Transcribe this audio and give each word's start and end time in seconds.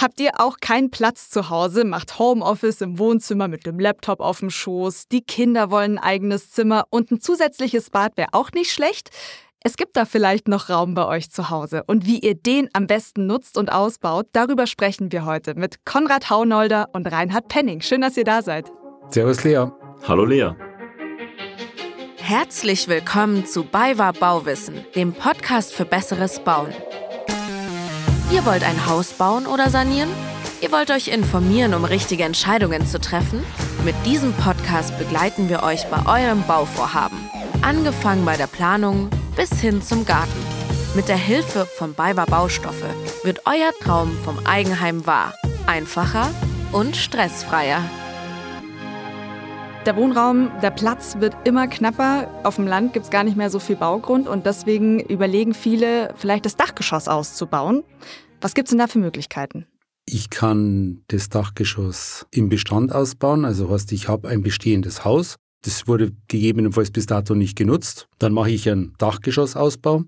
Habt 0.00 0.20
ihr 0.20 0.30
auch 0.38 0.58
keinen 0.60 0.92
Platz 0.92 1.28
zu 1.28 1.50
Hause, 1.50 1.84
macht 1.84 2.20
Homeoffice 2.20 2.82
im 2.82 3.00
Wohnzimmer 3.00 3.48
mit 3.48 3.66
dem 3.66 3.80
Laptop 3.80 4.20
auf 4.20 4.38
dem 4.38 4.48
Schoß, 4.48 5.08
die 5.08 5.22
Kinder 5.22 5.72
wollen 5.72 5.98
ein 5.98 6.04
eigenes 6.04 6.52
Zimmer 6.52 6.84
und 6.90 7.10
ein 7.10 7.20
zusätzliches 7.20 7.90
Bad 7.90 8.16
wäre 8.16 8.28
auch 8.30 8.52
nicht 8.52 8.70
schlecht? 8.70 9.10
Es 9.64 9.76
gibt 9.76 9.96
da 9.96 10.04
vielleicht 10.04 10.46
noch 10.46 10.70
Raum 10.70 10.94
bei 10.94 11.04
euch 11.04 11.32
zu 11.32 11.50
Hause. 11.50 11.82
Und 11.88 12.06
wie 12.06 12.20
ihr 12.20 12.36
den 12.36 12.68
am 12.74 12.86
besten 12.86 13.26
nutzt 13.26 13.58
und 13.58 13.72
ausbaut, 13.72 14.28
darüber 14.30 14.68
sprechen 14.68 15.10
wir 15.10 15.24
heute 15.24 15.56
mit 15.56 15.84
Konrad 15.84 16.30
Haunolder 16.30 16.90
und 16.92 17.10
Reinhard 17.10 17.48
Penning. 17.48 17.80
Schön, 17.80 18.00
dass 18.00 18.16
ihr 18.16 18.22
da 18.22 18.40
seid. 18.40 18.70
Servus 19.10 19.42
Lea. 19.42 19.66
Hallo 20.06 20.24
Lea. 20.24 20.50
Herzlich 22.18 22.86
willkommen 22.86 23.46
zu 23.46 23.64
BayWa 23.64 24.12
Bauwissen, 24.12 24.84
dem 24.94 25.12
Podcast 25.12 25.74
für 25.74 25.84
besseres 25.84 26.38
Bauen. 26.38 26.72
Ihr 28.30 28.44
wollt 28.44 28.62
ein 28.62 28.86
Haus 28.86 29.14
bauen 29.14 29.46
oder 29.46 29.70
sanieren? 29.70 30.10
Ihr 30.60 30.70
wollt 30.70 30.90
euch 30.90 31.08
informieren, 31.08 31.72
um 31.72 31.84
richtige 31.84 32.24
Entscheidungen 32.24 32.86
zu 32.86 33.00
treffen? 33.00 33.42
Mit 33.86 33.94
diesem 34.04 34.34
Podcast 34.34 34.98
begleiten 34.98 35.48
wir 35.48 35.62
euch 35.62 35.86
bei 35.86 36.04
eurem 36.04 36.42
Bauvorhaben. 36.46 37.18
Angefangen 37.62 38.26
bei 38.26 38.36
der 38.36 38.46
Planung 38.46 39.08
bis 39.34 39.60
hin 39.60 39.80
zum 39.80 40.04
Garten. 40.04 40.44
Mit 40.94 41.08
der 41.08 41.16
Hilfe 41.16 41.64
von 41.64 41.94
BayWa 41.94 42.26
Baustoffe 42.26 42.94
wird 43.24 43.46
euer 43.46 43.72
Traum 43.82 44.14
vom 44.24 44.38
Eigenheim 44.44 45.06
wahr. 45.06 45.32
Einfacher 45.66 46.30
und 46.72 46.96
stressfreier. 46.96 47.80
Der 49.86 49.96
Wohnraum, 49.96 50.50
der 50.60 50.70
Platz 50.70 51.16
wird 51.18 51.34
immer 51.44 51.66
knapper. 51.66 52.28
Auf 52.44 52.56
dem 52.56 52.66
Land 52.66 52.92
gibt 52.92 53.06
es 53.06 53.10
gar 53.10 53.24
nicht 53.24 53.36
mehr 53.36 53.48
so 53.48 53.58
viel 53.58 53.76
Baugrund 53.76 54.28
und 54.28 54.44
deswegen 54.44 55.00
überlegen 55.00 55.54
viele, 55.54 56.12
vielleicht 56.16 56.44
das 56.44 56.56
Dachgeschoss 56.56 57.08
auszubauen. 57.08 57.84
Was 58.40 58.54
gibt 58.54 58.68
es 58.68 58.70
denn 58.70 58.78
da 58.78 58.86
für 58.86 58.98
Möglichkeiten? 58.98 59.66
Ich 60.04 60.30
kann 60.30 61.02
das 61.08 61.28
Dachgeschoss 61.28 62.26
im 62.30 62.48
Bestand 62.48 62.92
ausbauen. 62.92 63.44
Also 63.44 63.70
heißt, 63.70 63.92
ich 63.92 64.08
habe 64.08 64.28
ein 64.28 64.42
bestehendes 64.42 65.04
Haus. 65.04 65.36
Das 65.62 65.88
wurde 65.88 66.12
gegebenenfalls 66.28 66.90
bis 66.90 67.06
dato 67.06 67.34
nicht 67.34 67.56
genutzt. 67.56 68.08
Dann 68.18 68.32
mache 68.32 68.50
ich 68.50 68.68
einen 68.68 68.94
Dachgeschossausbau. 68.98 70.04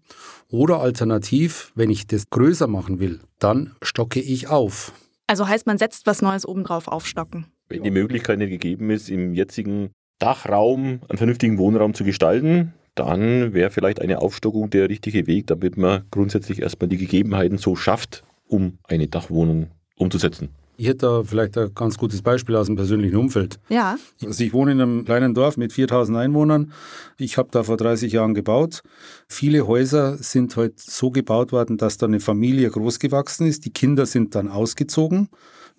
Oder 0.49 0.81
alternativ, 0.81 1.73
wenn 1.75 1.91
ich 1.91 2.07
das 2.07 2.29
größer 2.31 2.67
machen 2.67 3.01
will, 3.01 3.21
dann 3.39 3.75
stocke 3.83 4.21
ich 4.21 4.49
auf. 4.49 4.93
Also 5.27 5.49
heißt, 5.49 5.67
man 5.67 5.79
setzt 5.79 6.07
was 6.07 6.23
Neues 6.23 6.47
obendrauf 6.47 6.89
aufstocken. 6.89 7.47
Wenn 7.71 7.85
die 7.85 7.93
Möglichkeit 7.93 8.39
nicht 8.39 8.51
gegeben 8.51 8.91
ist, 8.91 9.09
im 9.09 9.33
jetzigen 9.33 9.91
Dachraum 10.19 11.01
einen 11.09 11.19
vernünftigen 11.19 11.57
Wohnraum 11.57 11.95
zu 11.95 12.03
gestalten, 12.03 12.75
dann 12.97 13.55
wäre 13.55 13.71
vielleicht 13.71 14.03
eine 14.03 14.21
Aufstockung 14.21 14.71
der 14.71 14.89
richtige 14.89 15.29
Weg, 15.29 15.47
damit 15.47 15.77
man 15.77 16.03
grundsätzlich 16.11 16.61
erstmal 16.61 16.89
die 16.89 16.97
Gegebenheiten 16.97 17.59
so 17.59 17.77
schafft, 17.77 18.25
um 18.49 18.79
eine 18.89 19.07
Dachwohnung 19.07 19.69
umzusetzen. 19.97 20.49
Ich 20.77 20.89
hätte 20.89 21.07
da 21.07 21.23
vielleicht 21.23 21.57
ein 21.59 21.73
ganz 21.75 21.97
gutes 21.97 22.23
Beispiel 22.23 22.57
aus 22.57 22.67
dem 22.67 22.75
persönlichen 22.75 23.17
Umfeld. 23.17 23.61
Ja. 23.69 23.97
Also 24.25 24.43
ich 24.43 24.53
wohne 24.53 24.73
in 24.73 24.81
einem 24.81 25.05
kleinen 25.05 25.35
Dorf 25.35 25.57
mit 25.57 25.73
4000 25.73 26.17
Einwohnern. 26.19 26.73
Ich 27.19 27.37
habe 27.37 27.51
da 27.53 27.63
vor 27.63 27.77
30 27.77 28.13
Jahren 28.13 28.35
gebaut. 28.35 28.83
Viele 29.29 29.67
Häuser 29.67 30.17
sind 30.17 30.57
heute 30.57 30.73
halt 30.73 30.81
so 30.81 31.11
gebaut 31.11 31.53
worden, 31.53 31.77
dass 31.77 31.99
da 31.99 32.07
eine 32.07 32.19
Familie 32.19 32.71
großgewachsen 32.71 33.47
ist. 33.47 33.67
Die 33.67 33.73
Kinder 33.73 34.07
sind 34.07 34.35
dann 34.35 34.49
ausgezogen 34.49 35.29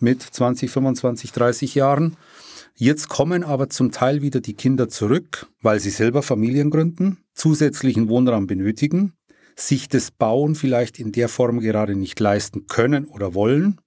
mit 0.02 0.21
20, 0.21 0.69
25, 0.69 1.31
30 1.31 1.75
Jahren. 1.75 2.17
Jetzt 2.75 3.09
kommen 3.09 3.44
aber 3.44 3.69
zum 3.69 3.91
Teil 3.91 4.21
wieder 4.21 4.41
die 4.41 4.55
Kinder 4.55 4.89
zurück, 4.89 5.47
weil 5.61 5.80
sie 5.80 5.89
selber 5.89 6.23
Familien 6.23 6.69
gründen, 6.69 7.17
zusätzlichen 7.33 8.09
Wohnraum 8.09 8.47
benötigen, 8.47 9.13
sich 9.55 9.88
das 9.88 10.11
Bauen 10.11 10.55
vielleicht 10.55 10.99
in 10.99 11.11
der 11.11 11.29
Form 11.29 11.59
gerade 11.59 11.95
nicht 11.95 12.19
leisten 12.19 12.67
können 12.67 13.05
oder 13.05 13.33
wollen. 13.33 13.79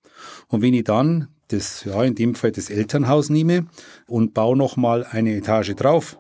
Und 0.49 0.63
wenn 0.63 0.75
ich 0.75 0.85
dann 0.85 1.29
das, 1.49 1.85
ja, 1.85 2.03
in 2.05 2.15
dem 2.15 2.35
Fall 2.35 2.53
das 2.53 2.71
Elternhaus 2.71 3.31
nehme 3.31 3.67
und 4.07 4.35
baue 4.35 4.57
nochmal 4.57 5.05
eine 5.05 5.35
Etage 5.37 5.75
drauf, 5.75 6.19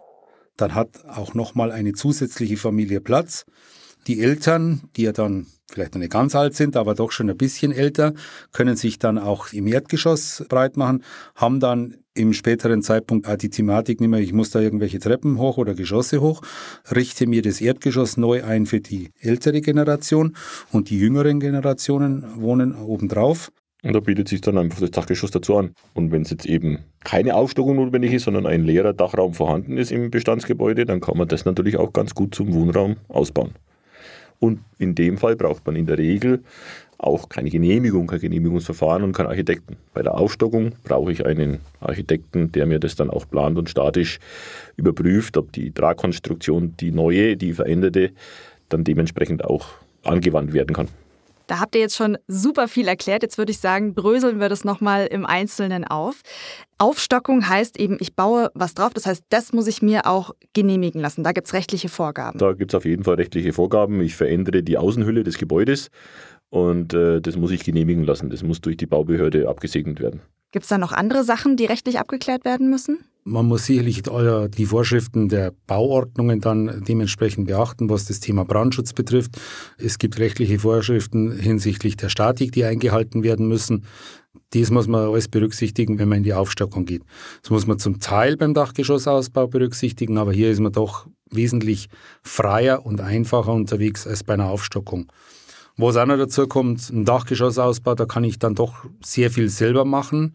dann 0.56 0.74
hat 0.74 1.04
auch 1.06 1.34
nochmal 1.34 1.72
eine 1.72 1.92
zusätzliche 1.92 2.56
Familie 2.56 3.00
Platz. 3.00 3.44
Die 4.06 4.20
Eltern, 4.20 4.82
die 4.96 5.02
ja 5.02 5.12
dann 5.12 5.46
vielleicht 5.70 5.94
noch 5.94 6.00
nicht 6.00 6.12
ganz 6.12 6.34
alt 6.34 6.54
sind, 6.54 6.76
aber 6.76 6.94
doch 6.94 7.10
schon 7.10 7.30
ein 7.30 7.36
bisschen 7.36 7.72
älter, 7.72 8.14
können 8.52 8.76
sich 8.76 8.98
dann 8.98 9.18
auch 9.18 9.52
im 9.52 9.66
Erdgeschoss 9.66 10.44
breit 10.48 10.76
machen, 10.76 11.02
haben 11.34 11.60
dann 11.60 11.96
im 12.14 12.32
späteren 12.32 12.82
Zeitpunkt 12.82 13.26
auch 13.26 13.36
die 13.36 13.50
Thematik 13.50 14.00
nicht 14.00 14.10
mehr, 14.10 14.20
ich 14.20 14.32
muss 14.32 14.50
da 14.50 14.60
irgendwelche 14.60 15.00
Treppen 15.00 15.38
hoch 15.38 15.56
oder 15.56 15.74
Geschosse 15.74 16.20
hoch, 16.20 16.42
richte 16.94 17.26
mir 17.26 17.42
das 17.42 17.60
Erdgeschoss 17.60 18.16
neu 18.16 18.44
ein 18.44 18.66
für 18.66 18.80
die 18.80 19.10
ältere 19.18 19.60
Generation 19.60 20.36
und 20.70 20.90
die 20.90 20.98
jüngeren 20.98 21.40
Generationen 21.40 22.24
wohnen 22.36 22.74
obendrauf. 22.74 23.50
Und 23.82 23.92
da 23.92 24.00
bietet 24.00 24.28
sich 24.28 24.40
dann 24.40 24.56
einfach 24.56 24.80
das 24.80 24.92
Dachgeschoss 24.92 25.30
dazu 25.30 25.58
an. 25.58 25.74
Und 25.92 26.10
wenn 26.10 26.22
es 26.22 26.30
jetzt 26.30 26.46
eben 26.46 26.78
keine 27.04 27.34
Aufstockung 27.34 27.76
notwendig 27.76 28.14
ist, 28.14 28.24
sondern 28.24 28.46
ein 28.46 28.64
leerer 28.64 28.94
Dachraum 28.94 29.34
vorhanden 29.34 29.76
ist 29.76 29.92
im 29.92 30.10
Bestandsgebäude, 30.10 30.86
dann 30.86 31.00
kann 31.00 31.18
man 31.18 31.28
das 31.28 31.44
natürlich 31.44 31.76
auch 31.76 31.92
ganz 31.92 32.14
gut 32.14 32.34
zum 32.34 32.54
Wohnraum 32.54 32.96
ausbauen. 33.08 33.52
Und 34.38 34.60
in 34.78 34.94
dem 34.94 35.18
Fall 35.18 35.36
braucht 35.36 35.66
man 35.66 35.76
in 35.76 35.86
der 35.86 35.98
Regel 35.98 36.42
auch 36.98 37.28
keine 37.28 37.50
Genehmigung, 37.50 38.06
kein 38.06 38.20
Genehmigungsverfahren 38.20 39.02
und 39.02 39.12
keinen 39.12 39.26
Architekten. 39.26 39.76
Bei 39.92 40.02
der 40.02 40.14
Aufstockung 40.14 40.72
brauche 40.84 41.12
ich 41.12 41.26
einen 41.26 41.60
Architekten, 41.80 42.52
der 42.52 42.66
mir 42.66 42.78
das 42.78 42.94
dann 42.94 43.10
auch 43.10 43.28
plant 43.28 43.58
und 43.58 43.68
statisch 43.68 44.18
überprüft, 44.76 45.36
ob 45.36 45.52
die 45.52 45.70
Tragkonstruktion, 45.70 46.74
die 46.78 46.92
neue, 46.92 47.36
die 47.36 47.52
veränderte, 47.52 48.12
dann 48.68 48.84
dementsprechend 48.84 49.44
auch 49.44 49.68
angewandt 50.02 50.52
werden 50.52 50.74
kann. 50.74 50.88
Da 51.46 51.60
habt 51.60 51.74
ihr 51.74 51.80
jetzt 51.80 51.96
schon 51.96 52.16
super 52.26 52.68
viel 52.68 52.88
erklärt. 52.88 53.22
Jetzt 53.22 53.38
würde 53.38 53.52
ich 53.52 53.58
sagen, 53.58 53.94
bröseln 53.94 54.40
wir 54.40 54.48
das 54.48 54.64
nochmal 54.64 55.06
im 55.06 55.26
Einzelnen 55.26 55.84
auf. 55.84 56.22
Aufstockung 56.78 57.48
heißt 57.48 57.78
eben, 57.78 57.98
ich 58.00 58.14
baue 58.14 58.50
was 58.54 58.74
drauf. 58.74 58.94
Das 58.94 59.06
heißt, 59.06 59.24
das 59.28 59.52
muss 59.52 59.66
ich 59.66 59.82
mir 59.82 60.06
auch 60.06 60.32
genehmigen 60.54 61.00
lassen. 61.00 61.22
Da 61.22 61.32
gibt 61.32 61.46
es 61.46 61.52
rechtliche 61.52 61.88
Vorgaben. 61.88 62.38
Da 62.38 62.52
gibt 62.52 62.72
es 62.72 62.74
auf 62.74 62.84
jeden 62.84 63.04
Fall 63.04 63.14
rechtliche 63.14 63.52
Vorgaben. 63.52 64.00
Ich 64.00 64.16
verändere 64.16 64.62
die 64.62 64.78
Außenhülle 64.78 65.22
des 65.22 65.38
Gebäudes 65.38 65.90
und 66.50 66.94
äh, 66.94 67.20
das 67.20 67.36
muss 67.36 67.50
ich 67.50 67.64
genehmigen 67.64 68.04
lassen. 68.04 68.30
Das 68.30 68.42
muss 68.42 68.60
durch 68.60 68.76
die 68.76 68.86
Baubehörde 68.86 69.48
abgesegnet 69.48 70.00
werden. 70.00 70.20
Gibt 70.50 70.64
es 70.64 70.68
da 70.68 70.78
noch 70.78 70.92
andere 70.92 71.24
Sachen, 71.24 71.56
die 71.56 71.66
rechtlich 71.66 71.98
abgeklärt 71.98 72.44
werden 72.44 72.70
müssen? 72.70 73.04
Man 73.26 73.46
muss 73.46 73.64
sicherlich 73.64 74.02
die 74.02 74.66
Vorschriften 74.66 75.30
der 75.30 75.54
Bauordnungen 75.66 76.40
dann 76.40 76.84
dementsprechend 76.86 77.46
beachten, 77.46 77.88
was 77.88 78.04
das 78.04 78.20
Thema 78.20 78.44
Brandschutz 78.44 78.92
betrifft. 78.92 79.40
Es 79.78 79.98
gibt 79.98 80.18
rechtliche 80.18 80.58
Vorschriften 80.58 81.32
hinsichtlich 81.32 81.96
der 81.96 82.10
Statik, 82.10 82.52
die 82.52 82.64
eingehalten 82.64 83.22
werden 83.22 83.48
müssen. 83.48 83.86
Das 84.52 84.70
muss 84.70 84.88
man 84.88 85.08
alles 85.08 85.28
berücksichtigen, 85.28 85.98
wenn 85.98 86.10
man 86.10 86.18
in 86.18 86.24
die 86.24 86.34
Aufstockung 86.34 86.84
geht. 86.84 87.02
Das 87.40 87.50
muss 87.50 87.66
man 87.66 87.78
zum 87.78 87.98
Teil 87.98 88.36
beim 88.36 88.52
Dachgeschossausbau 88.52 89.46
berücksichtigen, 89.46 90.18
aber 90.18 90.34
hier 90.34 90.50
ist 90.50 90.60
man 90.60 90.72
doch 90.72 91.06
wesentlich 91.30 91.88
freier 92.22 92.84
und 92.84 93.00
einfacher 93.00 93.54
unterwegs 93.54 94.06
als 94.06 94.22
bei 94.22 94.34
einer 94.34 94.50
Aufstockung. 94.50 95.10
Was 95.78 95.96
auch 95.96 96.04
noch 96.06 96.18
dazu 96.18 96.46
kommt, 96.46 96.90
ein 96.90 97.06
Dachgeschossausbau, 97.06 97.94
da 97.94 98.04
kann 98.04 98.22
ich 98.22 98.38
dann 98.38 98.54
doch 98.54 98.84
sehr 99.02 99.30
viel 99.30 99.48
selber 99.48 99.86
machen, 99.86 100.34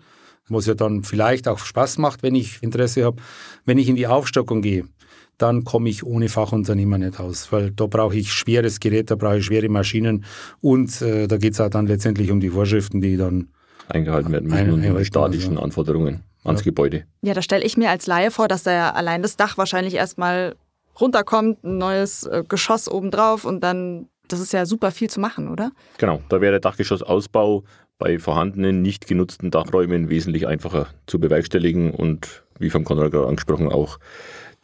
was 0.50 0.66
ja 0.66 0.74
dann 0.74 1.04
vielleicht 1.04 1.48
auch 1.48 1.60
Spaß 1.60 1.98
macht, 1.98 2.24
wenn 2.24 2.36
ich 2.36 2.62
Interesse 2.62 3.06
habe. 3.06 3.22
Wenn 3.66 3.78
ich 3.78 3.90
in 3.90 3.96
die 3.96 4.08
Aufstockung 4.08 4.62
gehe, 4.62 4.86
dann 5.38 5.64
komme 5.64 5.90
ich 5.90 6.04
ohne 6.04 6.30
Fachunternehmer 6.30 6.98
nicht 6.98 7.20
aus, 7.20 7.52
weil 7.52 7.72
da 7.72 7.88
brauche 7.88 8.16
ich 8.16 8.32
schweres 8.32 8.80
Gerät, 8.80 9.10
da 9.10 9.16
brauche 9.16 9.38
ich 9.38 9.46
schwere 9.46 9.70
Maschinen 9.70 10.26
und 10.62 11.02
äh, 11.02 11.28
da 11.28 11.38
geht 11.38 11.54
es 11.54 11.62
auch 11.62 11.70
dann 11.70 11.88
letztendlich 11.88 12.30
um 12.30 12.40
die 12.40 12.50
Vorschriften, 12.50 13.02
die 13.02 13.18
dann 13.18 13.50
eingehalten 13.88 14.32
werden 14.32 14.50
müssen 14.50 14.74
und 14.74 14.82
die 14.82 15.06
statischen 15.06 15.52
also. 15.52 15.64
Anforderungen 15.64 16.24
ans 16.44 16.62
ja. 16.62 16.66
Gebäude. 16.66 17.06
Ja, 17.22 17.34
da 17.34 17.42
stelle 17.42 17.64
ich 17.64 17.78
mir 17.78 17.90
als 17.90 18.06
Laie 18.06 18.31
vor, 18.31 18.48
dass 18.48 18.64
da 18.64 18.72
ja 18.72 18.92
allein 18.92 19.22
das 19.22 19.38
Dach 19.38 19.58
wahrscheinlich 19.58 19.96
erstmal 19.96 20.56
runterkommt, 21.00 21.64
ein 21.64 21.78
neues 21.78 22.24
äh, 22.24 22.44
Geschoss 22.48 22.90
obendrauf 22.90 23.46
und 23.46 23.64
dann 23.64 24.08
das 24.28 24.40
ist 24.40 24.54
ja 24.54 24.66
super 24.66 24.92
viel 24.92 25.10
zu 25.10 25.20
machen, 25.20 25.48
oder? 25.50 25.72
Genau, 25.98 26.22
da 26.30 26.40
wäre 26.40 26.52
der 26.52 26.60
Dachgeschossausbau 26.60 27.64
bei 28.00 28.18
vorhandenen, 28.18 28.82
nicht 28.82 29.06
genutzten 29.06 29.51
Dachräumen 29.51 30.10
wesentlich 30.10 30.48
einfacher 30.48 30.88
zu 31.06 31.19
bewerkstelligen 31.19 31.92
und 31.92 32.44
wie 32.57 32.69
vom 32.69 32.86
Konrad 32.86 33.12
gerade 33.12 33.28
angesprochen 33.28 33.68
auch 33.68 34.00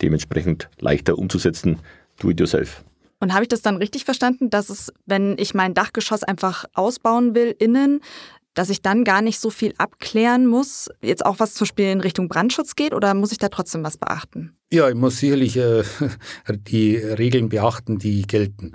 dementsprechend 0.02 0.70
leichter 0.80 1.18
umzusetzen. 1.18 1.80
Do 2.20 2.30
it 2.32 2.40
yourself. 2.40 2.84
Und 3.20 3.34
habe 3.34 3.44
ich 3.44 3.50
das 3.50 3.62
dann 3.62 3.78
richtig 3.78 4.06
verstanden, 4.06 4.50
dass 4.50 4.70
es, 4.70 4.92
wenn 5.06 5.36
ich 5.38 5.54
mein 5.54 5.74
Dachgeschoss 5.74 6.24
einfach 6.24 6.66
ausbauen 6.74 7.36
will 7.36 7.56
innen, 7.60 8.02
dass 8.54 8.70
ich 8.70 8.82
dann 8.82 9.04
gar 9.04 9.22
nicht 9.22 9.40
so 9.40 9.50
viel 9.50 9.74
abklären 9.78 10.48
muss, 10.48 10.90
jetzt 11.02 11.26
auch 11.26 11.40
was 11.40 11.54
zum 11.54 11.66
Beispiel 11.66 11.92
in 11.92 12.00
Richtung 12.00 12.30
Brandschutz 12.30 12.76
geht, 12.76 12.94
oder 12.94 13.14
muss 13.14 13.34
ich 13.34 13.38
da 13.38 13.50
trotzdem 13.50 13.84
was 13.84 13.98
beachten? 13.98 14.56
Ja, 14.72 14.88
ich 14.88 14.96
muss 14.96 15.18
sicherlich 15.18 15.58
äh, 15.58 15.84
die 16.50 16.96
Regeln 16.96 17.50
beachten, 17.50 18.00
die 18.00 18.22
gelten. 18.22 18.74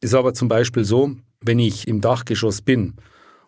Ist 0.00 0.14
aber 0.14 0.34
zum 0.34 0.48
Beispiel 0.48 0.84
so, 0.84 1.16
wenn 1.40 1.58
ich 1.58 1.88
im 1.88 2.00
Dachgeschoss 2.00 2.62
bin 2.62 2.94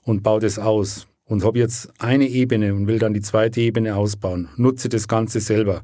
und 0.03 0.23
baue 0.23 0.41
das 0.41 0.59
aus 0.59 1.07
und 1.25 1.45
habe 1.45 1.59
jetzt 1.59 1.91
eine 1.99 2.27
Ebene 2.27 2.75
und 2.75 2.87
will 2.87 2.99
dann 2.99 3.15
die 3.15 3.21
zweite 3.21 3.61
Ebene 3.61 3.97
ausbauen, 3.97 4.49
nutze 4.57 4.89
das 4.89 5.07
Ganze 5.07 5.41
selber, 5.41 5.83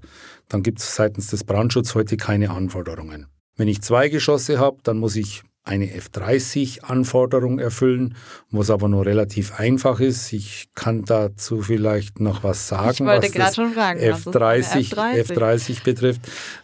dann 0.49 0.63
gibt 0.63 0.81
es 0.81 0.97
seitens 0.97 1.29
des 1.29 1.45
Brandschutzes 1.45 1.95
heute 1.95 2.17
keine 2.17 2.51
Anforderungen. 2.51 3.27
Wenn 3.57 3.69
ich 3.69 3.81
zwei 3.81 4.09
Geschosse 4.09 4.59
habe, 4.59 4.79
dann 4.83 4.99
muss 4.99 5.17
ich 5.17 5.43
eine 5.67 5.87
F30-Anforderung 5.87 7.59
erfüllen, 7.59 8.15
was 8.51 8.71
aber 8.71 8.89
nur 8.89 9.05
relativ 9.05 9.59
einfach 9.59 9.99
ist. 9.99 10.33
Ich 10.33 10.69
kann 10.75 11.05
dazu 11.05 11.61
vielleicht 11.61 12.21
noch 12.21 12.45
was 12.45 12.69
sagen, 12.69 12.91
ich 12.93 13.01
wollte 13.01 13.39
was 13.39 13.57
schon 13.57 13.73
fragen, 13.73 14.01
F30, 14.01 14.95
F30? 14.95 15.27
F30 15.27 15.85
betrifft. 15.85 16.21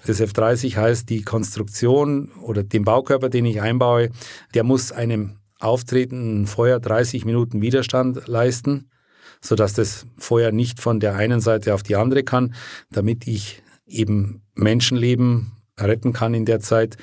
Das 0.07 0.21
F30 0.21 0.77
heißt, 0.77 1.11
die 1.11 1.23
Konstruktion 1.23 2.31
oder 2.43 2.63
den 2.63 2.85
Baukörper, 2.85 3.29
den 3.29 3.45
ich 3.45 3.61
einbaue, 3.61 4.11
der 4.55 4.63
muss 4.63 4.93
einem 4.93 5.37
auftretenden 5.63 6.47
Feuer 6.47 6.81
30 6.81 7.25
Minuten 7.25 7.63
Widerstand 7.63 8.27
leisten, 8.27 8.91
sodass 9.41 9.75
das 9.75 10.07
Feuer 10.19 10.53
nicht 10.53 10.81
von 10.81 11.01
der 11.01 11.17
einen 11.17 11.41
Seite 11.41 11.75
auf 11.75 11.83
die 11.83 11.97
andere 11.97 12.23
kann, 12.23 12.55
damit 12.91 13.27
ich 13.27 13.63
eben 13.87 14.43
Menschenleben 14.55 15.53
retten 15.79 16.13
kann 16.13 16.35
in 16.35 16.45
der 16.45 16.61
Zeit. 16.61 16.97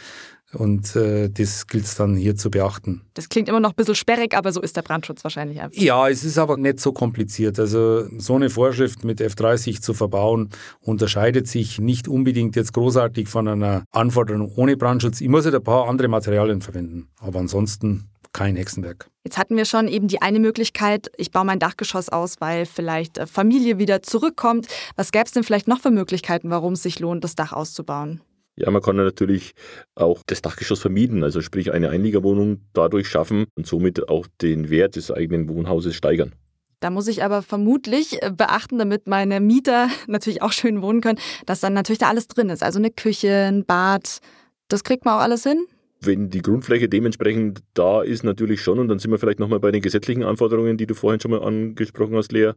Und 0.51 0.95
äh, 0.95 1.29
das 1.29 1.67
gilt 1.67 1.85
es 1.85 1.93
dann 1.93 2.15
hier 2.15 2.35
zu 2.35 2.49
beachten. 2.49 3.03
Das 3.13 3.29
klingt 3.29 3.49
immer 3.49 3.59
noch 3.59 3.69
ein 3.71 3.75
bisschen 3.75 3.93
sperrig, 3.93 4.35
aber 4.35 4.51
so 4.51 4.61
ist 4.61 4.75
der 4.75 4.81
Brandschutz 4.81 5.23
wahrscheinlich 5.23 5.61
einfach. 5.61 5.79
Ja, 5.79 6.09
es 6.09 6.23
ist 6.23 6.39
aber 6.39 6.57
nicht 6.57 6.79
so 6.79 6.91
kompliziert. 6.91 7.59
Also 7.59 8.07
so 8.17 8.33
eine 8.33 8.49
Vorschrift 8.49 9.03
mit 9.03 9.21
F30 9.21 9.81
zu 9.81 9.93
verbauen, 9.93 10.49
unterscheidet 10.79 11.47
sich 11.47 11.79
nicht 11.79 12.07
unbedingt 12.07 12.55
jetzt 12.55 12.73
großartig 12.73 13.27
von 13.27 13.47
einer 13.47 13.83
Anforderung 13.91 14.51
ohne 14.55 14.75
Brandschutz. 14.75 15.21
Ich 15.21 15.29
muss 15.29 15.45
halt 15.45 15.53
ein 15.53 15.63
paar 15.63 15.87
andere 15.87 16.07
Materialien 16.07 16.61
verwenden. 16.61 17.09
Aber 17.19 17.37
ansonsten 17.37 18.09
kein 18.33 18.55
Hexenwerk. 18.55 19.09
Jetzt 19.23 19.37
hatten 19.37 19.57
wir 19.57 19.65
schon 19.65 19.87
eben 19.87 20.07
die 20.07 20.21
eine 20.21 20.39
Möglichkeit, 20.39 21.11
ich 21.17 21.31
baue 21.31 21.45
mein 21.45 21.59
Dachgeschoss 21.59 22.09
aus, 22.09 22.35
weil 22.39 22.65
vielleicht 22.65 23.17
äh, 23.17 23.27
Familie 23.27 23.77
wieder 23.77 24.01
zurückkommt. 24.01 24.67
Was 24.95 25.11
gäbe 25.11 25.25
es 25.25 25.31
denn 25.31 25.43
vielleicht 25.43 25.67
noch 25.67 25.79
für 25.79 25.91
Möglichkeiten, 25.91 26.49
warum 26.49 26.73
es 26.73 26.83
sich 26.83 26.99
lohnt, 26.99 27.23
das 27.23 27.35
Dach 27.35 27.53
auszubauen? 27.53 28.21
Ja, 28.55 28.69
man 28.71 28.81
kann 28.81 28.97
natürlich 28.97 29.53
auch 29.95 30.21
das 30.25 30.41
Dachgeschoss 30.41 30.81
vermieten, 30.81 31.23
also 31.23 31.39
sprich 31.41 31.71
eine 31.71 31.89
Einliegerwohnung 31.91 32.61
dadurch 32.73 33.07
schaffen 33.07 33.45
und 33.55 33.65
somit 33.65 34.09
auch 34.09 34.27
den 34.41 34.69
Wert 34.69 34.97
des 34.97 35.11
eigenen 35.11 35.47
Wohnhauses 35.47 35.95
steigern. 35.95 36.33
Da 36.81 36.89
muss 36.89 37.07
ich 37.07 37.23
aber 37.23 37.41
vermutlich 37.41 38.21
äh, 38.21 38.31
beachten, 38.31 38.77
damit 38.77 39.07
meine 39.07 39.39
Mieter 39.39 39.89
natürlich 40.07 40.41
auch 40.41 40.51
schön 40.51 40.81
wohnen 40.81 41.01
können, 41.01 41.19
dass 41.45 41.59
dann 41.61 41.73
natürlich 41.73 41.99
da 41.99 42.09
alles 42.09 42.27
drin 42.27 42.49
ist. 42.49 42.63
Also 42.63 42.79
eine 42.79 42.91
Küche, 42.91 43.45
ein 43.47 43.65
Bad. 43.65 44.19
Das 44.67 44.83
kriegt 44.83 45.05
man 45.05 45.15
auch 45.15 45.21
alles 45.21 45.43
hin? 45.43 45.65
Wenn 46.01 46.29
die 46.29 46.41
Grundfläche 46.41 46.87
dementsprechend 46.87 47.61
da 47.73 48.01
ist, 48.01 48.23
natürlich 48.23 48.61
schon. 48.61 48.79
Und 48.79 48.87
dann 48.87 48.99
sind 48.99 49.11
wir 49.11 49.19
vielleicht 49.19 49.39
nochmal 49.39 49.59
bei 49.59 49.71
den 49.71 49.81
gesetzlichen 49.81 50.23
Anforderungen, 50.23 50.77
die 50.77 50.87
du 50.87 50.95
vorhin 50.95 51.19
schon 51.19 51.31
mal 51.31 51.43
angesprochen 51.43 52.15
hast, 52.15 52.31
Lea. 52.31 52.53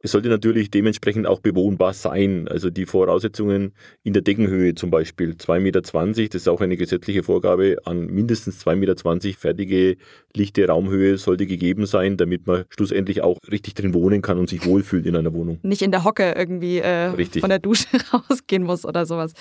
Es 0.00 0.12
sollte 0.12 0.28
natürlich 0.28 0.70
dementsprechend 0.70 1.26
auch 1.26 1.40
bewohnbar 1.40 1.92
sein. 1.92 2.46
Also 2.46 2.70
die 2.70 2.86
Voraussetzungen 2.86 3.72
in 4.04 4.12
der 4.12 4.22
Deckenhöhe 4.22 4.74
zum 4.76 4.90
Beispiel 4.90 5.32
2,20 5.32 5.60
Meter, 5.60 5.80
das 5.80 6.34
ist 6.42 6.48
auch 6.48 6.60
eine 6.60 6.76
gesetzliche 6.76 7.24
Vorgabe, 7.24 7.78
an 7.84 8.06
mindestens 8.06 8.64
2,20 8.64 8.76
Meter 8.76 9.38
fertige 9.38 9.96
lichte 10.36 10.66
Raumhöhe 10.68 11.18
sollte 11.18 11.46
gegeben 11.46 11.86
sein, 11.86 12.16
damit 12.16 12.46
man 12.46 12.64
schlussendlich 12.68 13.22
auch 13.22 13.38
richtig 13.50 13.74
drin 13.74 13.92
wohnen 13.92 14.22
kann 14.22 14.38
und 14.38 14.48
sich 14.48 14.64
wohlfühlt 14.64 15.04
in 15.04 15.16
einer 15.16 15.32
Wohnung. 15.32 15.58
Nicht 15.62 15.82
in 15.82 15.90
der 15.90 16.04
Hocke 16.04 16.32
irgendwie 16.36 16.78
äh, 16.78 17.10
von 17.40 17.50
der 17.50 17.58
Dusche 17.58 17.88
rausgehen 18.12 18.62
muss 18.62 18.84
oder 18.84 19.04
sowas. 19.04 19.32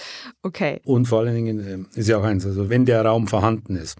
Okay. 0.41 0.79
Und 0.83 1.05
vor 1.05 1.19
allen 1.19 1.35
Dingen 1.35 1.87
äh, 1.95 1.99
ist 1.99 2.09
ja 2.09 2.17
auch 2.17 2.23
eins, 2.23 2.45
also 2.45 2.69
wenn 2.69 2.85
der 2.85 3.03
Raum 3.03 3.27
vorhanden 3.27 3.75
ist. 3.75 3.97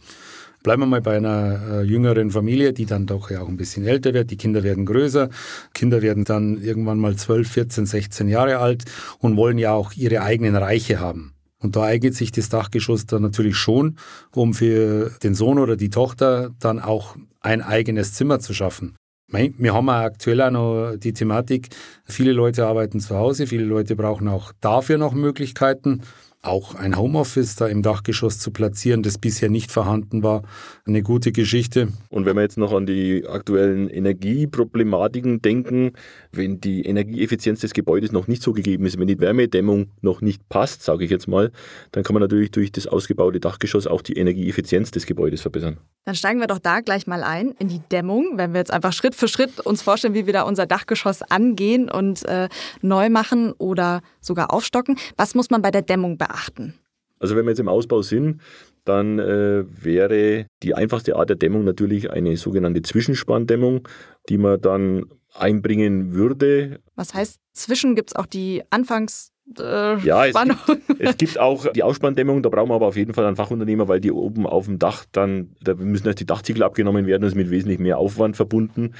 Bleiben 0.68 0.82
wir 0.82 0.88
mal 0.88 1.02
bei 1.02 1.16
einer 1.16 1.62
äh, 1.72 1.84
jüngeren 1.84 2.30
Familie, 2.30 2.74
die 2.74 2.86
dann 2.86 3.06
doch 3.06 3.32
ja 3.32 3.40
auch 3.40 3.48
ein 3.48 3.56
bisschen 3.56 3.86
älter 3.86 4.14
wird. 4.14 4.32
Die 4.32 4.36
Kinder 4.36 4.64
werden 4.64 4.86
größer. 4.86 5.30
Kinder 5.74 6.02
werden 6.02 6.26
dann 6.26 6.62
irgendwann 6.62 7.00
mal 7.00 7.16
12, 7.16 7.50
14, 7.50 7.86
16 7.86 8.28
Jahre 8.28 8.58
alt 8.58 8.84
und 9.20 9.38
wollen 9.38 9.60
ja 9.60 9.72
auch 9.72 9.94
ihre 9.94 10.24
eigenen 10.24 10.58
Reiche 10.58 11.00
haben. 11.00 11.32
Und 11.60 11.78
da 11.78 11.84
eignet 11.84 12.16
sich 12.16 12.34
das 12.34 12.50
Dachgeschoss 12.50 13.06
dann 13.06 13.22
natürlich 13.22 13.56
schon, 13.56 13.96
um 14.36 14.54
für 14.54 15.12
den 15.24 15.36
Sohn 15.36 15.58
oder 15.58 15.78
die 15.78 15.90
Tochter 15.90 16.52
dann 16.60 16.82
auch 16.82 17.16
ein 17.40 17.62
eigenes 17.62 18.12
Zimmer 18.16 18.42
zu 18.42 18.54
schaffen. 18.54 18.98
Wir 19.30 19.74
haben 19.74 19.88
aktuell 19.88 20.42
auch 20.42 20.52
noch 20.52 20.98
die 20.98 21.14
Thematik, 21.14 21.70
viele 22.04 22.34
Leute 22.34 22.68
arbeiten 22.68 23.00
zu 23.00 23.16
Hause, 23.16 23.48
viele 23.48 23.64
Leute 23.64 23.96
brauchen 23.96 24.28
auch 24.28 24.52
dafür 24.60 24.98
noch 24.98 25.14
Möglichkeiten 25.14 26.02
auch 26.48 26.76
ein 26.76 26.98
Homeoffice 26.98 27.56
da 27.56 27.68
im 27.68 27.82
Dachgeschoss 27.82 28.40
zu 28.40 28.52
platzieren, 28.52 29.04
das 29.04 29.18
bisher 29.18 29.50
nicht 29.50 29.72
vorhanden 29.72 30.24
war, 30.24 30.44
eine 30.86 31.04
gute 31.04 31.32
Geschichte. 31.32 31.90
Und 32.10 32.26
wenn 32.26 32.36
wir 32.36 32.42
jetzt 32.42 32.58
noch 32.58 32.74
an 32.74 32.86
die 32.86 33.26
aktuellen 33.28 33.90
Energieproblematiken 33.90 35.42
denken, 35.42 35.92
wenn 36.32 36.60
die 36.60 36.86
Energieeffizienz 36.86 37.60
des 37.62 37.74
Gebäudes 37.74 38.12
noch 38.12 38.28
nicht 38.28 38.42
so 38.42 38.54
gegeben 38.54 38.86
ist, 38.86 38.98
wenn 38.98 39.08
die 39.08 39.20
Wärmedämmung 39.20 39.92
noch 40.02 40.22
nicht 40.22 40.48
passt, 40.50 40.84
sage 40.84 41.06
ich 41.06 41.12
jetzt 41.12 41.28
mal, 41.28 41.52
dann 41.92 42.04
kann 42.04 42.14
man 42.14 42.22
natürlich 42.22 42.52
durch 42.52 42.72
das 42.72 42.88
ausgebaute 42.88 43.40
Dachgeschoss 43.40 43.88
auch 43.88 44.02
die 44.02 44.14
Energieeffizienz 44.14 44.92
des 44.92 45.06
Gebäudes 45.06 45.42
verbessern. 45.42 45.78
Dann 46.06 46.16
steigen 46.16 46.40
wir 46.40 46.48
doch 46.48 46.60
da 46.60 46.80
gleich 46.80 47.06
mal 47.06 47.22
ein 47.22 47.52
in 47.60 47.68
die 47.68 47.82
Dämmung, 47.92 48.38
wenn 48.38 48.54
wir 48.54 48.60
jetzt 48.60 48.72
einfach 48.72 48.94
Schritt 48.94 49.14
für 49.14 49.28
Schritt 49.28 49.60
uns 49.60 49.82
vorstellen, 49.82 50.14
wie 50.14 50.26
wir 50.26 50.34
da 50.34 50.44
unser 50.44 50.66
Dachgeschoss 50.66 51.22
angehen 51.22 51.92
und 51.92 52.24
äh, 52.26 52.48
neu 52.82 53.10
machen 53.10 53.52
oder 53.58 54.02
sogar 54.28 54.54
aufstocken. 54.54 54.98
Was 55.16 55.34
muss 55.34 55.50
man 55.50 55.62
bei 55.62 55.72
der 55.72 55.82
Dämmung 55.82 56.18
beachten? 56.18 56.76
Also 57.20 57.36
wenn 57.36 57.46
wir 57.46 57.52
jetzt 57.52 57.60
im 57.60 57.68
Ausbau 57.68 58.02
sind, 58.04 58.42
dann 58.86 59.20
äh, 59.20 59.66
wäre 59.68 60.46
die 60.64 60.76
einfachste 60.76 61.16
Art 61.16 61.30
der 61.30 61.36
Dämmung 61.36 61.64
natürlich 61.64 62.12
eine 62.12 62.38
sogenannte 62.38 62.82
Zwischenspanndämmung, 62.84 63.88
die 64.30 64.38
man 64.38 64.62
dann 64.62 65.06
einbringen 65.34 66.14
würde. 66.14 66.80
Was 66.96 67.14
heißt 67.14 67.40
zwischen? 67.54 67.96
Gibt 67.96 68.12
es 68.12 68.16
auch 68.16 68.26
die 68.26 68.64
Anfangs- 68.70 69.32
äh, 69.58 69.98
ja, 70.00 70.26
es 70.26 70.36
gibt, 70.36 71.00
es 71.00 71.18
gibt, 71.18 71.40
auch 71.40 71.72
die 71.72 71.82
Ausspanndämmung, 71.82 72.44
da 72.44 72.50
brauchen 72.50 72.70
wir 72.70 72.76
aber 72.76 72.88
auf 72.88 72.98
jeden 72.98 73.14
Fall 73.14 73.26
einen 73.26 73.38
Fachunternehmer, 73.38 73.88
weil 73.88 74.02
die 74.02 74.12
oben 74.12 74.46
auf 74.46 74.66
dem 74.66 74.78
Dach 74.78 75.06
dann, 75.14 75.56
da 75.62 75.74
müssen 75.76 76.06
erst 76.06 76.20
die 76.20 76.26
Dachziegel 76.26 76.64
abgenommen 76.64 77.08
werden, 77.08 77.22
das 77.22 77.32
ist 77.32 77.38
mit 77.38 77.50
wesentlich 77.50 77.80
mehr 77.80 77.98
Aufwand 77.98 78.36
verbunden. 78.36 78.94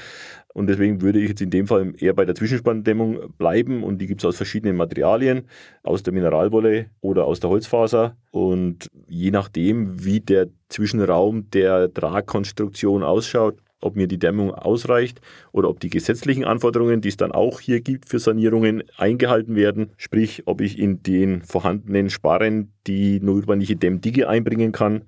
Und 0.54 0.66
deswegen 0.66 1.02
würde 1.02 1.20
ich 1.20 1.28
jetzt 1.28 1.42
in 1.42 1.50
dem 1.50 1.66
Fall 1.66 1.92
eher 1.98 2.14
bei 2.14 2.24
der 2.24 2.34
Zwischenspanndämmung 2.34 3.32
bleiben 3.36 3.84
und 3.84 3.98
die 3.98 4.06
gibt 4.06 4.22
es 4.22 4.24
aus 4.24 4.36
verschiedenen 4.36 4.76
Materialien, 4.76 5.42
aus 5.82 6.02
der 6.02 6.12
Mineralwolle 6.12 6.86
oder 7.00 7.26
aus 7.26 7.40
der 7.40 7.50
Holzfaser. 7.50 8.16
Und 8.30 8.90
je 9.06 9.30
nachdem, 9.30 10.04
wie 10.04 10.20
der 10.20 10.48
Zwischenraum 10.68 11.50
der 11.50 11.92
Tragkonstruktion 11.92 13.02
ausschaut, 13.02 13.58
ob 13.80 13.96
mir 13.96 14.08
die 14.08 14.18
Dämmung 14.18 14.52
ausreicht 14.52 15.20
oder 15.52 15.68
ob 15.68 15.80
die 15.80 15.90
gesetzlichen 15.90 16.44
Anforderungen, 16.44 17.00
die 17.00 17.08
es 17.08 17.16
dann 17.16 17.32
auch 17.32 17.60
hier 17.60 17.80
gibt 17.80 18.08
für 18.08 18.18
Sanierungen, 18.18 18.82
eingehalten 18.96 19.54
werden. 19.54 19.92
Sprich, 19.96 20.42
ob 20.46 20.60
ich 20.60 20.78
in 20.78 21.02
den 21.02 21.42
vorhandenen 21.42 22.10
Sparren 22.10 22.72
die 22.86 23.20
notwendige 23.20 23.76
Dämmdicke 23.76 24.28
einbringen 24.28 24.72
kann. 24.72 25.04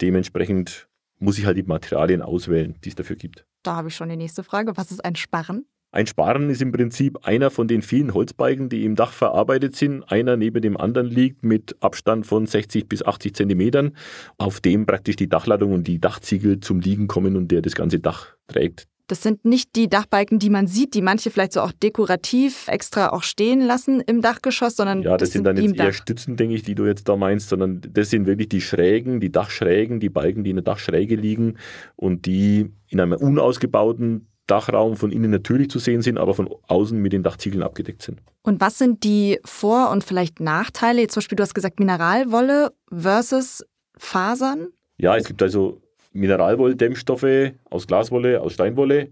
Dementsprechend 0.00 0.88
muss 1.18 1.38
ich 1.38 1.46
halt 1.46 1.56
die 1.56 1.62
Materialien 1.62 2.22
auswählen, 2.22 2.76
die 2.84 2.90
es 2.90 2.94
dafür 2.94 3.16
gibt. 3.16 3.46
Da 3.62 3.76
habe 3.76 3.88
ich 3.88 3.96
schon 3.96 4.08
die 4.08 4.16
nächste 4.16 4.42
Frage. 4.42 4.76
Was 4.76 4.90
ist 4.90 5.04
ein 5.04 5.16
Sparren? 5.16 5.66
Ein 5.92 6.06
Sparren 6.06 6.48
ist 6.50 6.62
im 6.62 6.70
Prinzip 6.70 7.26
einer 7.26 7.50
von 7.50 7.66
den 7.66 7.82
vielen 7.82 8.14
Holzbalken, 8.14 8.68
die 8.68 8.84
im 8.84 8.94
Dach 8.94 9.12
verarbeitet 9.12 9.74
sind. 9.74 10.04
Einer 10.04 10.36
neben 10.36 10.62
dem 10.62 10.76
anderen 10.76 11.08
liegt 11.08 11.44
mit 11.44 11.76
Abstand 11.80 12.26
von 12.26 12.46
60 12.46 12.88
bis 12.88 13.02
80 13.02 13.34
Zentimetern, 13.34 13.96
auf 14.38 14.60
dem 14.60 14.86
praktisch 14.86 15.16
die 15.16 15.28
Dachladung 15.28 15.72
und 15.72 15.88
die 15.88 16.00
Dachziegel 16.00 16.60
zum 16.60 16.78
Liegen 16.78 17.08
kommen 17.08 17.36
und 17.36 17.48
der 17.48 17.60
das 17.60 17.74
ganze 17.74 17.98
Dach 17.98 18.28
trägt. 18.46 18.86
Das 19.10 19.22
sind 19.22 19.44
nicht 19.44 19.74
die 19.74 19.88
Dachbalken, 19.88 20.38
die 20.38 20.50
man 20.50 20.68
sieht, 20.68 20.94
die 20.94 21.02
manche 21.02 21.30
vielleicht 21.30 21.52
so 21.52 21.62
auch 21.62 21.72
dekorativ 21.72 22.68
extra 22.68 23.08
auch 23.08 23.24
stehen 23.24 23.60
lassen 23.60 24.00
im 24.00 24.20
Dachgeschoss, 24.20 24.76
sondern. 24.76 25.02
Ja, 25.02 25.16
das, 25.16 25.28
das 25.28 25.32
sind 25.32 25.44
dann 25.44 25.56
jetzt 25.56 25.76
eher 25.76 25.92
Stützen, 25.92 26.36
denke 26.36 26.54
ich, 26.54 26.62
die 26.62 26.76
du 26.76 26.86
jetzt 26.86 27.08
da 27.08 27.16
meinst, 27.16 27.48
sondern 27.48 27.80
das 27.90 28.10
sind 28.10 28.26
wirklich 28.26 28.48
die 28.50 28.60
Schrägen, 28.60 29.18
die 29.18 29.32
Dachschrägen, 29.32 29.98
die 29.98 30.10
Balken, 30.10 30.44
die 30.44 30.50
in 30.50 30.56
der 30.56 30.62
Dachschräge 30.62 31.16
liegen 31.16 31.58
und 31.96 32.26
die 32.26 32.70
in 32.86 33.00
einem 33.00 33.18
unausgebauten 33.18 34.28
Dachraum 34.46 34.96
von 34.96 35.10
innen 35.10 35.32
natürlich 35.32 35.70
zu 35.70 35.80
sehen 35.80 36.02
sind, 36.02 36.16
aber 36.16 36.34
von 36.34 36.48
außen 36.68 36.96
mit 36.96 37.12
den 37.12 37.24
Dachziegeln 37.24 37.64
abgedeckt 37.64 38.02
sind. 38.02 38.20
Und 38.42 38.60
was 38.60 38.78
sind 38.78 39.02
die 39.02 39.40
Vor- 39.44 39.90
und 39.90 40.04
vielleicht 40.04 40.38
Nachteile? 40.38 41.06
Zum 41.08 41.20
Beispiel, 41.20 41.36
du 41.36 41.42
hast 41.42 41.54
gesagt 41.54 41.80
Mineralwolle 41.80 42.70
versus 42.92 43.64
Fasern? 43.96 44.68
Ja, 44.98 45.16
es 45.16 45.26
gibt 45.26 45.42
also 45.42 45.80
Mineralwolle-Dämmstoffe 46.12 47.52
aus 47.68 47.86
Glaswolle, 47.86 48.40
aus 48.40 48.54
Steinwolle. 48.54 49.10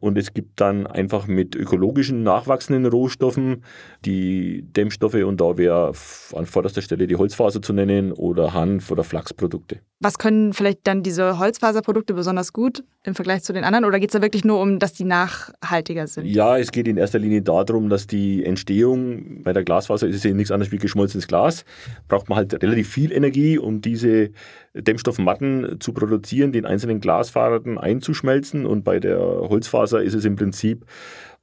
Und 0.00 0.16
es 0.16 0.32
gibt 0.32 0.60
dann 0.60 0.86
einfach 0.86 1.26
mit 1.26 1.56
ökologischen 1.56 2.22
nachwachsenden 2.22 2.86
Rohstoffen 2.86 3.64
die 4.04 4.62
Dämmstoffe 4.62 5.14
und 5.14 5.40
da 5.40 5.58
wäre 5.58 5.92
an 6.34 6.46
vorderster 6.46 6.82
Stelle 6.82 7.08
die 7.08 7.16
Holzfaser 7.16 7.60
zu 7.60 7.72
nennen 7.72 8.12
oder 8.12 8.54
Hanf- 8.54 8.92
oder 8.92 9.02
Flachsprodukte. 9.02 9.80
Was 10.00 10.18
können 10.18 10.52
vielleicht 10.52 10.86
dann 10.86 11.02
diese 11.02 11.40
Holzfaserprodukte 11.40 12.14
besonders 12.14 12.52
gut 12.52 12.84
im 13.02 13.16
Vergleich 13.16 13.42
zu 13.42 13.52
den 13.52 13.64
anderen? 13.64 13.84
Oder 13.84 13.98
geht 13.98 14.10
es 14.10 14.12
da 14.12 14.22
wirklich 14.22 14.44
nur 14.44 14.60
um, 14.60 14.78
dass 14.78 14.92
die 14.92 15.02
nachhaltiger 15.02 16.06
sind? 16.06 16.26
Ja, 16.26 16.56
es 16.56 16.70
geht 16.70 16.86
in 16.86 16.96
erster 16.96 17.18
Linie 17.18 17.42
darum, 17.42 17.88
dass 17.88 18.06
die 18.06 18.44
Entstehung, 18.44 19.42
bei 19.42 19.52
der 19.52 19.64
Glasfaser 19.64 20.06
ist 20.06 20.14
es 20.14 20.22
ja 20.22 20.32
nichts 20.32 20.52
anderes 20.52 20.70
wie 20.70 20.78
geschmolzenes 20.78 21.26
Glas, 21.26 21.64
braucht 22.06 22.28
man 22.28 22.38
halt 22.38 22.62
relativ 22.62 22.88
viel 22.88 23.10
Energie, 23.10 23.58
um 23.58 23.80
diese 23.80 24.30
Dämmstoffmatten 24.74 25.80
zu 25.80 25.92
produzieren, 25.92 26.52
den 26.52 26.64
einzelnen 26.64 27.00
Glasfasern 27.00 27.76
einzuschmelzen. 27.76 28.66
Und 28.66 28.84
bei 28.84 29.00
der 29.00 29.18
Holzfaser 29.18 30.00
ist 30.00 30.14
es 30.14 30.24
im 30.24 30.36
Prinzip 30.36 30.84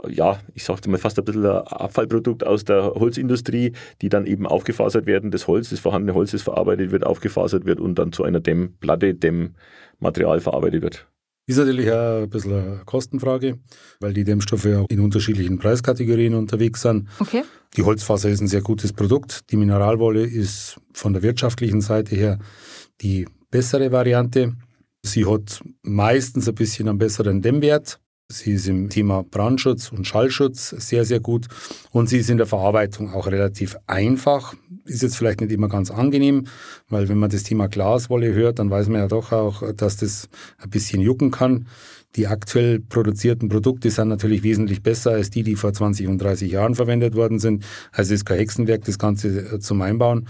ja, 0.09 0.39
ich 0.53 0.63
sagte 0.63 0.89
mal 0.89 0.97
fast 0.97 1.17
ein 1.19 1.25
bisschen 1.25 1.45
ein 1.45 1.67
Abfallprodukt 1.67 2.45
aus 2.45 2.65
der 2.65 2.93
Holzindustrie, 2.95 3.73
die 4.01 4.09
dann 4.09 4.25
eben 4.25 4.47
aufgefasert 4.47 5.05
werden. 5.05 5.31
Das 5.31 5.47
Holz, 5.47 5.69
das 5.69 5.79
vorhandene 5.79 6.13
Holz, 6.13 6.31
das 6.31 6.41
verarbeitet 6.41 6.91
wird, 6.91 7.05
aufgefasert 7.05 7.65
wird 7.65 7.79
und 7.79 7.95
dann 7.99 8.11
zu 8.11 8.23
einer 8.23 8.39
Dämmplatte, 8.39 9.13
Dämmmaterial 9.13 10.39
verarbeitet 10.39 10.81
wird. 10.81 11.07
Ist 11.47 11.57
natürlich 11.57 11.91
auch 11.91 12.23
ein 12.23 12.29
bisschen 12.29 12.53
eine 12.53 12.81
Kostenfrage, 12.85 13.59
weil 13.99 14.13
die 14.13 14.23
Dämmstoffe 14.23 14.65
ja 14.65 14.83
in 14.89 14.99
unterschiedlichen 14.99 15.59
Preiskategorien 15.59 16.33
unterwegs 16.33 16.81
sind. 16.81 17.07
Okay. 17.19 17.43
Die 17.77 17.83
Holzfaser 17.83 18.29
ist 18.29 18.41
ein 18.41 18.47
sehr 18.47 18.61
gutes 18.61 18.93
Produkt. 18.93 19.51
Die 19.51 19.57
Mineralwolle 19.57 20.25
ist 20.25 20.79
von 20.93 21.13
der 21.13 21.21
wirtschaftlichen 21.21 21.81
Seite 21.81 22.15
her 22.15 22.39
die 23.01 23.27
bessere 23.51 23.91
Variante. 23.91 24.53
Sie 25.03 25.25
hat 25.25 25.61
meistens 25.83 26.47
ein 26.49 26.55
bisschen 26.55 26.89
einen 26.89 26.97
besseren 26.97 27.43
Dämmwert. 27.43 27.99
Sie 28.27 28.53
ist 28.53 28.67
im 28.67 28.89
Thema 28.89 29.23
Brandschutz 29.23 29.91
und 29.91 30.07
Schallschutz 30.07 30.69
sehr, 30.69 31.05
sehr 31.05 31.19
gut 31.19 31.45
und 31.91 32.09
sie 32.09 32.17
ist 32.17 32.29
in 32.31 32.37
der 32.37 32.47
Verarbeitung 32.47 33.13
auch 33.13 33.27
relativ 33.27 33.77
einfach. 33.85 34.55
Ist 34.83 35.03
jetzt 35.03 35.15
vielleicht 35.15 35.41
nicht 35.41 35.51
immer 35.51 35.69
ganz 35.69 35.91
angenehm, 35.91 36.47
weil 36.89 37.07
wenn 37.07 37.19
man 37.19 37.29
das 37.29 37.43
Thema 37.43 37.67
Glaswolle 37.67 38.33
hört, 38.33 38.57
dann 38.57 38.71
weiß 38.71 38.87
man 38.87 39.01
ja 39.01 39.07
doch 39.07 39.31
auch, 39.31 39.61
dass 39.73 39.97
das 39.97 40.27
ein 40.57 40.71
bisschen 40.71 41.01
jucken 41.01 41.29
kann. 41.29 41.67
Die 42.15 42.25
aktuell 42.25 42.79
produzierten 42.79 43.47
Produkte 43.47 43.91
sind 43.91 44.07
natürlich 44.07 44.41
wesentlich 44.41 44.81
besser 44.81 45.11
als 45.11 45.29
die, 45.29 45.43
die 45.43 45.55
vor 45.55 45.73
20 45.73 46.07
und 46.07 46.17
30 46.17 46.51
Jahren 46.51 46.73
verwendet 46.73 47.13
worden 47.13 47.37
sind. 47.37 47.63
Also 47.91 48.15
es 48.15 48.21
ist 48.21 48.25
kein 48.25 48.39
Hexenwerk, 48.39 48.85
das 48.85 48.97
Ganze 48.97 49.59
zum 49.59 49.83
Einbauen. 49.83 50.27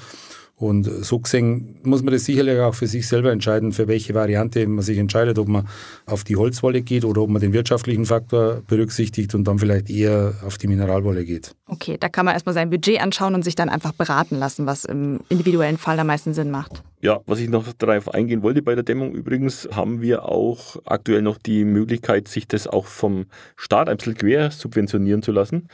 Und 0.58 0.86
so 0.86 1.20
gesehen 1.20 1.80
muss 1.84 2.02
man 2.02 2.14
das 2.14 2.24
sicherlich 2.24 2.60
auch 2.60 2.74
für 2.74 2.88
sich 2.88 3.08
selber 3.08 3.32
entscheiden, 3.32 3.74
für 3.74 3.90
welche 3.90 4.14
Variante 4.14 4.66
man 4.68 4.86
sich 4.86 4.98
entscheidet, 4.98 5.38
ob 5.38 5.50
man 5.50 5.68
auf 6.06 6.24
die 6.24 6.38
Holzwolle 6.38 6.82
geht 6.82 7.04
oder 7.04 7.22
ob 7.22 7.30
man 7.30 7.42
den 7.42 7.52
wirtschaftlichen 7.52 8.06
Faktor 8.06 8.62
berücksichtigt 8.66 9.36
und 9.36 9.44
dann 9.46 9.60
vielleicht 9.60 9.90
eher 9.90 10.34
auf 10.46 10.58
die 10.58 10.68
Mineralwolle 10.68 11.26
geht. 11.26 11.56
Okay, 11.68 11.98
da 12.00 12.08
kann 12.08 12.26
man 12.26 12.36
erstmal 12.36 12.56
sein 12.56 12.70
Budget 12.70 13.02
anschauen 13.02 13.36
und 13.36 13.44
sich 13.44 13.56
dann 13.56 13.68
einfach 13.68 13.92
beraten 13.92 14.38
lassen, 14.38 14.66
was 14.66 14.86
im 14.86 15.20
individuellen 15.28 15.78
Fall 15.78 16.00
am 16.00 16.08
meisten 16.08 16.34
Sinn 16.34 16.52
macht. 16.52 16.84
Ja, 17.02 17.20
was 17.28 17.40
ich 17.40 17.50
noch 17.50 17.72
darauf 17.74 18.14
eingehen 18.14 18.42
wollte 18.42 18.64
bei 18.64 18.74
der 18.74 18.84
Dämmung 18.84 19.14
übrigens, 19.14 19.68
haben 19.72 20.02
wir 20.02 20.26
auch 20.26 20.78
aktuell 20.86 21.22
noch 21.22 21.38
die 21.38 21.64
Möglichkeit, 21.64 22.28
sich 22.28 22.48
das 22.48 22.66
auch 22.66 22.88
vom 22.88 23.26
Staat 23.58 23.90
ein 23.90 23.98
bisschen 23.98 24.16
quer 24.16 24.50
subventionieren 24.50 25.22
zu 25.22 25.32
lassen. 25.32 25.68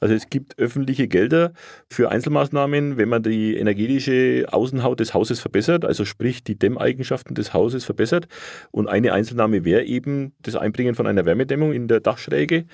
Also 0.00 0.14
es 0.14 0.30
gibt 0.30 0.58
öffentliche 0.58 1.08
Gelder 1.08 1.52
für 1.90 2.10
Einzelmaßnahmen, 2.10 2.96
wenn 2.96 3.08
man 3.08 3.22
die 3.22 3.56
energetische 3.56 4.27
Außenhaut 4.50 5.00
des 5.00 5.14
Hauses 5.14 5.40
verbessert, 5.40 5.84
also 5.84 6.04
sprich 6.04 6.44
die 6.44 6.58
Dämmeigenschaften 6.58 7.34
des 7.34 7.52
Hauses 7.54 7.84
verbessert. 7.84 8.28
Und 8.70 8.88
eine 8.88 9.12
Einzelnahme 9.12 9.64
wäre 9.64 9.84
eben 9.84 10.32
das 10.42 10.56
Einbringen 10.56 10.94
von 10.94 11.06
einer 11.06 11.24
Wärmedämmung 11.24 11.72
in 11.72 11.88
der 11.88 12.00
Dachschräge. 12.00 12.66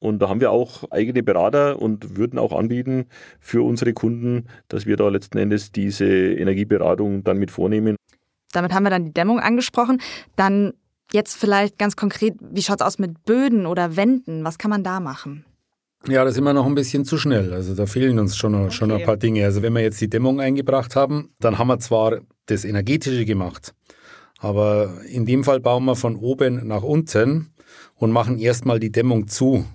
Und 0.00 0.20
da 0.20 0.28
haben 0.28 0.40
wir 0.40 0.52
auch 0.52 0.84
eigene 0.90 1.22
Berater 1.22 1.80
und 1.80 2.16
würden 2.16 2.38
auch 2.38 2.52
anbieten 2.52 3.06
für 3.40 3.62
unsere 3.62 3.92
Kunden, 3.92 4.46
dass 4.68 4.86
wir 4.86 4.96
da 4.96 5.08
letzten 5.08 5.38
Endes 5.38 5.72
diese 5.72 6.06
Energieberatung 6.06 7.24
dann 7.24 7.38
mit 7.38 7.50
vornehmen. 7.50 7.96
Damit 8.52 8.72
haben 8.72 8.84
wir 8.84 8.90
dann 8.90 9.04
die 9.04 9.12
Dämmung 9.12 9.40
angesprochen. 9.40 10.00
Dann 10.36 10.72
jetzt 11.12 11.36
vielleicht 11.36 11.78
ganz 11.78 11.96
konkret, 11.96 12.34
wie 12.40 12.62
schaut 12.62 12.80
es 12.80 12.86
aus 12.86 12.98
mit 12.98 13.24
Böden 13.24 13.66
oder 13.66 13.96
Wänden? 13.96 14.44
Was 14.44 14.58
kann 14.58 14.70
man 14.70 14.84
da 14.84 15.00
machen? 15.00 15.44
Ja, 16.06 16.24
da 16.24 16.30
sind 16.30 16.44
wir 16.44 16.52
noch 16.52 16.66
ein 16.66 16.74
bisschen 16.74 17.04
zu 17.04 17.18
schnell. 17.18 17.52
Also 17.52 17.74
da 17.74 17.86
fehlen 17.86 18.18
uns 18.18 18.36
schon, 18.36 18.54
okay. 18.54 18.70
schon 18.70 18.92
ein 18.92 19.02
paar 19.02 19.16
Dinge. 19.16 19.44
Also 19.44 19.62
wenn 19.62 19.72
wir 19.72 19.82
jetzt 19.82 20.00
die 20.00 20.08
Dämmung 20.08 20.40
eingebracht 20.40 20.94
haben, 20.96 21.34
dann 21.40 21.58
haben 21.58 21.68
wir 21.68 21.80
zwar 21.80 22.20
das 22.46 22.64
Energetische 22.64 23.24
gemacht, 23.24 23.74
aber 24.38 25.02
in 25.08 25.26
dem 25.26 25.44
Fall 25.44 25.60
bauen 25.60 25.84
wir 25.84 25.96
von 25.96 26.16
oben 26.16 26.66
nach 26.66 26.82
unten 26.82 27.52
und 27.94 28.12
machen 28.12 28.38
erstmal 28.38 28.80
die 28.80 28.92
Dämmung 28.92 29.28
zu. 29.28 29.66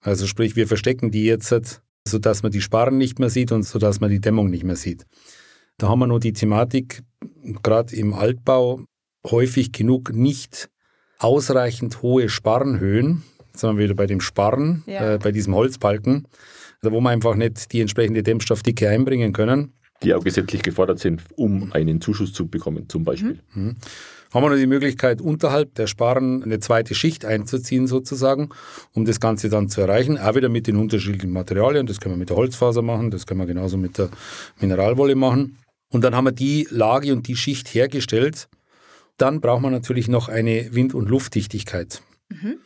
Also 0.00 0.26
sprich, 0.26 0.54
wir 0.54 0.68
verstecken 0.68 1.10
die 1.10 1.24
jetzt, 1.24 1.82
sodass 2.06 2.42
man 2.42 2.52
die 2.52 2.60
Sparren 2.60 2.98
nicht 2.98 3.18
mehr 3.18 3.30
sieht 3.30 3.52
und 3.52 3.64
sodass 3.64 4.00
man 4.00 4.10
die 4.10 4.20
Dämmung 4.20 4.48
nicht 4.48 4.64
mehr 4.64 4.76
sieht. 4.76 5.06
Da 5.78 5.88
haben 5.88 5.98
wir 5.98 6.06
nur 6.06 6.20
die 6.20 6.32
Thematik, 6.32 7.02
gerade 7.62 7.96
im 7.96 8.12
Altbau, 8.12 8.84
häufig 9.26 9.72
genug 9.72 10.12
nicht 10.12 10.70
ausreichend 11.18 12.02
hohe 12.02 12.28
Sparrenhöhen. 12.28 13.22
Jetzt 13.60 13.68
sind 13.68 13.76
wir 13.76 13.84
wieder 13.84 13.94
bei 13.94 14.06
dem 14.06 14.22
Sparren, 14.22 14.82
ja. 14.86 15.14
äh, 15.14 15.18
bei 15.18 15.32
diesem 15.32 15.54
Holzbalken, 15.54 16.26
also 16.82 16.96
wo 16.96 17.02
wir 17.02 17.10
einfach 17.10 17.34
nicht 17.34 17.70
die 17.72 17.82
entsprechende 17.82 18.22
Dämmstoffdicke 18.22 18.88
einbringen 18.88 19.34
können. 19.34 19.74
Die 20.02 20.14
auch 20.14 20.24
gesetzlich 20.24 20.62
gefordert 20.62 20.98
sind, 20.98 21.22
um 21.36 21.70
einen 21.72 22.00
Zuschuss 22.00 22.32
zu 22.32 22.48
bekommen, 22.48 22.88
zum 22.88 23.04
Beispiel. 23.04 23.38
Mhm. 23.52 23.64
Mhm 23.64 23.76
haben 24.32 24.44
wir 24.44 24.50
noch 24.50 24.56
die 24.56 24.66
Möglichkeit, 24.66 25.20
unterhalb 25.20 25.74
der 25.74 25.88
Sparren 25.88 26.42
eine 26.42 26.60
zweite 26.60 26.94
Schicht 26.94 27.24
einzuziehen 27.24 27.86
sozusagen, 27.86 28.50
um 28.92 29.04
das 29.04 29.18
Ganze 29.18 29.48
dann 29.48 29.68
zu 29.68 29.80
erreichen. 29.80 30.18
Auch 30.18 30.36
wieder 30.36 30.48
mit 30.48 30.68
den 30.68 30.76
unterschiedlichen 30.76 31.32
Materialien. 31.32 31.86
Das 31.86 32.00
können 32.00 32.14
wir 32.14 32.18
mit 32.20 32.30
der 32.30 32.36
Holzfaser 32.36 32.80
machen, 32.80 33.10
das 33.10 33.26
können 33.26 33.40
wir 33.40 33.46
genauso 33.46 33.76
mit 33.76 33.98
der 33.98 34.08
Mineralwolle 34.60 35.16
machen. 35.16 35.58
Und 35.88 36.04
dann 36.04 36.14
haben 36.14 36.26
wir 36.26 36.32
die 36.32 36.68
Lage 36.70 37.12
und 37.12 37.26
die 37.26 37.34
Schicht 37.34 37.74
hergestellt. 37.74 38.48
Dann 39.16 39.40
braucht 39.40 39.62
man 39.62 39.72
natürlich 39.72 40.06
noch 40.06 40.28
eine 40.28 40.72
Wind- 40.72 40.94
und 40.94 41.10
Luftdichtigkeit. 41.10 42.00
Mhm. 42.28 42.58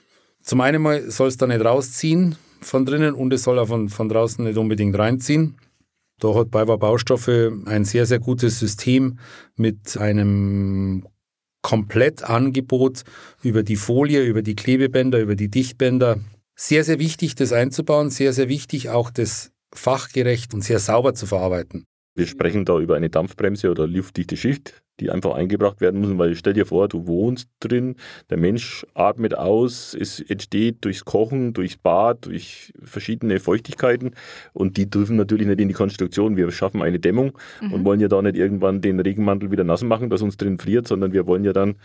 Zum 0.45 0.61
einen 0.61 1.11
soll 1.11 1.29
es 1.29 1.39
da 1.39 1.47
nicht 1.47 1.65
rausziehen 1.65 2.37
von 2.61 2.85
drinnen 2.85 3.15
und 3.15 3.33
es 3.33 3.45
soll 3.45 3.59
auch 3.59 3.69
von, 3.69 3.89
von 3.89 4.11
draußen 4.11 4.45
nicht 4.45 4.59
unbedingt 4.59 4.97
reinziehen. 4.97 5.57
Da 6.21 6.35
hat 6.35 6.51
BayWa 6.51 6.77
Baustoffe 6.77 7.53
ein 7.65 7.85
sehr, 7.85 8.05
sehr 8.05 8.19
gutes 8.19 8.59
System 8.61 9.19
mit 9.57 9.97
einem 9.97 11.07
Komplettangebot 11.63 13.05
über 13.43 13.63
die 13.63 13.77
Folie, 13.77 14.23
über 14.23 14.43
die 14.43 14.55
Klebebänder, 14.55 15.19
über 15.19 15.35
die 15.35 15.51
Dichtbänder. 15.51 16.21
Sehr, 16.55 16.85
sehr 16.85 16.99
wichtig, 16.99 17.35
das 17.35 17.53
einzubauen, 17.53 18.11
sehr, 18.11 18.35
sehr 18.35 18.51
wichtig, 18.51 18.91
auch 18.91 19.11
das 19.11 19.51
fachgerecht 19.75 20.53
und 20.53 20.63
sehr 20.63 20.79
sauber 20.79 21.15
zu 21.15 21.27
verarbeiten. 21.27 21.85
Wir 22.15 22.27
sprechen 22.27 22.67
da 22.67 22.79
über 22.79 22.97
eine 22.97 23.09
Dampfbremse 23.09 23.71
oder 23.71 23.87
luftdichte 23.87 24.37
Schicht, 24.37 24.84
die 25.01 25.11
einfach 25.11 25.35
eingebracht 25.35 25.81
werden 25.81 26.01
müssen, 26.01 26.19
weil 26.19 26.35
stell 26.37 26.53
dir 26.53 26.67
vor, 26.67 26.89
du 26.89 27.07
wohnst 27.07 27.49
drin, 27.61 27.97
der 28.31 28.37
Mensch 28.37 28.87
atmet 28.95 29.37
aus, 29.37 29.97
es 29.99 30.21
entsteht 30.21 30.85
durchs 30.85 31.05
Kochen, 31.05 31.53
durchs 31.53 31.77
Bad, 31.77 32.27
durch 32.27 32.73
verschiedene 32.83 33.41
Feuchtigkeiten 33.41 34.13
und 34.53 34.77
die 34.77 34.89
dürfen 34.89 35.17
natürlich 35.17 35.47
nicht 35.47 35.61
in 35.61 35.69
die 35.69 35.75
Konstruktion. 35.75 36.37
Wir 36.37 36.51
schaffen 36.51 36.83
eine 36.83 37.01
Dämmung 37.01 37.33
mhm. 37.61 37.73
und 37.73 37.85
wollen 37.85 38.01
ja 38.01 38.09
da 38.09 38.23
nicht 38.23 38.37
irgendwann 38.37 38.81
den 38.81 39.01
Regenmantel 39.01 39.51
wieder 39.51 39.65
nass 39.65 39.83
machen, 39.83 40.11
dass 40.11 40.23
uns 40.23 40.37
drin 40.37 40.59
friert, 40.59 40.87
sondern 40.87 41.13
wir 41.13 41.27
wollen 41.27 41.45
ja 41.45 41.53
dann 41.53 41.77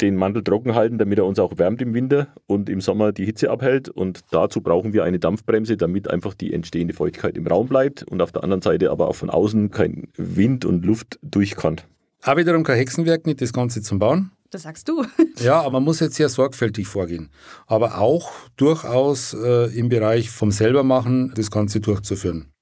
den 0.00 0.16
Mantel 0.16 0.44
trocken 0.44 0.74
halten, 0.74 0.98
damit 0.98 1.18
er 1.18 1.26
uns 1.26 1.38
auch 1.38 1.58
wärmt 1.58 1.82
im 1.82 1.94
Winter 1.94 2.28
und 2.46 2.68
im 2.68 2.80
Sommer 2.80 3.12
die 3.12 3.24
Hitze 3.24 3.50
abhält 3.50 3.88
und 3.88 4.20
dazu 4.30 4.60
brauchen 4.60 4.92
wir 4.92 5.04
eine 5.04 5.18
Dampfbremse, 5.18 5.76
damit 5.76 6.08
einfach 6.08 6.34
die 6.34 6.52
entstehende 6.52 6.94
Feuchtigkeit 6.94 7.36
im 7.36 7.46
Raum 7.46 7.66
bleibt 7.66 8.04
und 8.04 8.22
auf 8.22 8.30
der 8.30 8.44
anderen 8.44 8.62
Seite 8.62 8.90
aber 8.90 9.08
auch 9.08 9.16
von 9.16 9.30
außen 9.30 9.70
kein 9.70 10.08
Wind 10.16 10.64
und 10.64 10.84
Luft 10.84 11.18
durch 11.22 11.56
kann. 11.56 11.80
Auch 12.24 12.36
wiederum 12.36 12.62
kein 12.62 12.76
Hexenwerk, 12.76 13.26
nicht 13.26 13.40
das 13.40 13.52
Ganze 13.52 13.82
zum 13.82 13.98
Bauen. 13.98 14.30
Das 14.50 14.62
sagst 14.62 14.88
du. 14.88 15.04
ja, 15.38 15.60
aber 15.60 15.72
man 15.72 15.84
muss 15.84 16.00
jetzt 16.00 16.16
sehr 16.16 16.28
sorgfältig 16.28 16.86
vorgehen. 16.86 17.30
Aber 17.66 17.98
auch 17.98 18.30
durchaus 18.56 19.34
äh, 19.34 19.76
im 19.76 19.88
Bereich 19.88 20.30
vom 20.30 20.52
Selbermachen 20.52 21.32
das 21.34 21.50
Ganze 21.50 21.80
durchzuführen. 21.80 22.52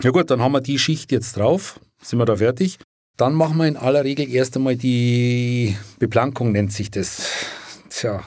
Ja 0.00 0.10
gut, 0.10 0.30
dann 0.30 0.40
haben 0.40 0.52
wir 0.52 0.60
die 0.60 0.78
Schicht 0.78 1.10
jetzt 1.10 1.36
drauf. 1.36 1.80
Sind 2.00 2.18
wir 2.20 2.26
da 2.26 2.36
fertig? 2.36 2.78
Dann 3.16 3.34
machen 3.34 3.56
wir 3.56 3.66
in 3.66 3.76
aller 3.76 4.04
Regel 4.04 4.30
erst 4.30 4.56
einmal 4.56 4.76
die 4.76 5.76
Beplankung, 5.98 6.52
nennt 6.52 6.72
sich 6.72 6.90
das. 6.90 7.26
Tja, 7.90 8.22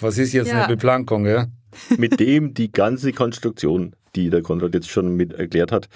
was 0.00 0.16
ist 0.16 0.32
jetzt 0.32 0.48
ja. 0.48 0.60
eine 0.60 0.68
Beplankung, 0.68 1.26
ja? 1.26 1.48
Mit 1.98 2.18
dem 2.18 2.54
die 2.54 2.72
ganze 2.72 3.12
Konstruktion 3.12 3.94
die 4.14 4.30
der 4.30 4.42
Konrad 4.42 4.74
jetzt 4.74 4.88
schon 4.88 5.16
mit 5.16 5.32
erklärt 5.32 5.72
hat, 5.72 5.88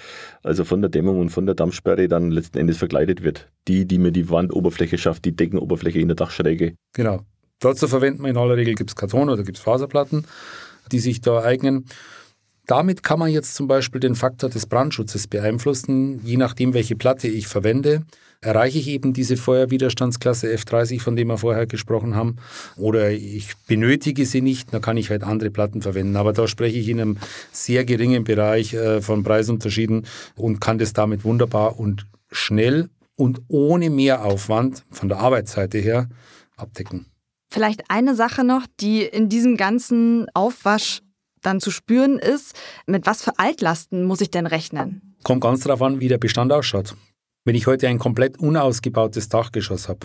also 0.43 0.63
von 0.63 0.81
der 0.81 0.89
Dämmung 0.89 1.19
und 1.19 1.29
von 1.29 1.45
der 1.45 1.55
Dampfsperre 1.55 2.07
dann 2.07 2.31
letzten 2.31 2.57
Endes 2.57 2.77
verkleidet 2.77 3.23
wird. 3.23 3.49
Die, 3.67 3.85
die 3.85 3.97
mir 3.97 4.11
die 4.11 4.29
Wandoberfläche 4.29 4.97
schafft, 4.97 5.25
die 5.25 5.35
Deckenoberfläche 5.35 5.99
in 5.99 6.07
der 6.07 6.15
Dachschräge. 6.15 6.75
Genau. 6.93 7.21
Dazu 7.59 7.87
verwenden 7.87 8.23
wir 8.23 8.29
in 8.29 8.37
aller 8.37 8.57
Regel 8.57 8.75
gibt 8.75 8.89
es 8.89 8.95
Karton 8.95 9.29
oder 9.29 9.43
gibt 9.43 9.57
es 9.57 9.63
Faserplatten, 9.63 10.25
die 10.91 10.99
sich 10.99 11.21
da 11.21 11.41
eignen. 11.41 11.85
Damit 12.65 13.03
kann 13.03 13.19
man 13.19 13.29
jetzt 13.29 13.55
zum 13.55 13.67
Beispiel 13.67 13.99
den 13.99 14.15
Faktor 14.15 14.49
des 14.49 14.65
Brandschutzes 14.65 15.27
beeinflussen, 15.27 16.21
je 16.23 16.37
nachdem, 16.37 16.73
welche 16.73 16.95
Platte 16.95 17.27
ich 17.27 17.47
verwende 17.47 18.03
erreiche 18.43 18.77
ich 18.77 18.87
eben 18.89 19.13
diese 19.13 19.37
Feuerwiderstandsklasse 19.37 20.53
F30, 20.53 20.99
von 20.99 21.15
dem 21.15 21.29
wir 21.29 21.37
vorher 21.37 21.65
gesprochen 21.65 22.15
haben, 22.15 22.35
oder 22.75 23.11
ich 23.11 23.53
benötige 23.67 24.25
sie 24.25 24.41
nicht, 24.41 24.73
dann 24.73 24.81
kann 24.81 24.97
ich 24.97 25.09
halt 25.09 25.23
andere 25.23 25.49
Platten 25.49 25.81
verwenden. 25.81 26.15
Aber 26.15 26.33
da 26.33 26.47
spreche 26.47 26.77
ich 26.77 26.89
in 26.89 26.99
einem 26.99 27.17
sehr 27.51 27.85
geringen 27.85 28.23
Bereich 28.23 28.73
äh, 28.73 29.01
von 29.01 29.23
Preisunterschieden 29.23 30.05
und 30.35 30.59
kann 30.59 30.77
das 30.77 30.93
damit 30.93 31.23
wunderbar 31.23 31.79
und 31.79 32.05
schnell 32.31 32.89
und 33.15 33.41
ohne 33.47 33.89
Mehraufwand 33.89 34.83
von 34.91 35.09
der 35.09 35.19
Arbeitsseite 35.19 35.77
her 35.77 36.09
abdecken. 36.57 37.05
Vielleicht 37.49 37.83
eine 37.89 38.15
Sache 38.15 38.43
noch, 38.43 38.65
die 38.79 39.03
in 39.03 39.29
diesem 39.29 39.57
ganzen 39.57 40.27
Aufwasch 40.33 41.01
dann 41.43 41.59
zu 41.59 41.71
spüren 41.71 42.17
ist, 42.17 42.55
mit 42.87 43.05
was 43.05 43.21
für 43.21 43.37
Altlasten 43.37 44.03
muss 44.03 44.21
ich 44.21 44.31
denn 44.31 44.47
rechnen? 44.47 45.15
Kommt 45.23 45.41
ganz 45.41 45.61
darauf 45.61 45.81
an, 45.81 45.99
wie 45.99 46.07
der 46.07 46.17
Bestand 46.17 46.51
ausschaut. 46.51 46.95
Wenn 47.45 47.55
ich 47.55 47.67
heute 47.67 47.89
ein 47.89 47.99
komplett 47.99 48.39
unausgebautes 48.39 49.27
Dachgeschoss 49.27 49.89
habe, 49.89 49.99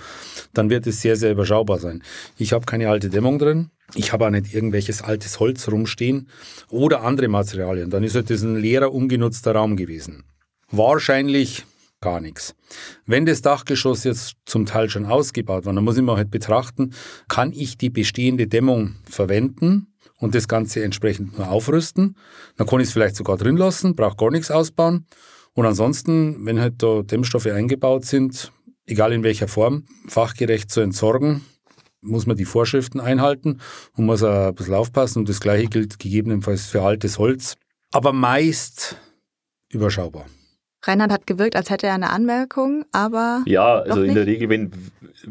dann 0.54 0.70
wird 0.70 0.86
es 0.88 1.00
sehr, 1.00 1.16
sehr 1.16 1.30
überschaubar 1.30 1.78
sein. 1.78 2.02
Ich 2.36 2.52
habe 2.52 2.66
keine 2.66 2.88
alte 2.88 3.10
Dämmung 3.10 3.38
drin. 3.38 3.70
Ich 3.94 4.12
habe 4.12 4.26
auch 4.26 4.30
nicht 4.30 4.52
irgendwelches 4.52 5.02
altes 5.02 5.38
Holz 5.38 5.68
rumstehen 5.68 6.28
oder 6.68 7.02
andere 7.02 7.28
Materialien. 7.28 7.90
Dann 7.90 8.02
ist 8.02 8.16
halt 8.16 8.30
das 8.30 8.42
ein 8.42 8.56
leerer, 8.56 8.92
ungenutzter 8.92 9.52
Raum 9.52 9.76
gewesen. 9.76 10.24
Wahrscheinlich 10.70 11.64
gar 12.00 12.20
nichts. 12.20 12.54
Wenn 13.06 13.24
das 13.26 13.42
Dachgeschoss 13.42 14.04
jetzt 14.04 14.34
zum 14.44 14.66
Teil 14.66 14.90
schon 14.90 15.06
ausgebaut 15.06 15.64
war, 15.64 15.72
dann 15.72 15.84
muss 15.84 15.96
ich 15.96 16.02
mal 16.02 16.16
halt 16.16 16.30
betrachten, 16.30 16.92
kann 17.28 17.52
ich 17.52 17.78
die 17.78 17.90
bestehende 17.90 18.46
Dämmung 18.46 18.96
verwenden 19.08 19.87
und 20.18 20.34
das 20.34 20.48
Ganze 20.48 20.82
entsprechend 20.82 21.38
nur 21.38 21.50
aufrüsten. 21.50 22.16
Dann 22.56 22.66
kann 22.66 22.80
ich 22.80 22.88
es 22.88 22.92
vielleicht 22.92 23.16
sogar 23.16 23.36
drin 23.36 23.56
lassen, 23.56 23.94
brauche 23.94 24.16
gar 24.16 24.30
nichts 24.30 24.50
ausbauen. 24.50 25.06
Und 25.54 25.66
ansonsten, 25.66 26.44
wenn 26.44 26.60
halt 26.60 26.82
da 26.82 27.02
Dämmstoffe 27.02 27.46
eingebaut 27.46 28.04
sind, 28.04 28.52
egal 28.86 29.12
in 29.12 29.22
welcher 29.22 29.48
Form, 29.48 29.84
fachgerecht 30.06 30.70
zu 30.70 30.80
entsorgen, 30.80 31.44
muss 32.00 32.26
man 32.26 32.36
die 32.36 32.44
Vorschriften 32.44 33.00
einhalten 33.00 33.58
und 33.96 34.06
muss 34.06 34.22
auch 34.22 34.48
ein 34.48 34.54
bisschen 34.54 34.74
aufpassen. 34.74 35.20
Und 35.20 35.28
das 35.28 35.40
Gleiche 35.40 35.66
gilt 35.66 35.98
gegebenenfalls 35.98 36.66
für 36.66 36.82
altes 36.82 37.18
Holz. 37.18 37.56
Aber 37.92 38.12
meist 38.12 38.96
überschaubar. 39.72 40.26
Reinhard 40.84 41.10
hat 41.10 41.26
gewirkt, 41.26 41.56
als 41.56 41.70
hätte 41.70 41.88
er 41.88 41.94
eine 41.94 42.10
Anmerkung, 42.10 42.84
aber. 42.92 43.42
Ja, 43.46 43.80
also 43.80 44.02
in 44.02 44.14
der 44.14 44.26
Regel, 44.26 44.48
wenn, 44.48 44.70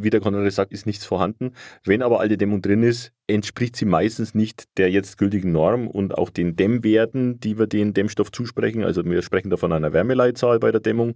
wie 0.03 0.09
der 0.09 0.19
Konrad 0.19 0.51
sagt, 0.51 0.71
ist 0.71 0.85
nichts 0.85 1.05
vorhanden. 1.05 1.51
Wenn 1.83 2.01
aber 2.01 2.19
alte 2.19 2.37
Dämmung 2.37 2.61
drin 2.61 2.83
ist, 2.83 3.11
entspricht 3.27 3.75
sie 3.75 3.85
meistens 3.85 4.33
nicht 4.33 4.65
der 4.77 4.89
jetzt 4.89 5.17
gültigen 5.17 5.51
Norm 5.51 5.87
und 5.87 6.17
auch 6.17 6.29
den 6.29 6.55
Dämmwerten, 6.55 7.39
die 7.39 7.59
wir 7.59 7.67
den 7.67 7.93
Dämmstoff 7.93 8.31
zusprechen. 8.31 8.83
Also 8.83 9.03
wir 9.03 9.21
sprechen 9.21 9.49
da 9.49 9.57
von 9.57 9.73
einer 9.73 9.91
Wärmeleitzahl 9.91 10.59
bei 10.59 10.71
der 10.71 10.79
Dämmung. 10.79 11.15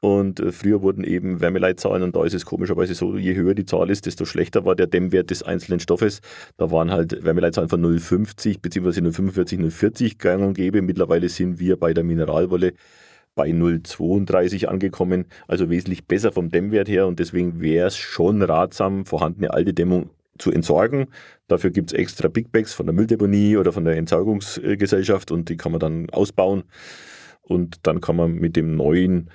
Und 0.00 0.40
äh, 0.40 0.52
früher 0.52 0.82
wurden 0.82 1.04
eben 1.04 1.40
Wärmeleitzahlen 1.40 2.02
und 2.02 2.16
da 2.16 2.24
ist 2.24 2.34
es 2.34 2.44
komischerweise 2.44 2.94
so, 2.94 3.16
je 3.16 3.34
höher 3.34 3.54
die 3.54 3.66
Zahl 3.66 3.90
ist, 3.90 4.06
desto 4.06 4.24
schlechter 4.24 4.64
war 4.64 4.74
der 4.74 4.86
Dämmwert 4.86 5.30
des 5.30 5.42
einzelnen 5.42 5.80
Stoffes. 5.80 6.20
Da 6.56 6.70
waren 6.70 6.90
halt 6.90 7.24
Wärmeleitzahlen 7.24 7.68
von 7.68 7.84
0,50 7.84 8.60
bzw. 8.60 9.00
0,45, 9.00 9.58
0,40 9.60 10.18
gang 10.18 10.44
und 10.44 10.54
gäbe. 10.54 10.82
Mittlerweile 10.82 11.28
sind 11.28 11.58
wir 11.60 11.76
bei 11.76 11.94
der 11.94 12.04
Mineralwolle 12.04 12.74
bei 13.38 13.50
0,32 13.50 14.66
angekommen, 14.66 15.26
also 15.46 15.70
wesentlich 15.70 16.06
besser 16.06 16.32
vom 16.32 16.50
Dämmwert 16.50 16.88
her 16.88 17.06
und 17.06 17.20
deswegen 17.20 17.60
wäre 17.60 17.86
es 17.86 17.96
schon 17.96 18.42
ratsam, 18.42 19.06
vorhandene 19.06 19.54
alte 19.54 19.72
Dämmung 19.72 20.10
zu 20.38 20.50
entsorgen. 20.50 21.06
Dafür 21.46 21.70
gibt 21.70 21.92
es 21.92 21.98
extra 21.98 22.26
Big 22.26 22.50
Bags 22.50 22.74
von 22.74 22.86
der 22.86 22.94
Mülldeponie 22.96 23.56
oder 23.56 23.72
von 23.72 23.84
der 23.84 23.96
Entsorgungsgesellschaft 23.96 25.30
und 25.30 25.48
die 25.48 25.56
kann 25.56 25.70
man 25.70 25.78
dann 25.80 26.10
ausbauen 26.10 26.64
und 27.42 27.86
dann 27.86 28.00
kann 28.00 28.16
man 28.16 28.34
mit 28.34 28.56
dem 28.56 28.74
neuen 28.74 29.30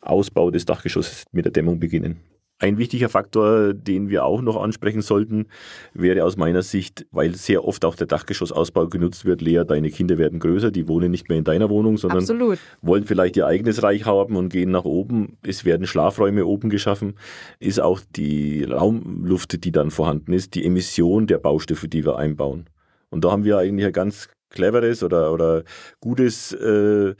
Ausbau 0.00 0.50
des 0.50 0.64
Dachgeschosses 0.64 1.24
mit 1.32 1.44
der 1.44 1.52
Dämmung 1.52 1.78
beginnen. 1.78 2.20
Ein 2.60 2.78
wichtiger 2.78 3.08
Faktor, 3.08 3.74
den 3.74 4.08
wir 4.08 4.24
auch 4.24 4.40
noch 4.40 4.62
ansprechen 4.62 5.02
sollten, 5.02 5.46
wäre 5.92 6.24
aus 6.24 6.36
meiner 6.36 6.62
Sicht, 6.62 7.04
weil 7.10 7.34
sehr 7.34 7.64
oft 7.64 7.84
auch 7.84 7.96
der 7.96 8.06
Dachgeschossausbau 8.06 8.86
genutzt 8.86 9.24
wird, 9.24 9.42
Lea, 9.42 9.64
deine 9.66 9.90
Kinder 9.90 10.18
werden 10.18 10.38
größer, 10.38 10.70
die 10.70 10.86
wohnen 10.86 11.10
nicht 11.10 11.28
mehr 11.28 11.38
in 11.38 11.44
deiner 11.44 11.68
Wohnung, 11.68 11.96
sondern 11.96 12.20
Absolut. 12.20 12.58
wollen 12.80 13.04
vielleicht 13.04 13.36
ihr 13.36 13.46
eigenes 13.46 13.82
Reich 13.82 14.06
haben 14.06 14.36
und 14.36 14.50
gehen 14.50 14.70
nach 14.70 14.84
oben. 14.84 15.36
Es 15.42 15.64
werden 15.64 15.86
Schlafräume 15.86 16.46
oben 16.46 16.70
geschaffen, 16.70 17.14
ist 17.58 17.80
auch 17.80 18.00
die 18.14 18.62
Raumluft, 18.62 19.64
die 19.64 19.72
dann 19.72 19.90
vorhanden 19.90 20.32
ist, 20.32 20.54
die 20.54 20.64
Emission 20.64 21.26
der 21.26 21.38
Baustoffe, 21.38 21.88
die 21.88 22.04
wir 22.04 22.16
einbauen. 22.18 22.66
Und 23.10 23.24
da 23.24 23.32
haben 23.32 23.44
wir 23.44 23.58
eigentlich 23.58 23.86
ein 23.86 23.92
ganz 23.92 24.28
cleveres 24.50 25.02
oder, 25.02 25.32
oder 25.32 25.64
gutes 26.00 26.52
äh, 26.52 27.14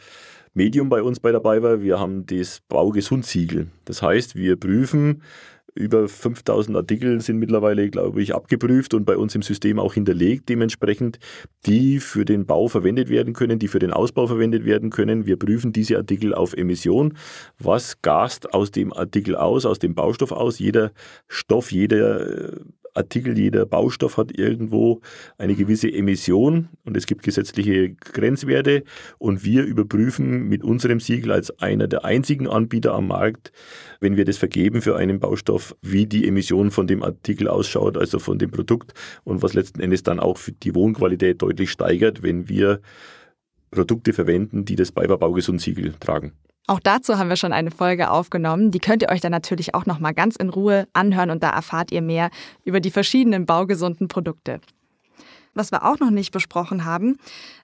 Medium 0.55 0.89
bei 0.89 1.03
uns 1.03 1.21
bei 1.21 1.33
dabei 1.33 1.63
war. 1.63 1.83
Wir 1.83 1.99
haben 1.99 2.27
das 2.27 2.61
Baugesundsiegel. 2.69 3.67
Das 3.85 4.03
heißt, 4.03 4.37
wir 4.37 4.57
prüfen, 4.57 5.23
über 5.75 6.09
5000 6.09 6.77
Artikel 6.77 7.21
sind 7.21 7.39
mittlerweile, 7.39 7.91
glaube 7.91 8.23
ich, 8.23 8.33
abgeprüft 8.35 8.95
und 8.95 9.05
bei 9.05 9.17
uns 9.17 9.35
im 9.35 9.43
System 9.43 9.81
auch 9.81 9.95
hinterlegt, 9.95 10.49
dementsprechend, 10.49 11.19
die 11.67 11.99
für 11.99 12.25
den 12.25 12.47
Bau 12.47 12.69
verwendet 12.69 13.09
werden 13.09 13.35
können, 13.35 13.59
die 13.59 13.67
für 13.67 13.81
den 13.81 13.93
Ausbau 13.93 14.29
verwendet 14.29 14.65
werden 14.65 14.91
können. 14.91 15.27
Wir 15.27 15.37
prüfen 15.37 15.73
diese 15.73 15.97
Artikel 15.97 16.33
auf 16.33 16.57
Emission. 16.57 17.15
Was 17.59 18.01
gast 18.03 18.55
aus 18.55 18.71
dem 18.71 18.93
Artikel 18.93 19.35
aus, 19.35 19.67
aus 19.67 19.81
dem 19.81 19.97
Baustoff 19.97 20.31
aus? 20.31 20.61
Jeder 20.61 20.93
Stoff, 21.27 21.73
jeder 21.73 22.53
Artikel, 22.95 23.39
jeder 23.39 23.67
Baustoff 23.67 24.17
hat 24.17 24.37
irgendwo 24.39 25.01
eine 25.37 25.55
gewisse 25.55 25.93
Emission 25.93 26.69
und 26.85 26.97
es 26.97 27.07
gibt 27.07 27.23
gesetzliche 27.23 27.91
Grenzwerte 27.91 28.85
und 29.19 29.45
wir 29.45 29.65
überprüfen 29.65 30.49
mit 30.49 30.63
unserem 30.65 31.01
Siegel 31.01 31.33
als 31.33 31.59
einer 31.59 31.89
der 31.89 32.05
einzigen 32.05 32.49
Anbieter 32.49 32.95
am 32.95 33.09
Markt, 33.09 33.53
wenn 34.01 34.17
wir 34.17 34.25
das 34.25 34.39
vergeben 34.39 34.81
für 34.81 34.97
einen 34.97 35.21
Baustoff, 35.21 35.77
wie 35.83 36.07
die 36.07 36.27
Emission 36.27 36.71
von 36.71 36.87
dem 36.87 37.03
Artikel 37.03 37.49
ausschaut, 37.49 37.97
also 37.99 38.19
von 38.19 38.39
dem 38.39 38.51
Produkt 38.51 38.95
und 39.25 39.43
was 39.43 39.55
letzten 39.55 39.81
Endes 39.81 40.03
dann 40.03 40.21
auch 40.21 40.39
für 40.39 40.53
die 40.53 40.75
Wohnqualität 40.75 41.43
deutlich 41.43 41.71
steigert, 41.71 42.23
wenn 42.23 42.49
wir 42.49 42.81
Produkte 43.71 44.13
verwenden, 44.13 44.65
die 44.65 44.77
das 44.77 44.93
BayWa 44.93 45.17
Baugesund-Siegel 45.17 45.95
tragen. 45.99 46.33
Auch 46.67 46.81
dazu 46.81 47.19
haben 47.19 47.29
wir 47.29 47.37
schon 47.37 47.53
eine 47.53 47.71
Folge 47.71 48.11
aufgenommen. 48.11 48.71
Die 48.71 48.79
könnt 48.79 49.03
ihr 49.03 49.11
euch 49.11 49.21
dann 49.21 49.33
natürlich 49.33 49.75
auch 49.75 49.85
noch 49.85 49.99
mal 49.99 50.15
ganz 50.15 50.37
in 50.37 50.49
Ruhe 50.49 50.89
anhören 50.95 51.31
und 51.31 51.43
da 51.43 51.51
erfahrt 51.51 51.93
ihr 51.93 52.01
mehr 52.01 52.31
über 52.65 52.81
die 52.81 52.91
verschiedenen 52.91 53.45
baugesunden 53.45 54.09
Produkte. 54.09 54.61
Was 55.53 55.73
wir 55.73 55.85
auch 55.85 55.99
noch 56.01 56.11
nicht 56.11 56.33
besprochen 56.33 56.85
haben, 56.85 57.19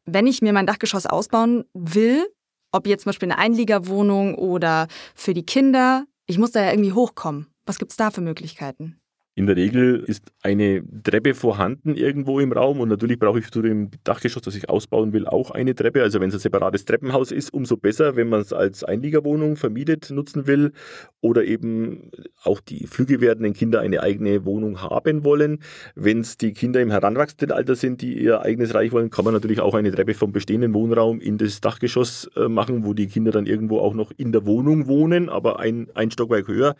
wenn 0.04 0.26
ich 0.26 0.42
mir 0.42 0.52
mein 0.52 0.66
Dachgeschoss 0.66 1.06
ausbauen 1.06 1.64
will, 1.72 2.26
ob 2.72 2.86
jetzt 2.86 3.02
zum 3.02 3.10
Beispiel 3.10 3.32
eine 3.32 3.40
Einliegerwohnung 3.40 4.34
oder 4.34 4.86
für 5.14 5.34
die 5.34 5.46
Kinder, 5.46 6.04
ich 6.26 6.38
muss 6.38 6.52
da 6.52 6.62
ja 6.62 6.70
irgendwie 6.70 6.92
hochkommen. 6.92 7.46
Was 7.64 7.78
gibt 7.78 7.92
es 7.92 7.96
da 7.96 8.10
für 8.10 8.20
Möglichkeiten? 8.20 8.99
In 9.40 9.46
der 9.46 9.56
Regel 9.56 10.04
ist 10.06 10.32
eine 10.42 10.82
Treppe 11.02 11.32
vorhanden 11.32 11.94
irgendwo 11.94 12.40
im 12.40 12.52
Raum 12.52 12.78
und 12.78 12.90
natürlich 12.90 13.18
brauche 13.18 13.38
ich 13.38 13.50
zu 13.50 13.62
dem 13.62 13.88
Dachgeschoss, 14.04 14.42
das 14.42 14.54
ich 14.54 14.68
ausbauen 14.68 15.14
will, 15.14 15.26
auch 15.26 15.50
eine 15.50 15.74
Treppe. 15.74 16.02
Also 16.02 16.20
wenn 16.20 16.28
es 16.28 16.34
ein 16.34 16.40
separates 16.40 16.84
Treppenhaus 16.84 17.32
ist, 17.32 17.50
umso 17.54 17.78
besser, 17.78 18.16
wenn 18.16 18.28
man 18.28 18.42
es 18.42 18.52
als 18.52 18.84
Einliegerwohnung 18.84 19.56
vermietet 19.56 20.10
nutzen 20.10 20.46
will 20.46 20.72
oder 21.22 21.42
eben 21.42 22.10
auch 22.42 22.60
die 22.60 22.86
flügge 22.86 23.22
werdenden 23.22 23.54
Kinder 23.54 23.80
eine 23.80 24.02
eigene 24.02 24.44
Wohnung 24.44 24.82
haben 24.82 25.24
wollen. 25.24 25.60
Wenn 25.94 26.20
es 26.20 26.36
die 26.36 26.52
Kinder 26.52 26.82
im 26.82 26.90
heranwachsenden 26.90 27.50
Alter 27.50 27.76
sind, 27.76 28.02
die 28.02 28.22
ihr 28.22 28.42
eigenes 28.42 28.74
Reich 28.74 28.92
wollen, 28.92 29.08
kann 29.08 29.24
man 29.24 29.32
natürlich 29.32 29.60
auch 29.60 29.72
eine 29.72 29.90
Treppe 29.90 30.12
vom 30.12 30.32
bestehenden 30.32 30.74
Wohnraum 30.74 31.18
in 31.18 31.38
das 31.38 31.62
Dachgeschoss 31.62 32.30
äh, 32.36 32.46
machen, 32.48 32.84
wo 32.84 32.92
die 32.92 33.06
Kinder 33.06 33.30
dann 33.30 33.46
irgendwo 33.46 33.78
auch 33.78 33.94
noch 33.94 34.12
in 34.18 34.32
der 34.32 34.44
Wohnung 34.44 34.86
wohnen, 34.86 35.30
aber 35.30 35.60
ein, 35.60 35.88
ein 35.94 36.10
Stockwerk 36.10 36.46
höher. 36.46 36.76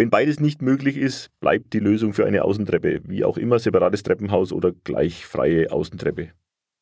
Wenn 0.00 0.08
beides 0.08 0.40
nicht 0.40 0.62
möglich 0.62 0.96
ist, 0.96 1.28
bleibt 1.40 1.74
die 1.74 1.78
Lösung 1.78 2.14
für 2.14 2.24
eine 2.24 2.42
Außentreppe, 2.42 3.02
wie 3.04 3.22
auch 3.22 3.36
immer 3.36 3.58
separates 3.58 4.02
Treppenhaus 4.02 4.50
oder 4.50 4.72
gleich 4.72 5.26
freie 5.26 5.70
Außentreppe. 5.70 6.30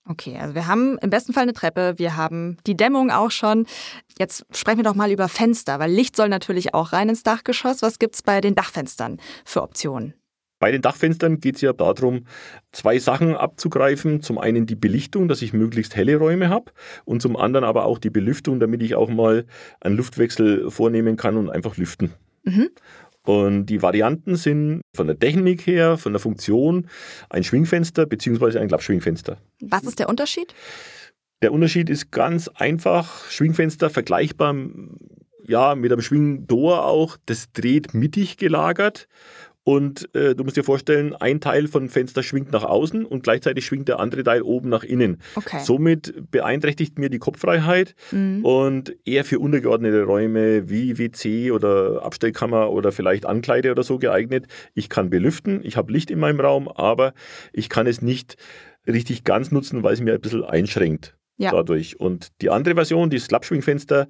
Okay, 0.09 0.39
also 0.41 0.55
wir 0.55 0.69
haben 0.69 0.99
im 0.99 1.11
besten 1.11 1.33
Fall 1.33 1.43
eine 1.43 1.53
Treppe, 1.53 1.95
wir 1.97 2.17
haben 2.17 2.59
die 2.69 2.77
Dämmung 2.77 3.11
auch 3.11 3.33
schon. 3.33 3.67
Jetzt 4.21 4.47
sprechen 4.55 4.79
wir 4.79 4.85
doch 4.85 4.95
mal 4.95 5.11
über 5.11 5.27
Fenster, 5.27 5.81
weil 5.81 5.91
Licht 5.91 6.15
soll 6.15 6.29
natürlich 6.29 6.75
auch 6.75 6.93
rein 6.93 7.09
ins 7.09 7.25
Dachgeschoss. 7.25 7.83
Was 7.83 7.99
gibt 7.99 8.15
es 8.15 8.23
bei 8.23 8.41
den 8.41 8.55
Dachfenstern 8.55 9.19
für 9.45 9.65
Optionen? 9.65 10.15
Bei 10.61 10.71
den 10.71 10.81
Dachfenstern 10.83 11.41
geht 11.41 11.57
es 11.57 11.63
ja 11.63 11.73
darum, 11.73 12.25
zwei 12.71 13.01
Sachen 13.01 13.35
abzugreifen. 13.35 14.23
Zum 14.23 14.39
einen 14.39 14.65
die 14.65 14.77
Belichtung, 14.77 15.27
dass 15.27 15.43
ich 15.43 15.53
möglichst 15.53 15.97
helle 15.97 16.19
Räume 16.19 16.51
habe 16.51 16.71
und 17.05 17.21
zum 17.21 17.37
anderen 17.37 17.65
aber 17.65 17.85
auch 17.85 17.99
die 17.99 18.11
Belüftung, 18.11 18.61
damit 18.61 18.81
ich 18.81 18.95
auch 18.95 19.09
mal 19.09 19.45
einen 19.81 19.97
Luftwechsel 19.97 20.71
vornehmen 20.71 21.17
kann 21.17 21.37
und 21.37 21.51
einfach 21.51 21.77
lüften. 21.77 22.13
Mhm. 22.49 22.71
Und 23.29 23.67
die 23.67 23.83
Varianten 23.83 24.37
sind 24.37 24.81
von 24.97 25.07
der 25.07 25.19
Technik 25.19 25.67
her, 25.67 25.99
von 25.99 26.15
der 26.15 26.21
Funktion, 26.21 26.89
ein 27.29 27.45
Schwingfenster 27.45 28.07
bzw. 28.07 28.59
ein 28.59 28.69
Klappschwingfenster. 28.69 29.37
Was 29.61 29.83
ist 29.83 29.99
der 29.99 30.09
Unterschied? 30.09 30.55
Der 31.43 31.53
Unterschied 31.53 31.91
ist 31.91 32.11
ganz 32.11 32.49
einfach. 32.49 33.31
Schwingfenster 33.31 33.91
vergleichbar 33.91 34.55
ja, 35.47 35.75
mit 35.75 35.93
einem 35.93 36.01
Schwingdor 36.01 36.87
auch. 36.87 37.19
Das 37.27 37.53
dreht 37.53 37.93
mittig 37.93 38.39
gelagert 38.39 39.09
und 39.65 40.15
äh, 40.15 40.35
du 40.35 40.45
musst 40.45 40.57
dir 40.57 40.65
vorstellen, 40.65 41.15
ein 41.15 41.41
Teil 41.41 41.69
von 41.69 41.89
Fenster 41.91 42.23
schwingt 42.23 42.53
nach 42.53 42.65
außen 42.65 43.05
und 43.05 43.23
gleichzeitig 43.23 43.67
schwingt 43.67 43.89
der 43.89 44.01
andere 44.01 44.23
Teil 44.23 44.41
oben 44.41 44.71
nach 44.71 44.83
innen. 44.83 45.19
Okay. 45.35 45.61
Somit 45.63 46.31
beeinträchtigt 46.31 46.99
mir 46.99 47.11
die 47.11 47.19
Kopffreiheit 47.19 47.95
mhm. 48.11 48.45
und 48.45 48.97
eher 49.05 49.25
für 49.25 49.39
untergeordnete 49.39 50.05
Räume 50.05 50.71
wie 50.71 50.97
WC 50.97 51.51
oder 51.51 52.03
Abstellkammer 52.03 52.71
oder 52.71 52.93
vielleicht 52.93 53.27
Ankleide 53.27 53.71
oder 53.71 53.83
so 53.83 53.99
geeignet. 53.99 54.47
Ich 54.73 54.89
kann 54.89 55.11
belüften, 55.11 55.61
ich 55.63 55.77
habe 55.77 55.93
Licht 55.93 56.11
in 56.11 56.19
meinem 56.19 56.41
Raum, 56.41 56.69
aber 56.69 57.13
ich 57.53 57.69
kann 57.69 57.87
es 57.87 58.01
nicht 58.01 58.37
richtig 58.87 59.25
ganz 59.25 59.51
nutzen, 59.51 59.83
weil 59.83 59.93
es 59.93 60.01
mir 60.01 60.15
ein 60.15 60.21
bisschen 60.21 60.45
einschränkt. 60.45 61.18
Ja. 61.39 61.51
dadurch. 61.53 61.99
Und 61.99 62.29
die 62.43 62.51
andere 62.51 62.75
Version, 62.75 63.11
das 63.11 63.29
Klappschwingfenster, 63.29 64.07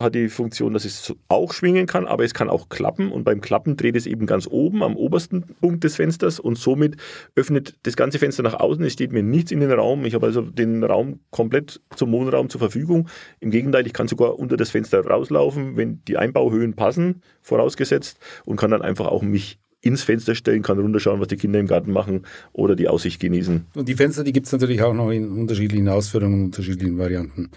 hat 0.00 0.14
die 0.14 0.28
Funktion, 0.28 0.72
dass 0.72 0.84
es 0.84 1.14
auch 1.28 1.52
schwingen 1.52 1.86
kann, 1.86 2.06
aber 2.06 2.24
es 2.24 2.34
kann 2.34 2.50
auch 2.50 2.68
klappen. 2.68 3.12
Und 3.12 3.24
beim 3.24 3.40
Klappen 3.40 3.76
dreht 3.76 3.94
es 3.94 4.06
eben 4.06 4.26
ganz 4.26 4.48
oben 4.50 4.82
am 4.82 4.96
obersten 4.96 5.42
Punkt 5.60 5.84
des 5.84 5.96
Fensters 5.96 6.40
und 6.40 6.56
somit 6.58 6.96
öffnet 7.36 7.78
das 7.84 7.96
ganze 7.96 8.18
Fenster 8.18 8.42
nach 8.42 8.58
außen. 8.58 8.84
Es 8.84 8.94
steht 8.94 9.12
mir 9.12 9.22
nichts 9.22 9.52
in 9.52 9.60
den 9.60 9.70
Raum. 9.70 10.04
Ich 10.04 10.14
habe 10.14 10.26
also 10.26 10.42
den 10.42 10.82
Raum 10.82 11.20
komplett 11.30 11.80
zum 11.94 12.10
Wohnraum 12.12 12.48
zur 12.48 12.58
Verfügung. 12.58 13.08
Im 13.40 13.50
Gegenteil, 13.50 13.86
ich 13.86 13.92
kann 13.92 14.08
sogar 14.08 14.38
unter 14.38 14.56
das 14.56 14.70
Fenster 14.70 15.06
rauslaufen, 15.06 15.76
wenn 15.76 16.02
die 16.06 16.16
Einbauhöhen 16.16 16.74
passen, 16.74 17.22
vorausgesetzt, 17.42 18.18
und 18.44 18.56
kann 18.56 18.70
dann 18.70 18.82
einfach 18.82 19.06
auch 19.06 19.22
mich 19.22 19.61
ins 19.82 20.02
Fenster 20.02 20.34
stellen, 20.34 20.62
kann 20.62 20.78
runterschauen, 20.78 21.20
was 21.20 21.28
die 21.28 21.36
Kinder 21.36 21.58
im 21.58 21.66
Garten 21.66 21.92
machen 21.92 22.22
oder 22.52 22.76
die 22.76 22.88
Aussicht 22.88 23.20
genießen. 23.20 23.66
Und 23.74 23.88
die 23.88 23.94
Fenster, 23.94 24.24
die 24.24 24.32
gibt 24.32 24.46
es 24.46 24.52
natürlich 24.52 24.80
auch 24.82 24.94
noch 24.94 25.10
in 25.10 25.30
unterschiedlichen 25.30 25.88
Ausführungen 25.88 26.34
und 26.34 26.44
unterschiedlichen 26.46 26.98
Varianten. 26.98 27.50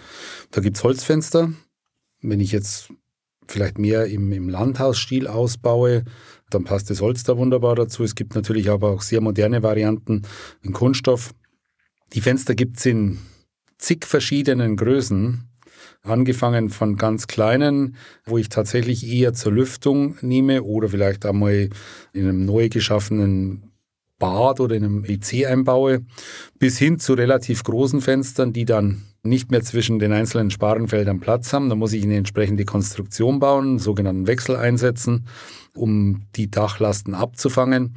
Da 0.51 0.59
gibt 0.59 0.75
es 0.75 0.83
Holzfenster. 0.83 1.53
Wenn 2.21 2.39
ich 2.39 2.51
jetzt 2.51 2.89
vielleicht 3.47 3.77
mehr 3.77 4.07
im, 4.07 4.31
im 4.31 4.49
Landhausstil 4.49 5.27
ausbaue, 5.27 6.03
dann 6.49 6.63
passt 6.63 6.89
das 6.89 7.01
Holz 7.01 7.23
da 7.23 7.37
wunderbar 7.37 7.75
dazu. 7.75 8.03
Es 8.03 8.15
gibt 8.15 8.33
natürlich 8.33 8.69
aber 8.71 8.89
auch 8.89 9.03
sehr 9.03 9.21
moderne 9.21 9.61
Varianten 9.61 10.23
in 10.63 10.73
Kunststoff. 10.73 11.31
Die 12.13 12.21
Fenster 12.21 12.55
gibt 12.55 12.77
es 12.77 12.87
in 12.87 13.19
zig 13.77 14.05
verschiedenen 14.05 14.77
Größen. 14.77 15.43
Angefangen 16.05 16.69
von 16.69 16.97
ganz 16.97 17.27
kleinen, 17.27 17.95
wo 18.25 18.37
ich 18.37 18.49
tatsächlich 18.49 19.07
eher 19.07 19.33
zur 19.33 19.53
Lüftung 19.53 20.17
nehme 20.21 20.63
oder 20.63 20.89
vielleicht 20.89 21.25
einmal 21.25 21.69
in 22.13 22.29
einem 22.29 22.45
neu 22.45 22.69
geschaffenen 22.69 23.71
Bad 24.19 24.59
oder 24.59 24.75
in 24.75 24.85
einem 24.85 25.07
WC 25.07 25.45
einbaue, 25.45 26.05
bis 26.57 26.77
hin 26.77 26.99
zu 26.99 27.13
relativ 27.13 27.63
großen 27.63 28.01
Fenstern, 28.01 28.53
die 28.53 28.65
dann 28.65 29.01
nicht 29.23 29.51
mehr 29.51 29.61
zwischen 29.61 29.99
den 29.99 30.13
einzelnen 30.13 30.51
Sparenfeldern 30.51 31.19
Platz 31.19 31.51
haben. 31.51 31.69
Da 31.69 31.75
muss 31.75 31.93
ich 31.93 32.03
eine 32.03 32.15
entsprechende 32.15 32.63
Konstruktion 32.63 33.39
bauen, 33.39 33.65
einen 33.65 33.79
sogenannten 33.79 34.27
Wechsel 34.27 34.55
einsetzen, 34.55 35.27
um 35.73 36.21
die 36.35 36.49
Dachlasten 36.49 37.15
abzufangen. 37.15 37.95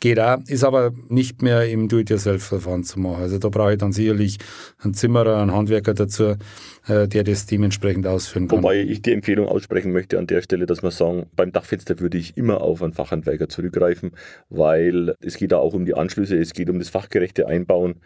Geht 0.00 0.20
auch, 0.20 0.38
ist 0.46 0.64
aber 0.64 0.92
nicht 1.08 1.42
mehr 1.42 1.68
im 1.68 1.88
Do-it-yourself-Verfahren 1.88 2.84
zu 2.84 3.00
machen. 3.00 3.22
Also 3.22 3.38
da 3.38 3.48
brauche 3.48 3.72
ich 3.72 3.78
dann 3.78 3.92
sicherlich 3.92 4.38
einen 4.82 4.94
Zimmerer, 4.94 5.40
einen 5.40 5.52
Handwerker 5.52 5.94
dazu, 5.94 6.36
äh, 6.86 7.08
der 7.08 7.24
das 7.24 7.46
dementsprechend 7.46 8.06
ausführen 8.06 8.48
kann. 8.48 8.58
Wobei 8.58 8.80
ich 8.80 9.02
die 9.02 9.12
Empfehlung 9.12 9.46
aussprechen 9.46 9.92
möchte 9.92 10.18
an 10.18 10.26
der 10.26 10.42
Stelle, 10.42 10.66
dass 10.66 10.82
man 10.82 10.90
sagen, 10.90 11.26
beim 11.34 11.52
Dachfenster 11.52 12.00
würde 12.00 12.18
ich 12.18 12.36
immer 12.36 12.60
auf 12.60 12.82
einen 12.82 12.92
Fachhandwerker 12.92 13.48
zurückgreifen, 13.48 14.12
weil 14.50 15.14
es 15.20 15.36
geht 15.36 15.52
da 15.52 15.58
auch 15.58 15.74
um 15.74 15.84
die 15.84 15.94
Anschlüsse, 15.94 16.36
es 16.36 16.52
geht 16.52 16.68
um 16.68 16.78
das 16.78 16.88
fachgerechte 16.88 17.46
Einbauen, 17.46 17.96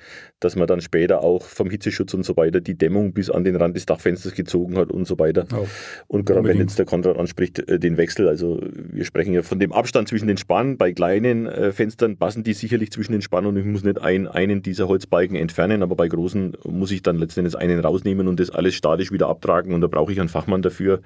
dass 0.40 0.56
man 0.56 0.66
dann 0.66 0.80
später 0.80 1.22
auch 1.22 1.42
vom 1.42 1.70
Hitzeschutz 1.70 2.14
und 2.14 2.24
so 2.24 2.36
weiter 2.36 2.60
die 2.60 2.76
Dämmung 2.76 3.12
bis 3.12 3.30
an 3.30 3.44
den 3.44 3.56
Rand 3.56 3.76
des 3.76 3.86
Dachfensters 3.86 4.34
gezogen 4.34 4.76
hat 4.76 4.90
und 4.92 5.06
so 5.06 5.18
weiter. 5.18 5.46
Oh, 5.54 5.66
und 6.06 6.26
gerade 6.26 6.46
wenn 6.46 6.58
jetzt 6.58 6.78
der 6.78 6.86
Konrad 6.86 7.18
anspricht, 7.18 7.58
äh, 7.68 7.78
den 7.78 7.96
Wechsel, 7.96 8.28
also 8.28 8.60
wir 8.74 9.04
sprechen 9.04 9.34
ja 9.34 9.42
von 9.42 9.58
dem 9.58 9.72
Abstand 9.72 10.08
zwischen 10.08 10.28
den 10.28 10.36
Spannen, 10.36 10.76
bei 10.76 10.92
kleinen 10.92 11.46
äh, 11.46 11.72
Fenstern 11.78 12.16
passen 12.16 12.44
die 12.44 12.52
sicherlich 12.52 12.92
zwischen 12.92 13.12
den 13.12 13.22
Spannen 13.22 13.48
und 13.48 13.56
ich 13.56 13.64
muss 13.64 13.82
nicht 13.82 14.00
ein, 14.00 14.28
einen 14.28 14.62
dieser 14.62 14.86
Holzbalken 14.86 15.36
entfernen, 15.36 15.82
aber 15.82 15.96
bei 15.96 16.06
großen 16.06 16.56
muss 16.64 16.92
ich 16.92 17.02
dann 17.02 17.16
letztendlich 17.16 17.56
einen 17.56 17.80
rausnehmen 17.80 18.28
und 18.28 18.38
das 18.38 18.50
alles 18.50 18.68
alles 18.68 18.76
statisch 18.76 19.10
wieder 19.10 19.28
abtragen 19.28 19.72
und 19.72 19.80
da 19.80 19.86
brauche 19.86 20.12
ich 20.12 20.20
einen 20.20 20.28
Fachmann 20.28 20.60
dafür, 20.62 21.00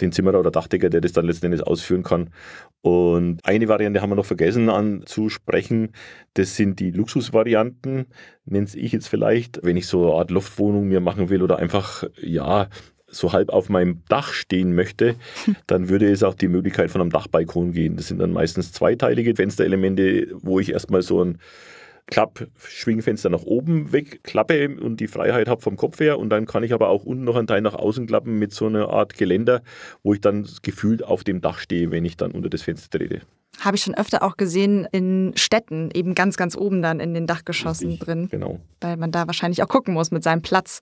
den 0.00 0.12
Zimmerer 0.12 0.40
oder 0.40 0.50
Dachdecker, 0.50 0.90
der 0.90 1.00
das 1.00 1.12
dann 1.12 1.26
letzten 1.26 1.46
Endes 1.46 1.62
ausführen 1.62 2.02
kann. 2.02 2.30
Und 2.80 3.40
eine 3.44 3.68
Variante 3.68 4.00
haben 4.00 4.10
wir 4.10 4.16
noch 4.16 4.24
vergessen 4.24 4.70
anzusprechen, 4.70 5.92
das 6.34 6.56
sind 6.56 6.80
die 6.80 6.90
Luxusvarianten, 6.90 8.06
nenne 8.46 8.66
ich 8.74 8.92
jetzt 8.92 9.08
vielleicht, 9.08 9.60
wenn 9.62 9.76
ich 9.76 9.86
so 9.86 10.06
eine 10.06 10.18
Art 10.18 10.30
Loftwohnung 10.30 10.88
mir 10.88 11.00
machen 11.00 11.28
will 11.28 11.42
oder 11.42 11.58
einfach, 11.58 12.04
ja, 12.20 12.68
so 13.10 13.32
halb 13.32 13.50
auf 13.50 13.68
meinem 13.68 14.02
Dach 14.08 14.32
stehen 14.32 14.74
möchte, 14.74 15.16
dann 15.66 15.88
würde 15.88 16.10
es 16.10 16.22
auch 16.22 16.34
die 16.34 16.48
Möglichkeit 16.48 16.90
von 16.90 17.00
einem 17.00 17.10
Dachbalkon 17.10 17.72
gehen. 17.72 17.96
Das 17.96 18.08
sind 18.08 18.18
dann 18.18 18.32
meistens 18.32 18.72
zweiteilige 18.72 19.34
Fensterelemente, 19.34 20.28
wo 20.40 20.60
ich 20.60 20.72
erstmal 20.72 21.02
so 21.02 21.22
ein 21.24 21.38
Klapp-Schwingfenster 22.06 23.30
nach 23.30 23.42
oben 23.42 23.92
wegklappe 23.92 24.76
und 24.80 25.00
die 25.00 25.06
Freiheit 25.06 25.48
habe 25.48 25.62
vom 25.62 25.76
Kopf 25.76 26.00
her. 26.00 26.18
Und 26.18 26.30
dann 26.30 26.46
kann 26.46 26.62
ich 26.64 26.72
aber 26.72 26.88
auch 26.88 27.04
unten 27.04 27.24
noch 27.24 27.36
einen 27.36 27.46
Teil 27.46 27.60
nach 27.60 27.74
außen 27.74 28.06
klappen 28.06 28.38
mit 28.38 28.52
so 28.52 28.66
einer 28.66 28.90
Art 28.90 29.16
Geländer, 29.16 29.62
wo 30.02 30.12
ich 30.12 30.20
dann 30.20 30.46
gefühlt 30.62 31.04
auf 31.04 31.24
dem 31.24 31.40
Dach 31.40 31.58
stehe, 31.58 31.90
wenn 31.90 32.04
ich 32.04 32.16
dann 32.16 32.32
unter 32.32 32.50
das 32.50 32.62
Fenster 32.62 32.98
trete. 32.98 33.20
Habe 33.60 33.76
ich 33.76 33.82
schon 33.82 33.94
öfter 33.94 34.22
auch 34.22 34.36
gesehen 34.36 34.86
in 34.90 35.32
Städten, 35.36 35.90
eben 35.92 36.14
ganz, 36.14 36.36
ganz 36.36 36.56
oben 36.56 36.82
dann 36.82 36.98
in 36.98 37.14
den 37.14 37.26
Dachgeschossen 37.26 37.90
Richtig, 37.90 38.06
drin. 38.06 38.28
Genau. 38.30 38.58
Weil 38.80 38.96
man 38.96 39.12
da 39.12 39.26
wahrscheinlich 39.26 39.62
auch 39.62 39.68
gucken 39.68 39.94
muss 39.94 40.10
mit 40.10 40.22
seinem 40.22 40.42
Platz, 40.42 40.80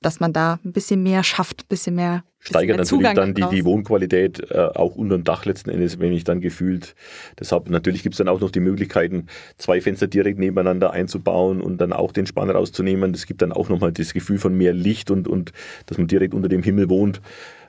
dass 0.00 0.20
man 0.20 0.32
da 0.32 0.58
ein 0.64 0.72
bisschen 0.72 1.02
mehr 1.02 1.24
schafft, 1.24 1.62
ein 1.62 1.68
bisschen 1.68 1.96
mehr. 1.96 2.22
Steigert 2.38 2.78
natürlich 2.78 2.88
Zugang 2.88 3.14
dann 3.14 3.34
die, 3.34 3.44
die 3.50 3.64
Wohnqualität 3.66 4.50
äh, 4.50 4.58
auch 4.74 4.96
unter 4.96 5.18
dem 5.18 5.24
Dach 5.24 5.44
letzten 5.44 5.68
Endes, 5.68 5.98
wenn 5.98 6.12
ich 6.12 6.24
dann 6.24 6.40
gefühlt. 6.40 6.94
Deshalb 7.38 7.68
natürlich 7.68 8.02
gibt 8.02 8.14
es 8.14 8.18
dann 8.18 8.28
auch 8.28 8.40
noch 8.40 8.50
die 8.50 8.60
Möglichkeiten, 8.60 9.26
zwei 9.58 9.80
Fenster 9.82 10.06
direkt 10.06 10.38
nebeneinander 10.38 10.92
einzubauen 10.92 11.60
und 11.60 11.78
dann 11.82 11.92
auch 11.92 12.12
den 12.12 12.26
Spann 12.26 12.48
rauszunehmen. 12.48 13.12
Das 13.12 13.26
gibt 13.26 13.42
dann 13.42 13.52
auch 13.52 13.68
nochmal 13.68 13.92
das 13.92 14.14
Gefühl 14.14 14.38
von 14.38 14.56
mehr 14.56 14.72
Licht 14.72 15.10
und, 15.10 15.28
und 15.28 15.52
dass 15.86 15.98
man 15.98 16.06
direkt 16.06 16.32
unter 16.32 16.48
dem 16.48 16.62
Himmel 16.62 16.88
wohnt. 16.88 17.20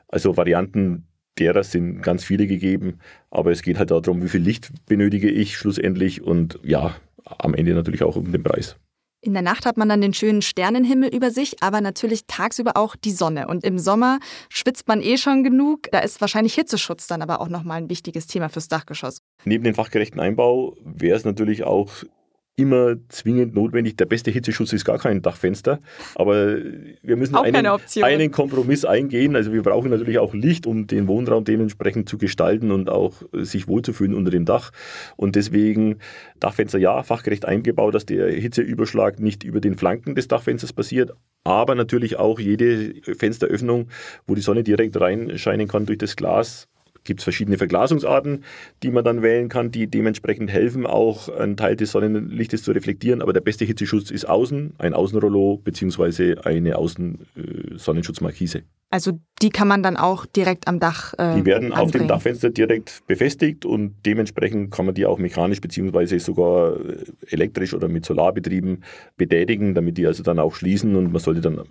Also 0.08 0.38
Varianten, 0.38 1.06
derer 1.39 1.63
sind 1.63 2.02
ganz 2.02 2.24
viele 2.24 2.48
gegeben, 2.48 3.00
aber 3.30 3.52
es 3.52 3.62
geht 3.62 3.78
halt 3.78 3.91
darum, 3.91 4.24
wie 4.24 4.30
viel 4.30 4.41
Licht 4.41 4.72
benötige 4.86 5.30
ich 5.30 5.58
schlussendlich 5.58 6.22
und 6.22 6.60
ja, 6.63 6.96
am 7.26 7.54
Ende 7.54 7.74
natürlich 7.74 8.04
auch 8.04 8.15
um 8.15 8.32
den 8.32 8.44
Preis. 8.44 8.76
In 9.24 9.34
der 9.34 9.44
Nacht 9.44 9.67
hat 9.67 9.78
man 9.78 9.88
dann 9.88 10.02
den 10.02 10.15
schönen 10.15 10.41
Sternenhimmel 10.41 11.13
über 11.13 11.30
sich, 11.30 11.62
aber 11.62 11.80
natürlich 11.80 12.26
tagsüber 12.26 12.76
auch 12.76 12.96
die 12.96 13.12
Sonne. 13.12 13.48
Und 13.48 13.63
im 13.63 13.78
Sommer 13.78 14.17
schwitzt 14.50 14.88
man 14.88 15.00
eh 15.00 15.15
schon 15.17 15.44
genug. 15.44 15.91
Da 15.91 16.00
ist 16.00 16.22
wahrscheinlich 16.22 16.56
Hitzeschutz 16.56 17.06
dann 17.06 17.22
aber 17.22 17.39
auch 17.39 17.48
nochmal 17.48 17.78
ein 17.78 17.89
wichtiges 17.89 18.26
Thema 18.26 18.50
fürs 18.50 18.67
Dachgeschoss. 18.67 19.20
Neben 19.46 19.63
dem 19.63 19.76
fachgerechten 19.76 20.20
Einbau 20.20 20.76
wäre 20.84 21.15
es 21.15 21.24
natürlich 21.24 21.63
auch 21.63 21.91
immer 22.62 22.95
zwingend 23.10 23.56
notwendig. 23.56 23.97
Der 23.97 24.06
beste 24.06 24.30
Hitzeschutz 24.30 24.71
ist 24.74 24.86
gar 24.86 25.00
kein 25.00 25.21
Dachfenster, 25.21 25.80
aber 26.15 26.58
wir 27.02 27.15
müssen 27.15 27.36
einen, 27.36 27.65
einen, 28.04 28.32
Kompromiss 28.32 28.86
eingehen. 28.86 29.36
Also 29.36 29.52
wir 29.52 29.63
brauchen 29.63 29.89
natürlich 29.89 30.19
auch 30.19 30.34
Licht, 30.34 30.67
um 30.67 30.86
den 30.86 31.08
Wohnraum 31.08 31.43
dementsprechend 31.43 32.08
zu 32.08 32.17
gestalten 32.17 32.71
und 32.71 32.89
auch 32.89 33.24
sich 33.34 33.67
wohlzufühlen 33.67 34.13
unter 34.13 34.30
dem 34.30 34.45
Dach. 34.45 34.71
Und 35.17 35.36
deswegen 35.36 35.97
Dachfenster 36.39 36.78
ja, 36.78 37.02
fachgerecht 37.04 37.45
eingebaut, 37.45 37.95
dass 37.95 38.06
der 38.06 38.32
Hitzeüberschlag 38.32 39.19
nicht 39.19 39.43
über 39.43 39.60
den 39.60 39.76
Flanken 39.76 40.13
des 40.13 40.28
Dachfensters 40.28 40.74
passiert, 40.74 41.12
aber 41.43 41.74
natürlich 41.76 42.17
auch 42.17 42.39
jede 42.39 42.93
Fensteröffnung, 43.02 43.88
wo 44.28 44.36
die 44.36 44.41
Sonne 44.41 44.63
direkt 44.63 45.00
reinscheinen 45.00 45.67
kann 45.67 45.88
durch 45.88 45.97
das 45.97 46.15
Glas, 46.15 46.67
gibt 47.03 47.19
es 47.21 47.23
verschiedene 47.23 47.57
Verglasungsarten, 47.57 48.43
die 48.83 48.91
man 48.91 49.03
dann 49.03 49.21
wählen 49.21 49.49
kann, 49.49 49.71
die 49.71 49.87
dementsprechend 49.87 50.51
helfen, 50.51 50.85
auch 50.85 51.29
einen 51.29 51.57
Teil 51.57 51.75
des 51.75 51.91
Sonnenlichtes 51.91 52.63
zu 52.63 52.71
reflektieren. 52.71 53.21
Aber 53.21 53.33
der 53.33 53.41
beste 53.41 53.65
Hitzeschutz 53.65 54.11
ist 54.11 54.25
außen, 54.25 54.73
ein 54.77 54.93
Außenrollo 54.93 55.57
bzw. 55.63 56.37
eine 56.43 56.77
Außen-Sonnenschutzmarkise. 56.77 58.63
Also 58.91 59.19
die 59.41 59.49
kann 59.49 59.69
man 59.69 59.82
dann 59.82 59.95
auch 59.95 60.25
direkt 60.25 60.67
am 60.67 60.80
Dach. 60.80 61.13
Äh, 61.17 61.36
die 61.36 61.45
werden 61.45 61.71
anbringen. 61.71 61.82
auf 61.82 61.91
dem 61.91 62.08
Dachfenster 62.08 62.49
direkt 62.49 63.01
befestigt 63.08 63.65
und 63.65 63.95
dementsprechend 64.06 64.69
kann 64.69 64.86
man 64.86 64.93
die 64.93 65.06
auch 65.06 65.17
mechanisch 65.17 65.62
bzw. 65.62 66.17
sogar 66.17 66.75
äh, 66.75 67.06
elektrisch 67.30 67.73
oder 67.73 67.88
mit 67.88 68.06
Solarbetrieben 68.06 68.84
betätigen, 69.15 69.73
damit 69.73 69.97
die 69.97 70.06
also 70.06 70.23
dann 70.23 70.39
auch 70.39 70.54
schließen 70.54 70.95
und 70.97 71.13
man 71.13 71.21
sollte 71.21 71.39
dann, 71.39 71.62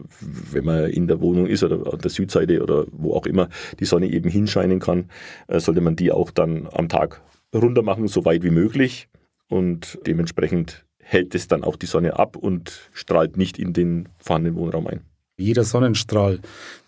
wenn 0.50 0.64
man 0.64 0.90
in 0.90 1.08
der 1.08 1.20
Wohnung 1.20 1.46
ist 1.46 1.62
oder 1.62 1.92
an 1.92 2.00
der 2.00 2.10
Südseite 2.10 2.62
oder 2.62 2.86
wo 2.90 3.12
auch 3.12 3.26
immer 3.26 3.50
die 3.78 3.84
Sonne 3.84 4.06
eben 4.06 4.30
hinscheinen 4.30 4.80
kann, 4.80 5.10
äh, 5.46 5.60
sollte 5.60 5.82
man 5.82 5.96
die 5.96 6.10
auch 6.12 6.30
dann 6.30 6.68
am 6.72 6.88
Tag 6.88 7.20
runter 7.54 7.82
machen, 7.82 8.08
so 8.08 8.24
weit 8.24 8.42
wie 8.44 8.50
möglich 8.50 9.08
und 9.48 9.98
dementsprechend 10.06 10.86
hält 10.98 11.34
es 11.34 11.48
dann 11.48 11.64
auch 11.64 11.76
die 11.76 11.86
Sonne 11.86 12.18
ab 12.18 12.36
und 12.36 12.88
strahlt 12.92 13.36
nicht 13.36 13.58
in 13.58 13.74
den 13.74 14.08
vorhandenen 14.18 14.56
Wohnraum 14.56 14.86
ein. 14.86 15.09
Jeder 15.40 15.64
Sonnenstrahl, 15.64 16.40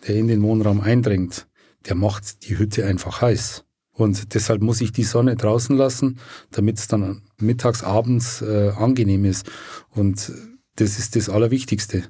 der 0.06 0.16
in 0.16 0.28
den 0.28 0.42
Wohnraum 0.42 0.80
eindringt, 0.80 1.46
der 1.88 1.96
macht 1.96 2.48
die 2.48 2.58
Hütte 2.58 2.86
einfach 2.86 3.20
heiß. 3.20 3.64
Und 3.92 4.34
deshalb 4.34 4.62
muss 4.62 4.80
ich 4.80 4.92
die 4.92 5.04
Sonne 5.04 5.36
draußen 5.36 5.76
lassen, 5.76 6.18
damit 6.50 6.78
es 6.78 6.88
dann 6.88 7.22
mittags, 7.38 7.82
abends 7.82 8.40
äh, 8.40 8.70
angenehm 8.70 9.24
ist. 9.24 9.50
Und 9.90 10.32
das 10.76 10.98
ist 10.98 11.14
das 11.16 11.28
Allerwichtigste. 11.28 12.04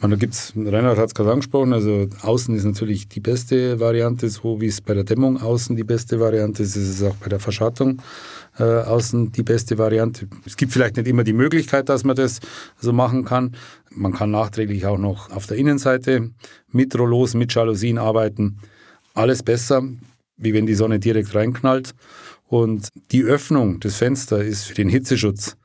Man, 0.00 0.12
da 0.12 0.16
gibt's, 0.16 0.52
Reinhard 0.54 0.96
hat 0.96 1.08
es 1.08 1.14
gerade 1.14 1.32
angesprochen, 1.32 1.72
also 1.72 2.06
außen 2.22 2.54
ist 2.54 2.64
natürlich 2.64 3.08
die 3.08 3.18
beste 3.18 3.80
Variante, 3.80 4.28
so 4.28 4.60
wie 4.60 4.66
es 4.66 4.80
bei 4.80 4.94
der 4.94 5.02
Dämmung 5.02 5.42
außen 5.42 5.74
die 5.74 5.82
beste 5.82 6.20
Variante 6.20 6.62
ist, 6.62 6.76
ist 6.76 6.88
es 6.88 7.02
auch 7.02 7.16
bei 7.16 7.28
der 7.28 7.40
Verschattung 7.40 8.00
äh, 8.58 8.62
außen 8.62 9.32
die 9.32 9.42
beste 9.42 9.76
Variante. 9.76 10.28
Es 10.46 10.56
gibt 10.56 10.72
vielleicht 10.72 10.96
nicht 10.96 11.08
immer 11.08 11.24
die 11.24 11.32
Möglichkeit, 11.32 11.88
dass 11.88 12.04
man 12.04 12.14
das 12.14 12.38
so 12.78 12.92
machen 12.92 13.24
kann. 13.24 13.56
Man 13.90 14.12
kann 14.12 14.30
nachträglich 14.30 14.86
auch 14.86 14.98
noch 14.98 15.30
auf 15.30 15.46
der 15.46 15.56
Innenseite 15.56 16.30
mit 16.70 16.96
Rollos, 16.96 17.34
mit 17.34 17.52
Jalousien 17.52 17.98
arbeiten. 17.98 18.58
Alles 19.14 19.42
besser, 19.42 19.82
wie 20.36 20.54
wenn 20.54 20.66
die 20.66 20.74
Sonne 20.74 21.00
direkt 21.00 21.34
reinknallt. 21.34 21.92
Und 22.46 22.88
die 23.10 23.24
Öffnung 23.24 23.80
des 23.80 23.96
Fensters 23.96 24.42
ist 24.42 24.64
für 24.64 24.74
den 24.74 24.88
Hitzeschutz 24.88 25.56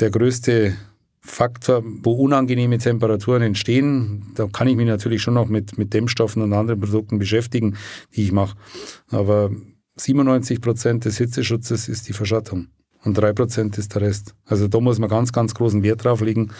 der 0.00 0.10
größte 0.10 0.76
Faktor, 1.24 1.82
wo 1.84 2.12
unangenehme 2.12 2.78
Temperaturen 2.78 3.42
entstehen. 3.42 4.32
Da 4.34 4.48
kann 4.48 4.66
ich 4.66 4.76
mich 4.76 4.86
natürlich 4.86 5.22
schon 5.22 5.34
noch 5.34 5.48
mit, 5.48 5.78
mit 5.78 5.94
Dämmstoffen 5.94 6.42
und 6.42 6.52
anderen 6.52 6.80
Produkten 6.80 7.18
beschäftigen, 7.18 7.76
die 8.14 8.24
ich 8.24 8.32
mache. 8.32 8.56
Aber 9.10 9.50
97 9.96 10.60
Prozent 10.60 11.04
des 11.04 11.18
Hitzeschutzes 11.18 11.88
ist 11.88 12.08
die 12.08 12.12
Verschattung 12.12 12.68
und 13.04 13.16
3 13.16 13.32
Prozent 13.32 13.78
ist 13.78 13.94
der 13.94 14.02
Rest. 14.02 14.34
Also 14.46 14.66
da 14.66 14.80
muss 14.80 14.98
man 14.98 15.08
ganz, 15.08 15.32
ganz 15.32 15.54
großen 15.54 15.82
Wert 15.82 16.04
drauf 16.04 16.20
legen, 16.20 16.50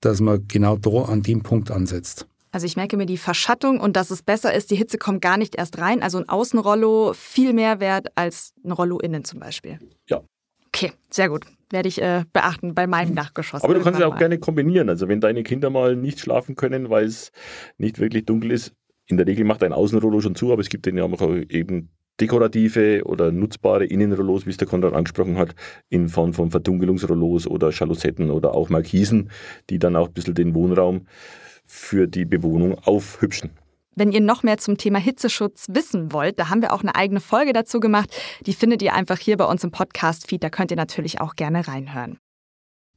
dass 0.00 0.20
man 0.20 0.46
genau 0.48 0.76
da 0.76 1.04
an 1.04 1.22
dem 1.22 1.42
Punkt 1.42 1.70
ansetzt. 1.70 2.26
Also 2.52 2.66
ich 2.66 2.76
merke 2.76 2.96
mir 2.96 3.06
die 3.06 3.16
Verschattung 3.16 3.80
und 3.80 3.96
dass 3.96 4.10
es 4.10 4.22
besser 4.22 4.52
ist, 4.52 4.70
die 4.70 4.76
Hitze 4.76 4.98
kommt 4.98 5.22
gar 5.22 5.36
nicht 5.36 5.54
erst 5.54 5.78
rein. 5.78 6.02
Also 6.02 6.18
ein 6.18 6.28
Außenrollo 6.28 7.12
viel 7.14 7.52
mehr 7.52 7.80
wert 7.80 8.08
als 8.16 8.52
ein 8.64 8.72
Rollo 8.72 8.98
innen 8.98 9.24
zum 9.24 9.38
Beispiel. 9.38 9.78
Ja. 10.08 10.20
Okay, 10.66 10.92
sehr 11.10 11.28
gut. 11.28 11.46
Werde 11.70 11.88
ich 11.88 12.02
äh, 12.02 12.24
beachten 12.32 12.74
bei 12.74 12.86
meinem 12.86 13.14
Dachgeschoss. 13.14 13.62
Aber 13.62 13.74
du 13.74 13.82
kannst 13.82 14.00
es 14.00 14.06
auch 14.06 14.12
mal. 14.12 14.18
gerne 14.18 14.38
kombinieren. 14.38 14.88
Also 14.88 15.08
wenn 15.08 15.20
deine 15.20 15.42
Kinder 15.42 15.70
mal 15.70 15.96
nicht 15.96 16.18
schlafen 16.18 16.56
können, 16.56 16.90
weil 16.90 17.04
es 17.04 17.30
nicht 17.78 17.98
wirklich 17.98 18.24
dunkel 18.24 18.50
ist, 18.50 18.72
in 19.06 19.16
der 19.16 19.26
Regel 19.26 19.44
macht 19.44 19.62
ein 19.62 19.72
Außenrollo 19.72 20.20
schon 20.20 20.34
zu, 20.34 20.52
aber 20.52 20.60
es 20.60 20.68
gibt 20.68 20.86
dann 20.86 20.96
ja 20.96 21.04
auch 21.04 21.34
eben 21.48 21.90
dekorative 22.20 23.02
oder 23.04 23.32
nutzbare 23.32 23.86
Innenrollos, 23.86 24.46
wie 24.46 24.50
es 24.50 24.56
der 24.56 24.68
Konrad 24.68 24.94
angesprochen 24.94 25.38
hat, 25.38 25.54
in 25.88 26.08
Form 26.08 26.34
von 26.34 26.50
Verdunkelungsrollos 26.50 27.46
oder 27.46 27.70
Jalousetten 27.70 28.30
oder 28.30 28.54
auch 28.54 28.68
Markisen, 28.68 29.30
die 29.70 29.78
dann 29.78 29.96
auch 29.96 30.08
ein 30.08 30.12
bisschen 30.12 30.34
den 30.34 30.54
Wohnraum 30.54 31.06
für 31.66 32.06
die 32.06 32.24
Bewohnung 32.24 32.78
aufhübschen. 32.78 33.50
Wenn 34.00 34.12
ihr 34.12 34.22
noch 34.22 34.42
mehr 34.42 34.56
zum 34.56 34.78
Thema 34.78 34.98
Hitzeschutz 34.98 35.66
wissen 35.68 36.10
wollt, 36.10 36.38
da 36.38 36.48
haben 36.48 36.62
wir 36.62 36.72
auch 36.72 36.80
eine 36.80 36.94
eigene 36.94 37.20
Folge 37.20 37.52
dazu 37.52 37.80
gemacht. 37.80 38.08
Die 38.46 38.54
findet 38.54 38.80
ihr 38.80 38.94
einfach 38.94 39.18
hier 39.18 39.36
bei 39.36 39.44
uns 39.44 39.62
im 39.62 39.72
Podcast-Feed. 39.72 40.42
Da 40.42 40.48
könnt 40.48 40.70
ihr 40.70 40.78
natürlich 40.78 41.20
auch 41.20 41.36
gerne 41.36 41.68
reinhören. 41.68 42.18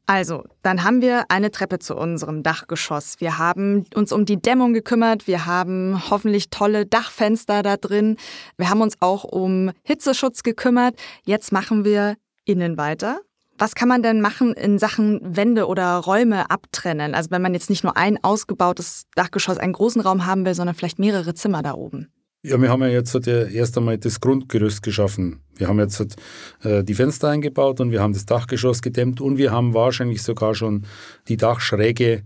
Also, 0.06 0.46
dann 0.62 0.86
haben 0.86 1.02
wir 1.02 1.26
eine 1.28 1.52
Treppe 1.52 1.80
zu 1.80 1.98
unserem 1.98 2.42
Dachgeschoss. 2.42 3.20
Wir 3.20 3.38
haben 3.38 3.84
uns 3.94 4.13
um 4.13 4.24
die 4.24 4.42
Dämmung 4.42 4.72
gekümmert. 4.72 5.28
Wir 5.28 5.46
haben 5.46 6.02
hoffentlich 6.10 6.50
tolle 6.52 6.86
Dachfenster 6.86 7.63
da 7.63 7.76
drin. 7.76 8.16
Wir 8.56 8.70
haben 8.70 8.80
uns 8.80 9.02
auch 9.02 9.26
um 9.26 9.72
Hitzeschutz 9.84 10.42
gekümmert. 10.42 10.96
Jetzt 11.26 11.52
machen 11.52 11.84
wir 11.84 12.16
innen 12.46 12.78
weiter. 12.78 13.20
Was 13.58 13.76
kann 13.76 13.88
man 13.88 14.02
denn 14.02 14.22
machen 14.22 14.54
in 14.54 14.80
Sachen 14.80 15.20
Wände 15.24 15.68
oder 15.68 15.98
Räume 15.98 16.50
abtrennen? 16.50 17.13
Also 17.13 17.32
wenn 17.32 17.42
man 17.42 17.54
jetzt 17.54 17.70
nicht 17.70 17.84
nur 17.84 17.96
ein 17.96 18.18
ausgebautes 18.24 19.04
Dachgeschoss, 19.16 19.58
einen 19.58 19.74
großen 19.74 20.02
Raum 20.02 20.26
haben 20.26 20.46
will, 20.46 20.56
sondern 20.56 20.76
vielleicht 20.76 21.00
mehrere 21.00 21.34
Zimmer 21.34 21.62
da 21.62 21.74
oben. 21.74 22.10
Ja, 22.46 22.62
wir 22.62 22.70
haben 22.70 22.82
ja 22.82 22.89
jetzt 22.89 23.13
halt 23.13 23.26
erst 23.28 23.78
einmal 23.78 23.98
das 23.98 24.20
Grundgerüst 24.20 24.84
geschaffen. 24.84 25.39
Wir 25.56 25.70
haben 25.70 25.80
jetzt 25.80 26.00
halt, 26.00 26.16
äh, 26.63 26.84
die 26.84 26.94
Fenster 26.94 27.30
eingebaut 27.30 27.80
und 27.80 27.92
wir 27.92 28.02
haben 28.02 28.12
das 28.12 28.26
Dachgeschoss 28.26 28.82
gedämmt 28.82 29.22
und 29.22 29.38
wir 29.38 29.52
haben 29.52 29.74
wahrscheinlich 29.74 30.24
sogar 30.24 30.54
schon 30.54 30.86
die 31.30 31.38
Dachschräge 31.38 32.24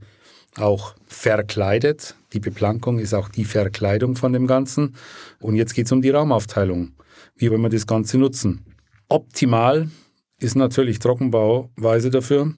auch 0.58 0.96
verkleidet. 1.06 2.16
Die 2.34 2.40
Beplankung 2.40 2.98
ist 2.98 3.14
auch 3.14 3.30
die 3.30 3.46
Verkleidung 3.46 4.16
von 4.16 4.34
dem 4.34 4.48
Ganzen. 4.48 4.96
Und 5.40 5.56
jetzt 5.56 5.76
geht 5.76 5.86
es 5.86 5.92
um 5.92 6.02
die 6.02 6.10
Raumaufteilung. 6.10 6.94
Wie 7.36 7.52
wollen 7.52 7.62
wir 7.62 7.70
das 7.70 7.86
Ganze 7.86 8.18
nutzen? 8.18 8.66
Optimal 9.10 9.90
ist 10.40 10.56
natürlich 10.56 11.00
Trockenbauweise 11.00 12.10
dafür. 12.10 12.54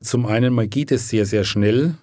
Zum 0.00 0.26
einen 0.26 0.54
mal 0.54 0.68
geht 0.68 0.92
es 0.92 1.08
sehr, 1.08 1.26
sehr 1.26 1.44
schnell, 1.44 1.94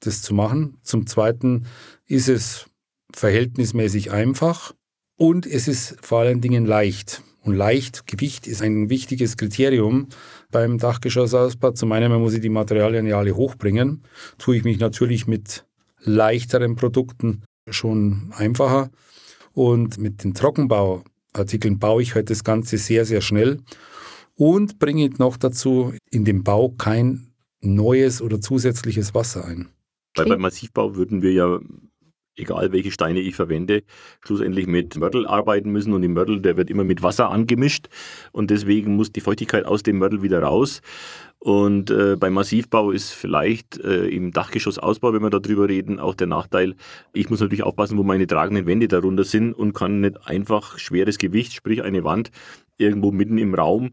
das 0.00 0.22
zu 0.22 0.34
machen. 0.34 0.78
Zum 0.82 1.06
zweiten 1.06 1.66
ist 2.06 2.28
es 2.28 2.66
verhältnismäßig 3.12 4.10
einfach 4.10 4.74
und 5.16 5.46
es 5.46 5.68
ist 5.68 5.96
vor 6.00 6.20
allen 6.20 6.40
Dingen 6.40 6.66
leicht. 6.66 7.22
Und 7.44 7.54
leicht, 7.54 8.06
Gewicht 8.06 8.46
ist 8.46 8.62
ein 8.62 8.88
wichtiges 8.88 9.36
Kriterium 9.36 10.08
beim 10.52 10.78
Dachgeschossausbau. 10.78 11.72
Zum 11.72 11.90
einen 11.90 12.12
muss 12.20 12.34
ich 12.34 12.40
die 12.40 12.48
Materialien 12.48 13.06
ja 13.06 13.18
alle 13.18 13.34
hochbringen. 13.34 14.04
Tue 14.38 14.56
ich 14.56 14.64
mich 14.64 14.78
natürlich 14.78 15.26
mit 15.26 15.64
leichteren 15.98 16.76
Produkten 16.76 17.42
schon 17.68 18.32
einfacher. 18.36 18.90
Und 19.52 19.98
mit 19.98 20.22
den 20.22 20.34
Trockenbauartikeln 20.34 21.80
baue 21.80 22.02
ich 22.02 22.14
halt 22.14 22.30
das 22.30 22.44
Ganze 22.44 22.78
sehr, 22.78 23.04
sehr 23.04 23.20
schnell 23.20 23.58
und 24.36 24.78
bringe 24.78 25.10
noch 25.18 25.36
dazu 25.36 25.92
in 26.10 26.24
dem 26.24 26.44
Bau 26.44 26.70
kein 26.70 27.32
neues 27.60 28.20
oder 28.20 28.40
zusätzliches 28.40 29.14
Wasser 29.14 29.44
ein. 29.44 29.68
Weil 30.16 30.26
beim 30.26 30.40
Massivbau 30.40 30.94
würden 30.96 31.22
wir 31.22 31.32
ja, 31.32 31.58
egal 32.36 32.72
welche 32.72 32.90
Steine 32.90 33.20
ich 33.20 33.34
verwende, 33.34 33.82
schlussendlich 34.24 34.66
mit 34.66 34.96
Mörtel 34.96 35.26
arbeiten 35.26 35.70
müssen 35.70 35.92
und 35.92 36.02
die 36.02 36.08
Mörtel, 36.08 36.40
der 36.40 36.56
wird 36.56 36.70
immer 36.70 36.84
mit 36.84 37.02
Wasser 37.02 37.30
angemischt 37.30 37.88
und 38.32 38.50
deswegen 38.50 38.96
muss 38.96 39.12
die 39.12 39.20
Feuchtigkeit 39.20 39.64
aus 39.64 39.82
dem 39.82 39.98
Mörtel 39.98 40.22
wieder 40.22 40.42
raus. 40.42 40.82
Und 41.38 41.90
äh, 41.90 42.16
beim 42.16 42.34
Massivbau 42.34 42.92
ist 42.92 43.10
vielleicht 43.10 43.78
äh, 43.78 44.06
im 44.06 44.30
Dachgeschossausbau, 44.30 45.12
wenn 45.12 45.22
wir 45.22 45.30
darüber 45.30 45.68
reden, 45.68 45.98
auch 45.98 46.14
der 46.14 46.28
Nachteil, 46.28 46.76
ich 47.12 47.30
muss 47.30 47.40
natürlich 47.40 47.64
aufpassen, 47.64 47.98
wo 47.98 48.04
meine 48.04 48.28
tragenden 48.28 48.66
Wände 48.66 48.86
darunter 48.86 49.24
sind 49.24 49.52
und 49.52 49.72
kann 49.72 50.02
nicht 50.02 50.24
einfach 50.24 50.78
schweres 50.78 51.18
Gewicht, 51.18 51.52
sprich 51.52 51.82
eine 51.82 52.04
Wand, 52.04 52.30
irgendwo 52.78 53.10
mitten 53.10 53.38
im 53.38 53.54
Raum 53.54 53.90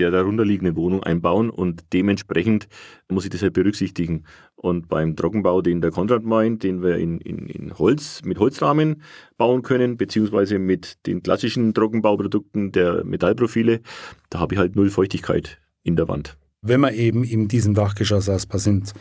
der 0.00 0.10
darunter 0.10 0.44
liegenden 0.44 0.76
Wohnung 0.76 1.02
einbauen 1.02 1.50
und 1.50 1.84
dementsprechend 1.92 2.68
muss 3.08 3.24
ich 3.24 3.30
das 3.30 3.42
halt 3.42 3.52
berücksichtigen. 3.52 4.24
Und 4.56 4.88
beim 4.88 5.16
Trockenbau, 5.16 5.62
den 5.62 5.80
der 5.80 5.90
Konrad 5.90 6.24
meint, 6.24 6.62
den 6.62 6.82
wir 6.82 6.96
in, 6.96 7.18
in, 7.18 7.46
in 7.46 7.78
Holz, 7.78 8.22
mit 8.24 8.38
Holzrahmen 8.38 9.02
bauen 9.36 9.62
können, 9.62 9.96
beziehungsweise 9.96 10.58
mit 10.58 11.06
den 11.06 11.22
klassischen 11.22 11.74
Trockenbauprodukten 11.74 12.72
der 12.72 13.04
Metallprofile, 13.04 13.80
da 14.30 14.40
habe 14.40 14.54
ich 14.54 14.58
halt 14.58 14.76
null 14.76 14.90
Feuchtigkeit 14.90 15.58
in 15.82 15.96
der 15.96 16.08
Wand. 16.08 16.36
Wenn 16.62 16.80
wir 16.80 16.92
eben 16.92 17.24
in 17.24 17.48
diesem 17.48 17.74
Dachgeschossausbau 17.74 18.58
sind, 18.58 18.92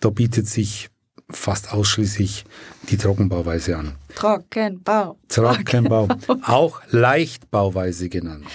da 0.00 0.10
bietet 0.10 0.46
sich 0.46 0.90
fast 1.30 1.72
ausschließlich 1.72 2.44
die 2.90 2.96
Trockenbauweise 2.96 3.76
an. 3.76 3.94
Trockenbau. 4.14 5.18
Trockenbau. 5.28 6.08
Auch 6.42 6.82
Leichtbauweise 6.90 8.08
genannt. 8.08 8.46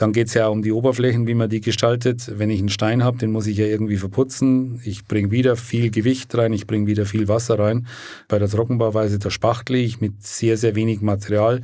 Dann 0.00 0.14
geht 0.14 0.28
es 0.28 0.34
ja 0.34 0.48
um 0.48 0.62
die 0.62 0.72
Oberflächen, 0.72 1.26
wie 1.26 1.34
man 1.34 1.50
die 1.50 1.60
gestaltet. 1.60 2.32
Wenn 2.38 2.48
ich 2.48 2.58
einen 2.58 2.70
Stein 2.70 3.04
habe, 3.04 3.18
den 3.18 3.32
muss 3.32 3.46
ich 3.46 3.58
ja 3.58 3.66
irgendwie 3.66 3.98
verputzen. 3.98 4.80
Ich 4.82 5.04
bringe 5.04 5.30
wieder 5.30 5.56
viel 5.56 5.90
Gewicht 5.90 6.34
rein, 6.34 6.54
ich 6.54 6.66
bringe 6.66 6.86
wieder 6.86 7.04
viel 7.04 7.28
Wasser 7.28 7.58
rein. 7.58 7.86
Bei 8.26 8.38
der 8.38 8.48
Trockenbauweise, 8.48 9.18
da 9.18 9.30
spachtle 9.30 9.76
ich 9.76 10.00
mit 10.00 10.22
sehr, 10.22 10.56
sehr 10.56 10.74
wenig 10.74 11.02
Material, 11.02 11.60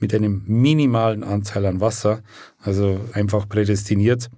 mit 0.00 0.14
einem 0.14 0.42
minimalen 0.46 1.24
Anteil 1.24 1.64
an 1.64 1.80
Wasser, 1.80 2.20
also 2.60 3.00
einfach 3.14 3.48
prädestiniert. 3.48 4.28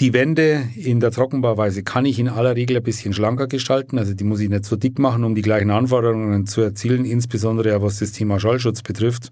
Die 0.00 0.14
Wände 0.14 0.62
in 0.74 1.00
der 1.00 1.10
Trockenbauweise 1.10 1.82
kann 1.82 2.06
ich 2.06 2.18
in 2.18 2.28
aller 2.28 2.56
Regel 2.56 2.78
ein 2.78 2.82
bisschen 2.82 3.12
schlanker 3.12 3.48
gestalten. 3.48 3.98
Also 3.98 4.14
die 4.14 4.24
muss 4.24 4.40
ich 4.40 4.48
nicht 4.48 4.64
so 4.64 4.76
dick 4.76 4.98
machen, 4.98 5.24
um 5.24 5.34
die 5.34 5.42
gleichen 5.42 5.70
Anforderungen 5.70 6.46
zu 6.46 6.62
erzielen, 6.62 7.04
insbesondere 7.04 7.82
was 7.82 7.98
das 7.98 8.12
Thema 8.12 8.40
Schallschutz 8.40 8.80
betrifft. 8.80 9.30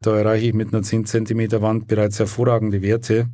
Da 0.00 0.16
erreiche 0.16 0.46
ich 0.46 0.54
mit 0.54 0.72
einer 0.72 0.82
10 0.82 1.06
cm 1.06 1.60
Wand 1.60 1.88
bereits 1.88 2.18
hervorragende 2.18 2.82
Werte, 2.82 3.28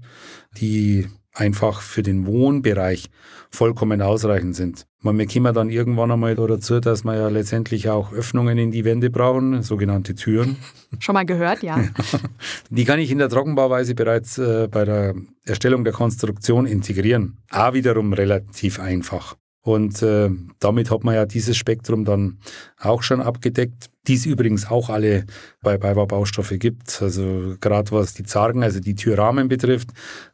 die 0.57 1.07
einfach 1.35 1.81
für 1.81 2.03
den 2.03 2.27
Wohnbereich 2.27 3.11
vollkommen 3.51 4.01
ausreichend 4.01 4.57
sind. 4.57 4.87
Wir 5.03 5.27
kommen 5.27 5.53
dann 5.53 5.69
irgendwann 5.69 6.11
einmal 6.11 6.35
dazu, 6.35 6.81
dass 6.81 7.05
wir 7.05 7.15
ja 7.17 7.29
letztendlich 7.29 7.91
auch 7.91 8.13
Öffnungen 8.13 8.57
in 8.57 8.71
die 8.71 8.85
Wände 8.85 9.11
brauchen, 9.11 9.63
sogenannte 9.63 10.15
Türen. 10.15 10.57
Schon 11.01 11.13
mal 11.13 11.27
gehört, 11.27 11.63
ja. 11.63 11.85
Die 12.71 12.85
kann 12.85 12.99
ich 12.99 13.11
in 13.11 13.19
der 13.19 13.29
Trockenbauweise 13.29 13.95
bereits 13.95 14.39
äh, 14.39 14.69
bei 14.71 14.85
der 14.85 15.15
Erstellung 15.45 15.85
der 15.85 15.93
Konstruktion 15.93 16.65
integrieren. 16.65 17.43
Auch 17.51 17.75
wiederum 17.75 18.13
relativ 18.15 18.81
einfach. 18.81 19.37
Und 19.65 20.03
äh, 20.03 20.29
damit 20.61 20.91
hat 20.91 21.05
man 21.05 21.15
ja 21.15 21.25
dieses 21.25 21.57
Spektrum 21.57 22.05
dann 22.05 22.39
auch 22.79 23.03
schon 23.03 23.23
abgedeckt, 23.23 23.89
die 24.07 24.15
es 24.15 24.27
übrigens 24.27 24.71
auch 24.71 24.91
alle 24.91 25.25
bei 25.63 25.79
Beibau 25.79 26.07
Baustoffe 26.07 26.59
gibt. 26.59 27.01
Also 27.01 27.57
gerade 27.61 27.91
was 27.91 28.13
die 28.13 28.25
Zargen, 28.25 28.63
also 28.63 28.79
die 28.79 28.95
Türrahmen 28.95 29.49
betrifft, 29.49 29.89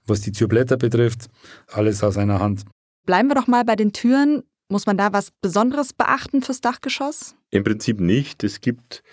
was 0.04 0.20
die 0.22 0.32
Türblätter 0.32 0.76
betrifft, 0.76 1.28
alles 1.68 2.02
aus 2.02 2.16
einer 2.16 2.40
Hand. 2.40 2.64
Bleiben 3.06 3.28
wir 3.28 3.36
doch 3.36 3.46
mal 3.46 3.64
bei 3.64 3.76
den 3.76 3.92
Türen. 3.92 4.42
Muss 4.68 4.86
man 4.86 4.96
da 4.96 5.12
was 5.12 5.30
Besonderes 5.40 5.92
beachten 5.92 6.42
fürs 6.42 6.60
Dachgeschoss? 6.60 7.36
Im 7.50 7.62
Prinzip 7.62 8.00
nicht. 8.00 8.42
Es 8.42 8.60
gibt 8.60 9.04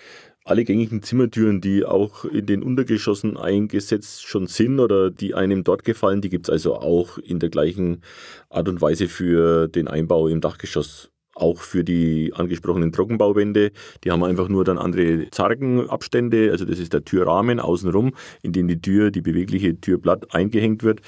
alle 0.48 0.64
gängigen 0.64 1.04
Zimmertüren, 1.04 1.62
die 1.62 1.86
auch 1.86 2.24
in 2.26 2.46
den 2.46 2.64
Untergeschossen 2.64 3.38
eingesetzt 3.38 4.26
schon 4.26 4.48
sind 4.48 4.80
oder 4.80 5.12
die 5.12 5.36
einem 5.36 5.64
dort 5.64 5.84
gefallen, 5.84 6.22
die 6.22 6.30
gibt 6.30 6.48
es 6.48 6.50
also 6.50 6.76
auch 6.76 7.18
in 7.18 7.40
der 7.40 7.50
gleichen 7.50 8.02
Art 8.50 8.70
und 8.70 8.82
Weise 8.82 9.08
für 9.08 9.68
den 9.68 9.88
Einbau 9.88 10.28
im 10.28 10.42
Dachgeschoss. 10.42 11.12
Auch 11.36 11.60
für 11.60 11.84
die 11.84 12.34
angesprochenen 12.34 12.92
Trockenbauwände. 12.92 13.72
Die 14.04 14.10
haben 14.10 14.24
einfach 14.24 14.50
nur 14.50 14.64
dann 14.64 14.80
andere 14.80 15.30
Zargenabstände. 15.30 16.50
Also 16.50 16.66
das 16.66 16.80
ist 16.80 16.94
der 16.94 17.06
Türrahmen 17.06 17.60
außenrum, 17.60 18.14
in 18.42 18.54
dem 18.54 18.68
die 18.68 18.82
Tür, 18.82 19.12
die 19.12 19.22
bewegliche 19.22 19.80
Türblatt 19.80 20.34
eingehängt 20.34 20.82
wird. 20.82 21.02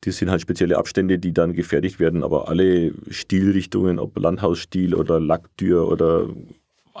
Das 0.00 0.16
sind 0.16 0.28
halt 0.28 0.40
spezielle 0.40 0.76
Abstände, 0.76 1.20
die 1.20 1.32
dann 1.32 1.52
gefertigt 1.52 2.00
werden. 2.00 2.24
Aber 2.24 2.48
alle 2.48 2.92
Stilrichtungen, 3.10 4.00
ob 4.00 4.18
Landhausstil 4.18 4.92
oder 4.92 5.20
Lacktür 5.20 5.86
oder 5.86 6.28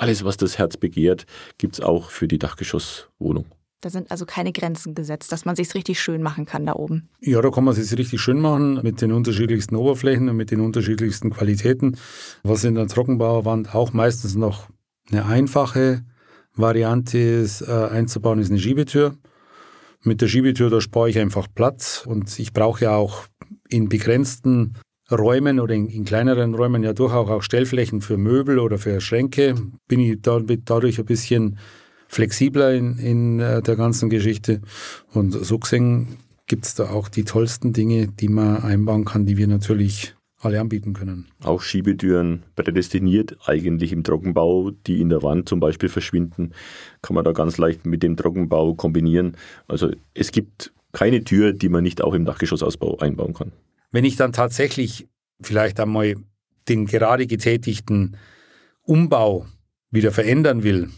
alles, 0.00 0.24
was 0.24 0.36
das 0.36 0.58
Herz 0.58 0.76
begehrt, 0.76 1.26
gibt 1.58 1.74
es 1.74 1.80
auch 1.80 2.10
für 2.10 2.28
die 2.28 2.38
Dachgeschosswohnung. 2.38 3.46
Da 3.82 3.88
sind 3.88 4.10
also 4.10 4.26
keine 4.26 4.52
Grenzen 4.52 4.94
gesetzt, 4.94 5.32
dass 5.32 5.46
man 5.46 5.56
sich 5.56 5.74
richtig 5.74 6.00
schön 6.00 6.22
machen 6.22 6.44
kann 6.44 6.66
da 6.66 6.74
oben. 6.74 7.08
Ja, 7.20 7.40
da 7.40 7.50
kann 7.50 7.64
man 7.64 7.74
es 7.74 7.96
richtig 7.96 8.20
schön 8.20 8.38
machen 8.38 8.80
mit 8.82 9.00
den 9.00 9.10
unterschiedlichsten 9.10 9.74
Oberflächen 9.74 10.28
und 10.28 10.36
mit 10.36 10.50
den 10.50 10.60
unterschiedlichsten 10.60 11.30
Qualitäten. 11.30 11.96
Was 12.42 12.64
in 12.64 12.74
der 12.74 12.88
Trockenbauerwand 12.88 13.74
auch 13.74 13.94
meistens 13.94 14.34
noch 14.34 14.68
eine 15.10 15.24
einfache 15.24 16.04
Variante 16.54 17.18
ist, 17.18 17.62
äh, 17.62 17.72
einzubauen, 17.72 18.38
ist 18.38 18.50
eine 18.50 18.60
Schiebetür. 18.60 19.16
Mit 20.02 20.20
der 20.20 20.28
Schiebetür, 20.28 20.68
da 20.68 20.82
spare 20.82 21.08
ich 21.08 21.18
einfach 21.18 21.46
Platz 21.54 22.04
und 22.06 22.38
ich 22.38 22.52
brauche 22.52 22.84
ja 22.84 22.96
auch 22.96 23.24
in 23.68 23.88
begrenzten 23.88 24.74
Räumen 25.10 25.60
oder 25.60 25.74
in, 25.74 25.88
in, 25.88 26.04
kleineren 26.04 26.54
Räumen 26.54 26.82
ja 26.82 26.92
durchaus 26.92 27.28
auch 27.28 27.42
Stellflächen 27.42 28.00
für 28.00 28.16
Möbel 28.16 28.58
oder 28.58 28.78
für 28.78 29.00
Schränke. 29.00 29.54
Bin 29.88 30.00
ich 30.00 30.18
dadurch 30.20 30.98
ein 30.98 31.04
bisschen 31.04 31.58
flexibler 32.08 32.74
in, 32.74 32.98
in 32.98 33.40
äh, 33.40 33.62
der 33.62 33.76
ganzen 33.76 34.10
Geschichte. 34.10 34.60
Und 35.12 35.32
so 35.32 35.58
gesehen 35.58 36.18
gibt 36.46 36.66
es 36.66 36.74
da 36.74 36.90
auch 36.90 37.08
die 37.08 37.24
tollsten 37.24 37.72
Dinge, 37.72 38.08
die 38.08 38.28
man 38.28 38.62
einbauen 38.62 39.04
kann, 39.04 39.26
die 39.26 39.36
wir 39.36 39.46
natürlich 39.46 40.14
alle 40.40 40.60
anbieten 40.60 40.94
können. 40.94 41.26
Auch 41.42 41.60
Schiebetüren 41.60 42.42
prädestiniert 42.56 43.36
eigentlich 43.44 43.92
im 43.92 44.02
Trockenbau, 44.02 44.70
die 44.70 45.00
in 45.00 45.10
der 45.10 45.22
Wand 45.22 45.48
zum 45.48 45.60
Beispiel 45.60 45.88
verschwinden, 45.88 46.52
kann 47.02 47.14
man 47.14 47.24
da 47.24 47.32
ganz 47.32 47.58
leicht 47.58 47.86
mit 47.86 48.02
dem 48.02 48.16
Trockenbau 48.16 48.74
kombinieren. 48.74 49.36
Also 49.68 49.90
es 50.14 50.32
gibt 50.32 50.72
keine 50.92 51.22
Tür, 51.22 51.52
die 51.52 51.68
man 51.68 51.82
nicht 51.82 52.02
auch 52.02 52.14
im 52.14 52.24
Dachgeschossausbau 52.24 52.98
einbauen 52.98 53.34
kann. 53.34 53.52
Wenn 53.90 54.04
ich 54.04 54.16
dann 54.16 54.32
tatsächlich 54.32 55.08
vielleicht 55.40 55.80
einmal 55.80 56.16
den 56.68 56.86
gerade 56.86 57.26
getätigten 57.26 58.16
Umbau 58.82 59.46
wieder 59.90 60.12
verändern 60.12 60.62
will, 60.62 60.90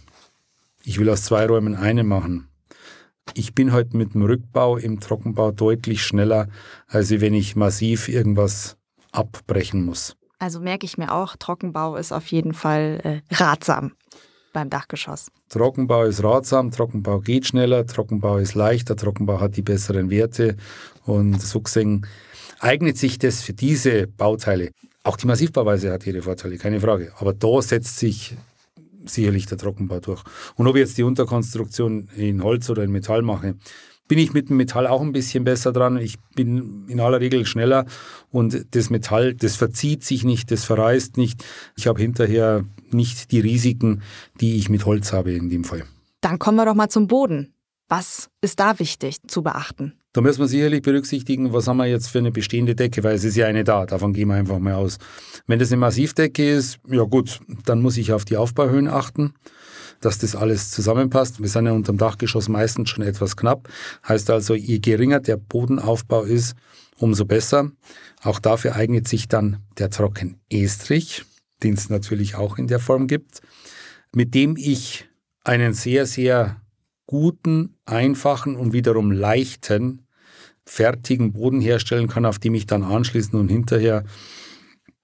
ich 0.84 0.98
will 0.98 1.08
aus 1.08 1.22
zwei 1.22 1.46
Räumen 1.46 1.74
eine 1.74 2.04
machen. 2.04 2.48
Ich 3.34 3.54
bin 3.54 3.72
heute 3.72 3.96
mit 3.96 4.14
dem 4.14 4.22
Rückbau 4.22 4.76
im 4.76 5.00
Trockenbau 5.00 5.52
deutlich 5.52 6.04
schneller, 6.04 6.48
als 6.88 7.10
wenn 7.10 7.34
ich 7.34 7.56
massiv 7.56 8.08
irgendwas 8.08 8.76
abbrechen 9.12 9.84
muss. 9.84 10.16
Also 10.38 10.60
merke 10.60 10.84
ich 10.84 10.98
mir 10.98 11.12
auch, 11.12 11.36
Trockenbau 11.36 11.96
ist 11.96 12.12
auf 12.12 12.26
jeden 12.26 12.52
Fall 12.52 13.22
äh, 13.30 13.34
ratsam 13.34 13.92
beim 14.52 14.68
Dachgeschoss. 14.68 15.28
Trockenbau 15.48 16.02
ist 16.02 16.22
ratsam, 16.22 16.72
Trockenbau 16.72 17.20
geht 17.20 17.46
schneller, 17.46 17.86
Trockenbau 17.86 18.38
ist 18.38 18.54
leichter, 18.54 18.96
Trockenbau 18.96 19.40
hat 19.40 19.56
die 19.56 19.62
besseren 19.62 20.10
Werte 20.10 20.56
und 21.04 21.40
so 21.40 21.60
gesehen 21.60 22.06
eignet 22.62 22.96
sich 22.96 23.18
das 23.18 23.42
für 23.42 23.52
diese 23.52 24.06
Bauteile. 24.06 24.70
Auch 25.04 25.16
die 25.16 25.26
Massivbauweise 25.26 25.92
hat 25.92 26.06
ihre 26.06 26.22
Vorteile, 26.22 26.56
keine 26.58 26.80
Frage. 26.80 27.12
Aber 27.18 27.32
da 27.32 27.60
setzt 27.60 27.98
sich 27.98 28.36
sicherlich 29.04 29.46
der 29.46 29.58
Trockenbau 29.58 29.98
durch. 29.98 30.22
Und 30.54 30.66
ob 30.68 30.76
ich 30.76 30.80
jetzt 30.80 30.96
die 30.96 31.02
Unterkonstruktion 31.02 32.08
in 32.16 32.42
Holz 32.42 32.70
oder 32.70 32.84
in 32.84 32.92
Metall 32.92 33.22
mache, 33.22 33.56
bin 34.06 34.18
ich 34.18 34.32
mit 34.32 34.48
dem 34.48 34.58
Metall 34.58 34.86
auch 34.86 35.00
ein 35.00 35.12
bisschen 35.12 35.42
besser 35.42 35.72
dran. 35.72 35.96
Ich 35.96 36.18
bin 36.36 36.86
in 36.88 37.00
aller 37.00 37.20
Regel 37.20 37.46
schneller 37.46 37.86
und 38.30 38.66
das 38.74 38.90
Metall, 38.90 39.34
das 39.34 39.56
verzieht 39.56 40.04
sich 40.04 40.22
nicht, 40.22 40.50
das 40.50 40.64
verreißt 40.64 41.16
nicht. 41.16 41.44
Ich 41.76 41.86
habe 41.86 42.00
hinterher 42.00 42.64
nicht 42.90 43.32
die 43.32 43.40
Risiken, 43.40 44.02
die 44.40 44.56
ich 44.56 44.68
mit 44.68 44.86
Holz 44.86 45.12
habe 45.12 45.32
in 45.32 45.50
dem 45.50 45.64
Fall. 45.64 45.84
Dann 46.20 46.38
kommen 46.38 46.58
wir 46.58 46.66
doch 46.66 46.74
mal 46.74 46.88
zum 46.88 47.08
Boden. 47.08 47.54
Was 47.88 48.28
ist 48.40 48.60
da 48.60 48.78
wichtig 48.78 49.16
zu 49.26 49.42
beachten? 49.42 49.94
Da 50.12 50.20
müssen 50.20 50.40
wir 50.40 50.48
sicherlich 50.48 50.82
berücksichtigen, 50.82 51.54
was 51.54 51.66
haben 51.66 51.78
wir 51.78 51.86
jetzt 51.86 52.08
für 52.08 52.18
eine 52.18 52.30
bestehende 52.30 52.74
Decke, 52.74 53.02
weil 53.02 53.14
es 53.14 53.24
ist 53.24 53.36
ja 53.36 53.46
eine 53.46 53.64
da, 53.64 53.86
davon 53.86 54.12
gehen 54.12 54.28
wir 54.28 54.34
einfach 54.34 54.58
mal 54.58 54.74
aus. 54.74 54.98
Wenn 55.46 55.58
das 55.58 55.72
eine 55.72 55.78
Massivdecke 55.78 56.50
ist, 56.50 56.78
ja 56.86 57.04
gut, 57.04 57.40
dann 57.64 57.80
muss 57.80 57.96
ich 57.96 58.12
auf 58.12 58.26
die 58.26 58.36
Aufbauhöhen 58.36 58.88
achten, 58.88 59.32
dass 60.00 60.18
das 60.18 60.36
alles 60.36 60.70
zusammenpasst. 60.70 61.40
Wir 61.40 61.48
sind 61.48 61.64
ja 61.64 61.72
unterm 61.72 61.96
Dachgeschoss 61.96 62.50
meistens 62.50 62.90
schon 62.90 63.04
etwas 63.04 63.36
knapp. 63.36 63.70
Heißt 64.06 64.28
also, 64.28 64.54
je 64.54 64.80
geringer 64.80 65.20
der 65.20 65.38
Bodenaufbau 65.38 66.24
ist, 66.24 66.56
umso 66.98 67.24
besser. 67.24 67.72
Auch 68.22 68.38
dafür 68.38 68.76
eignet 68.76 69.08
sich 69.08 69.28
dann 69.28 69.62
der 69.78 69.88
Trockenestrich, 69.88 71.24
den 71.62 71.74
es 71.74 71.88
natürlich 71.88 72.34
auch 72.34 72.58
in 72.58 72.66
der 72.66 72.80
Form 72.80 73.06
gibt, 73.06 73.40
mit 74.14 74.34
dem 74.34 74.56
ich 74.58 75.08
einen 75.42 75.72
sehr, 75.72 76.04
sehr 76.06 76.60
guten, 77.06 77.76
einfachen 77.84 78.56
und 78.56 78.72
wiederum 78.72 79.10
leichten, 79.10 80.01
fertigen 80.72 81.34
Boden 81.34 81.60
herstellen 81.60 82.08
kann, 82.08 82.24
auf 82.24 82.38
dem 82.38 82.54
ich 82.54 82.64
dann 82.64 82.82
anschließen 82.82 83.38
und 83.38 83.48
hinterher 83.48 84.04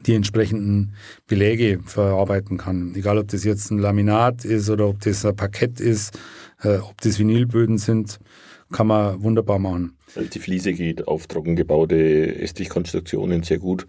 die 0.06 0.14
entsprechenden 0.14 0.94
Beläge 1.26 1.80
verarbeiten 1.84 2.56
kann. 2.56 2.94
Egal, 2.94 3.18
ob 3.18 3.28
das 3.28 3.44
jetzt 3.44 3.70
ein 3.70 3.78
Laminat 3.78 4.46
ist 4.46 4.70
oder 4.70 4.88
ob 4.88 5.00
das 5.00 5.26
ein 5.26 5.36
Parkett 5.36 5.78
ist, 5.78 6.18
äh, 6.62 6.78
ob 6.78 6.98
das 7.02 7.18
Vinylböden 7.18 7.76
sind, 7.76 8.18
kann 8.72 8.86
man 8.86 9.22
wunderbar 9.22 9.58
machen. 9.58 9.94
Also 10.16 10.30
die 10.30 10.38
Fliese 10.38 10.72
geht 10.72 11.06
auf 11.06 11.26
trocken 11.26 11.54
gebaute 11.54 12.40
Estrichkonstruktionen 12.40 13.42
sehr 13.42 13.58
gut 13.58 13.86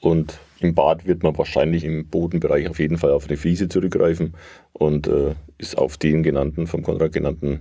und 0.00 0.40
im 0.58 0.74
Bad 0.74 1.06
wird 1.06 1.22
man 1.22 1.38
wahrscheinlich 1.38 1.84
im 1.84 2.08
Bodenbereich 2.08 2.68
auf 2.68 2.80
jeden 2.80 2.98
Fall 2.98 3.10
auf 3.10 3.28
eine 3.28 3.36
Fliese 3.36 3.68
zurückgreifen 3.68 4.34
und 4.72 5.06
äh, 5.06 5.34
ist 5.58 5.78
auf 5.78 5.96
den 5.96 6.24
genannten, 6.24 6.66
vom 6.66 6.82
Konrad 6.82 7.12
genannten 7.12 7.60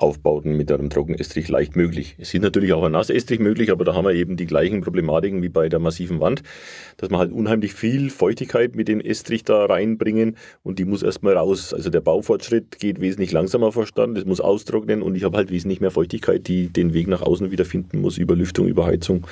Aufbauten 0.00 0.56
mit 0.56 0.72
einem 0.72 0.90
Trockenestrich 0.90 1.48
leicht 1.48 1.76
möglich. 1.76 2.16
Es 2.18 2.32
ist 2.32 2.42
natürlich 2.42 2.72
auch 2.72 2.82
ein 2.84 2.92
Nassestrich 2.92 3.38
möglich, 3.38 3.70
aber 3.70 3.84
da 3.84 3.94
haben 3.94 4.04
wir 4.04 4.14
eben 4.14 4.36
die 4.36 4.46
gleichen 4.46 4.80
Problematiken 4.80 5.42
wie 5.42 5.48
bei 5.48 5.68
der 5.68 5.78
massiven 5.78 6.20
Wand, 6.20 6.42
dass 6.96 7.10
man 7.10 7.20
halt 7.20 7.32
unheimlich 7.32 7.74
viel 7.74 8.10
Feuchtigkeit 8.10 8.74
mit 8.74 8.88
dem 8.88 9.00
Estrich 9.00 9.44
da 9.44 9.66
reinbringen 9.66 10.36
und 10.62 10.78
die 10.78 10.84
muss 10.84 11.02
erstmal 11.02 11.36
raus. 11.36 11.74
Also 11.74 11.90
der 11.90 12.00
Baufortschritt 12.00 12.78
geht 12.78 13.00
wesentlich 13.00 13.32
langsamer 13.32 13.72
verstanden, 13.72 14.14
das 14.14 14.24
muss 14.24 14.40
austrocknen 14.40 15.02
und 15.02 15.14
ich 15.14 15.24
habe 15.24 15.36
halt 15.36 15.50
wesentlich 15.50 15.80
mehr 15.80 15.90
Feuchtigkeit, 15.90 16.46
die 16.48 16.68
den 16.68 16.94
Weg 16.94 17.06
nach 17.08 17.22
außen 17.22 17.50
wieder 17.50 17.64
finden 17.64 18.00
muss 18.00 18.18
über 18.18 18.34
Lüftung, 18.34 18.66
über 18.66 18.86
Heizung 18.86 19.26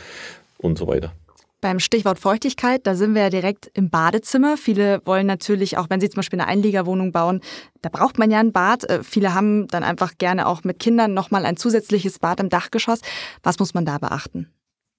und 0.59 0.79
so 0.79 0.87
weiter. 0.87 1.13
Beim 1.61 1.81
Stichwort 1.81 2.21
Feuchtigkeit, 2.21 2.87
da 2.87 2.95
sind 2.95 3.17
wir 3.17 3.23
ja 3.23 3.31
direkt 3.31 3.69
im 3.75 3.91
Badezimmer. 3.91 4.57
Viele 4.57 5.01
wollen 5.05 5.27
natürlich, 5.27 5.77
auch 5.77 5.91
wenn 5.91 6.01
sie 6.01 6.09
zum 6.09 6.19
Beispiel 6.19 6.41
eine 6.41 6.49
Einliegerwohnung 6.49 7.11
bauen, 7.11 7.41
da 7.83 7.89
braucht 7.89 8.17
man 8.17 8.31
ja 8.31 8.39
ein 8.39 8.53
Bad. 8.53 8.85
Äh, 8.85 9.03
viele 9.03 9.35
haben 9.35 9.67
dann 9.67 9.83
einfach 9.83 10.19
gerne 10.19 10.47
auch 10.47 10.63
mit 10.63 10.79
Kindern 10.79 11.15
nochmal 11.15 11.45
ein 11.45 11.57
zusätzliches 11.57 12.21
Bad 12.21 12.39
im 12.39 12.49
Dachgeschoss. 12.49 13.01
Was 13.43 13.59
muss 13.59 13.75
man 13.75 13.85
da 13.85 13.99
beachten? 13.99 14.47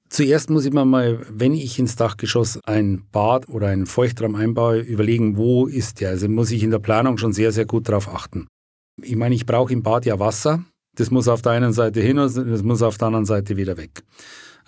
Zuerst 0.09 0.49
muss 0.49 0.65
ich 0.65 0.73
mir 0.73 0.83
mal, 0.83 1.25
wenn 1.29 1.53
ich 1.53 1.79
ins 1.79 1.95
Dachgeschoss 1.95 2.59
ein 2.65 3.03
Bad 3.11 3.47
oder 3.47 3.67
einen 3.67 3.85
Feuchtraum 3.85 4.35
einbaue, 4.35 4.79
überlegen, 4.79 5.37
wo 5.37 5.65
ist 5.65 6.01
der. 6.01 6.09
Also 6.09 6.27
muss 6.27 6.51
ich 6.51 6.63
in 6.63 6.71
der 6.71 6.79
Planung 6.79 7.17
schon 7.17 7.31
sehr, 7.31 7.53
sehr 7.53 7.65
gut 7.65 7.87
darauf 7.87 8.13
achten. 8.13 8.47
Ich 9.01 9.15
meine, 9.15 9.33
ich 9.33 9.45
brauche 9.45 9.71
im 9.71 9.81
Bad 9.81 10.05
ja 10.05 10.19
Wasser. 10.19 10.65
Das 10.97 11.09
muss 11.09 11.29
auf 11.29 11.41
der 11.41 11.53
einen 11.53 11.71
Seite 11.71 12.01
hin 12.01 12.19
und 12.19 12.35
das 12.35 12.63
muss 12.63 12.81
auf 12.81 12.97
der 12.97 13.07
anderen 13.07 13.25
Seite 13.25 13.55
wieder 13.55 13.77
weg. 13.77 14.03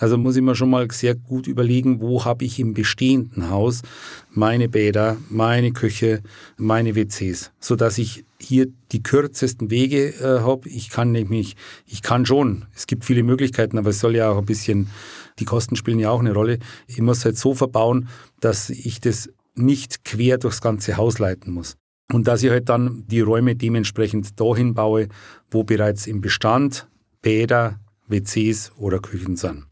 Also 0.01 0.17
muss 0.17 0.35
ich 0.35 0.41
mir 0.41 0.55
schon 0.55 0.71
mal 0.71 0.89
sehr 0.89 1.13
gut 1.13 1.45
überlegen, 1.45 2.01
wo 2.01 2.25
habe 2.25 2.43
ich 2.43 2.59
im 2.59 2.73
bestehenden 2.73 3.51
Haus 3.51 3.83
meine 4.31 4.67
Bäder, 4.67 5.17
meine 5.29 5.73
Küche, 5.73 6.23
meine 6.57 6.95
WCs, 6.95 7.51
sodass 7.59 7.99
ich 7.99 8.25
hier 8.39 8.65
die 8.91 9.03
kürzesten 9.03 9.69
Wege 9.69 10.07
äh, 10.15 10.39
habe. 10.39 10.67
Ich 10.69 10.89
kann 10.89 11.11
nämlich, 11.11 11.55
ich 11.85 12.01
kann 12.01 12.25
schon, 12.25 12.65
es 12.75 12.87
gibt 12.87 13.05
viele 13.05 13.21
Möglichkeiten, 13.21 13.77
aber 13.77 13.91
es 13.91 13.99
soll 13.99 14.15
ja 14.15 14.31
auch 14.31 14.39
ein 14.39 14.45
bisschen, 14.47 14.89
die 15.37 15.45
Kosten 15.45 15.75
spielen 15.75 15.99
ja 15.99 16.09
auch 16.09 16.19
eine 16.19 16.33
Rolle. 16.33 16.57
Ich 16.87 16.99
muss 16.99 17.23
halt 17.23 17.37
so 17.37 17.53
verbauen, 17.53 18.09
dass 18.39 18.71
ich 18.71 19.01
das 19.01 19.29
nicht 19.53 20.03
quer 20.03 20.39
durchs 20.39 20.61
ganze 20.61 20.97
Haus 20.97 21.19
leiten 21.19 21.53
muss. 21.53 21.75
Und 22.11 22.27
dass 22.27 22.41
ich 22.41 22.49
halt 22.49 22.69
dann 22.69 23.05
die 23.05 23.21
Räume 23.21 23.55
dementsprechend 23.55 24.39
dahin 24.39 24.73
baue, 24.73 25.09
wo 25.51 25.63
bereits 25.63 26.07
im 26.07 26.21
Bestand 26.21 26.87
Bäder, 27.21 27.79
WCs 28.07 28.71
oder 28.79 28.97
Küchen 28.97 29.35
sind. 29.35 29.67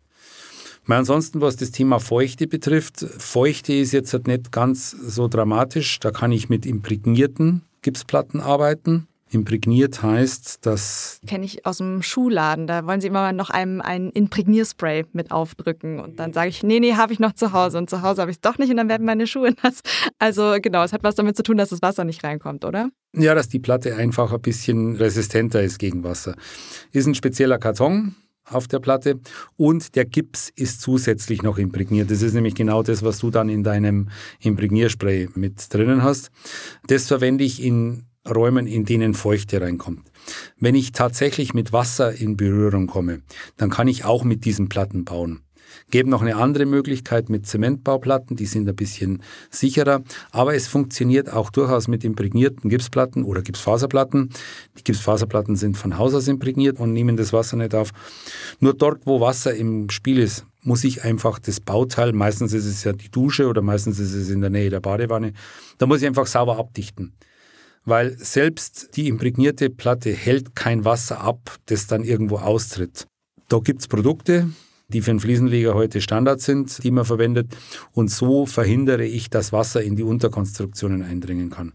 Ansonsten, 0.97 1.41
was 1.41 1.55
das 1.55 1.71
Thema 1.71 1.99
Feuchte 1.99 2.47
betrifft, 2.47 2.99
Feuchte 2.99 3.73
ist 3.73 3.91
jetzt 3.91 4.13
halt 4.13 4.27
nicht 4.27 4.51
ganz 4.51 4.91
so 4.91 5.27
dramatisch. 5.27 5.99
Da 5.99 6.11
kann 6.11 6.31
ich 6.31 6.49
mit 6.49 6.65
imprägnierten 6.65 7.63
Gipsplatten 7.81 8.41
arbeiten. 8.41 9.07
Imprägniert 9.31 10.01
heißt, 10.01 10.65
dass. 10.65 11.19
Kenne 11.27 11.45
ich 11.45 11.65
aus 11.65 11.77
dem 11.77 12.01
Schuhladen. 12.01 12.65
Da 12.65 12.87
wollen 12.87 12.99
sie 12.99 13.07
immer 13.07 13.31
noch 13.31 13.51
einem 13.51 13.79
ein 13.79 14.09
Imprägnierspray 14.09 15.05
mit 15.13 15.31
aufdrücken. 15.31 15.99
Und 15.99 16.19
dann 16.19 16.33
sage 16.33 16.49
ich, 16.49 16.63
nee, 16.63 16.79
nee, 16.79 16.95
habe 16.95 17.13
ich 17.13 17.19
noch 17.19 17.33
zu 17.33 17.53
Hause. 17.53 17.77
Und 17.77 17.91
zu 17.91 18.01
Hause 18.01 18.21
habe 18.21 18.31
ich 18.31 18.37
es 18.37 18.41
doch 18.41 18.57
nicht 18.57 18.71
und 18.71 18.77
dann 18.77 18.89
werden 18.89 19.05
meine 19.05 19.27
Schuhe 19.27 19.53
nass. 19.63 19.81
Also 20.17 20.55
genau, 20.59 20.83
es 20.83 20.93
hat 20.93 21.03
was 21.03 21.13
damit 21.13 21.37
zu 21.37 21.43
tun, 21.43 21.57
dass 21.57 21.69
das 21.69 21.83
Wasser 21.83 22.05
nicht 22.05 22.23
reinkommt, 22.23 22.65
oder? 22.65 22.89
Ja, 23.15 23.35
dass 23.35 23.49
die 23.49 23.59
Platte 23.59 23.95
einfach 23.95 24.33
ein 24.33 24.41
bisschen 24.41 24.95
resistenter 24.95 25.61
ist 25.61 25.77
gegen 25.77 26.03
Wasser. 26.03 26.35
Ist 26.91 27.05
ein 27.05 27.15
spezieller 27.15 27.59
Karton, 27.59 28.15
auf 28.49 28.67
der 28.67 28.79
Platte 28.79 29.19
und 29.57 29.95
der 29.95 30.05
Gips 30.05 30.51
ist 30.55 30.81
zusätzlich 30.81 31.41
noch 31.41 31.57
imprägniert. 31.57 32.11
Das 32.11 32.21
ist 32.21 32.33
nämlich 32.33 32.55
genau 32.55 32.83
das, 32.83 33.03
was 33.03 33.19
du 33.19 33.29
dann 33.29 33.49
in 33.49 33.63
deinem 33.63 34.09
Imprägnierspray 34.41 35.29
mit 35.35 35.73
drinnen 35.73 36.03
hast. 36.03 36.31
Das 36.87 37.07
verwende 37.07 37.43
ich 37.43 37.63
in 37.63 38.05
Räumen, 38.27 38.67
in 38.67 38.85
denen 38.85 39.13
Feuchte 39.13 39.61
reinkommt. 39.61 40.11
Wenn 40.57 40.75
ich 40.75 40.91
tatsächlich 40.91 41.53
mit 41.53 41.73
Wasser 41.73 42.13
in 42.13 42.37
Berührung 42.37 42.87
komme, 42.87 43.21
dann 43.57 43.69
kann 43.69 43.87
ich 43.87 44.05
auch 44.05 44.23
mit 44.23 44.45
diesen 44.45 44.69
Platten 44.69 45.05
bauen. 45.05 45.41
Gäbe 45.89 46.09
noch 46.09 46.21
eine 46.21 46.35
andere 46.35 46.65
Möglichkeit 46.65 47.29
mit 47.29 47.47
Zementbauplatten, 47.47 48.35
die 48.35 48.45
sind 48.45 48.67
ein 48.67 48.75
bisschen 48.75 49.23
sicherer, 49.49 50.01
aber 50.31 50.55
es 50.55 50.67
funktioniert 50.67 51.31
auch 51.31 51.49
durchaus 51.49 51.87
mit 51.87 52.03
imprägnierten 52.03 52.69
Gipsplatten 52.69 53.23
oder 53.23 53.41
Gipsfaserplatten. 53.41 54.29
Die 54.77 54.83
Gipsfaserplatten 54.83 55.55
sind 55.55 55.77
von 55.77 55.97
Haus 55.97 56.13
aus 56.13 56.27
imprägniert 56.27 56.79
und 56.79 56.93
nehmen 56.93 57.17
das 57.17 57.33
Wasser 57.33 57.57
nicht 57.57 57.75
auf. 57.75 57.91
Nur 58.59 58.73
dort, 58.73 59.05
wo 59.05 59.19
Wasser 59.19 59.53
im 59.53 59.89
Spiel 59.89 60.19
ist, 60.19 60.45
muss 60.61 60.83
ich 60.83 61.03
einfach 61.03 61.39
das 61.39 61.59
Bauteil, 61.59 62.13
meistens 62.13 62.53
ist 62.53 62.65
es 62.65 62.83
ja 62.83 62.91
die 62.91 63.09
Dusche 63.09 63.47
oder 63.47 63.61
meistens 63.61 63.99
ist 63.99 64.13
es 64.13 64.29
in 64.29 64.41
der 64.41 64.49
Nähe 64.49 64.69
der 64.69 64.81
Badewanne, 64.81 65.33
da 65.77 65.85
muss 65.85 66.01
ich 66.01 66.07
einfach 66.07 66.27
sauber 66.27 66.57
abdichten 66.57 67.13
weil 67.85 68.17
selbst 68.17 68.95
die 68.95 69.07
imprägnierte 69.07 69.69
Platte 69.69 70.11
hält 70.11 70.55
kein 70.55 70.85
Wasser 70.85 71.21
ab, 71.21 71.57
das 71.65 71.87
dann 71.87 72.03
irgendwo 72.03 72.37
austritt. 72.37 73.07
Da 73.47 73.59
gibt 73.59 73.81
es 73.81 73.87
Produkte, 73.87 74.49
die 74.89 75.01
für 75.01 75.11
einen 75.11 75.19
Fliesenleger 75.19 75.73
heute 75.73 76.01
Standard 76.01 76.41
sind, 76.41 76.83
die 76.83 76.91
man 76.91 77.05
verwendet. 77.05 77.55
Und 77.93 78.09
so 78.09 78.45
verhindere 78.45 79.05
ich, 79.05 79.29
dass 79.29 79.53
Wasser 79.53 79.81
in 79.81 79.95
die 79.95 80.03
Unterkonstruktionen 80.03 81.03
eindringen 81.03 81.49
kann. 81.49 81.73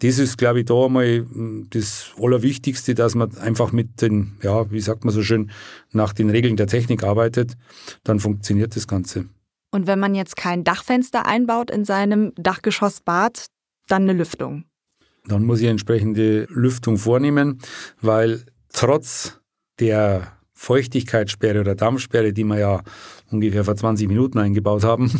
Das 0.00 0.18
ist, 0.18 0.38
glaube 0.38 0.60
ich, 0.60 0.66
da 0.66 0.86
einmal 0.86 1.26
hm, 1.30 1.66
das 1.70 2.12
Allerwichtigste, 2.20 2.94
dass 2.94 3.14
man 3.14 3.36
einfach 3.38 3.72
mit 3.72 4.00
den, 4.00 4.36
ja, 4.42 4.70
wie 4.70 4.80
sagt 4.80 5.04
man 5.04 5.12
so 5.12 5.22
schön, 5.22 5.50
nach 5.92 6.12
den 6.12 6.30
Regeln 6.30 6.56
der 6.56 6.66
Technik 6.66 7.02
arbeitet. 7.02 7.56
Dann 8.04 8.20
funktioniert 8.20 8.76
das 8.76 8.86
Ganze. 8.86 9.26
Und 9.70 9.86
wenn 9.86 9.98
man 9.98 10.14
jetzt 10.14 10.36
kein 10.36 10.64
Dachfenster 10.64 11.26
einbaut 11.26 11.70
in 11.70 11.84
seinem 11.84 12.32
Dachgeschossbad, 12.36 13.46
dann 13.88 14.02
eine 14.02 14.14
Lüftung. 14.14 14.64
Dann 15.26 15.44
muss 15.44 15.60
ich 15.60 15.66
entsprechende 15.66 16.46
Lüftung 16.50 16.98
vornehmen, 16.98 17.58
weil 18.00 18.42
trotz 18.72 19.40
der 19.80 20.35
Feuchtigkeitssperre 20.58 21.60
oder 21.60 21.74
Dampfsperre, 21.74 22.32
die 22.32 22.42
wir 22.44 22.58
ja 22.58 22.82
ungefähr 23.30 23.62
vor 23.62 23.76
20 23.76 24.08
Minuten 24.08 24.38
eingebaut 24.38 24.84
haben, 24.84 25.12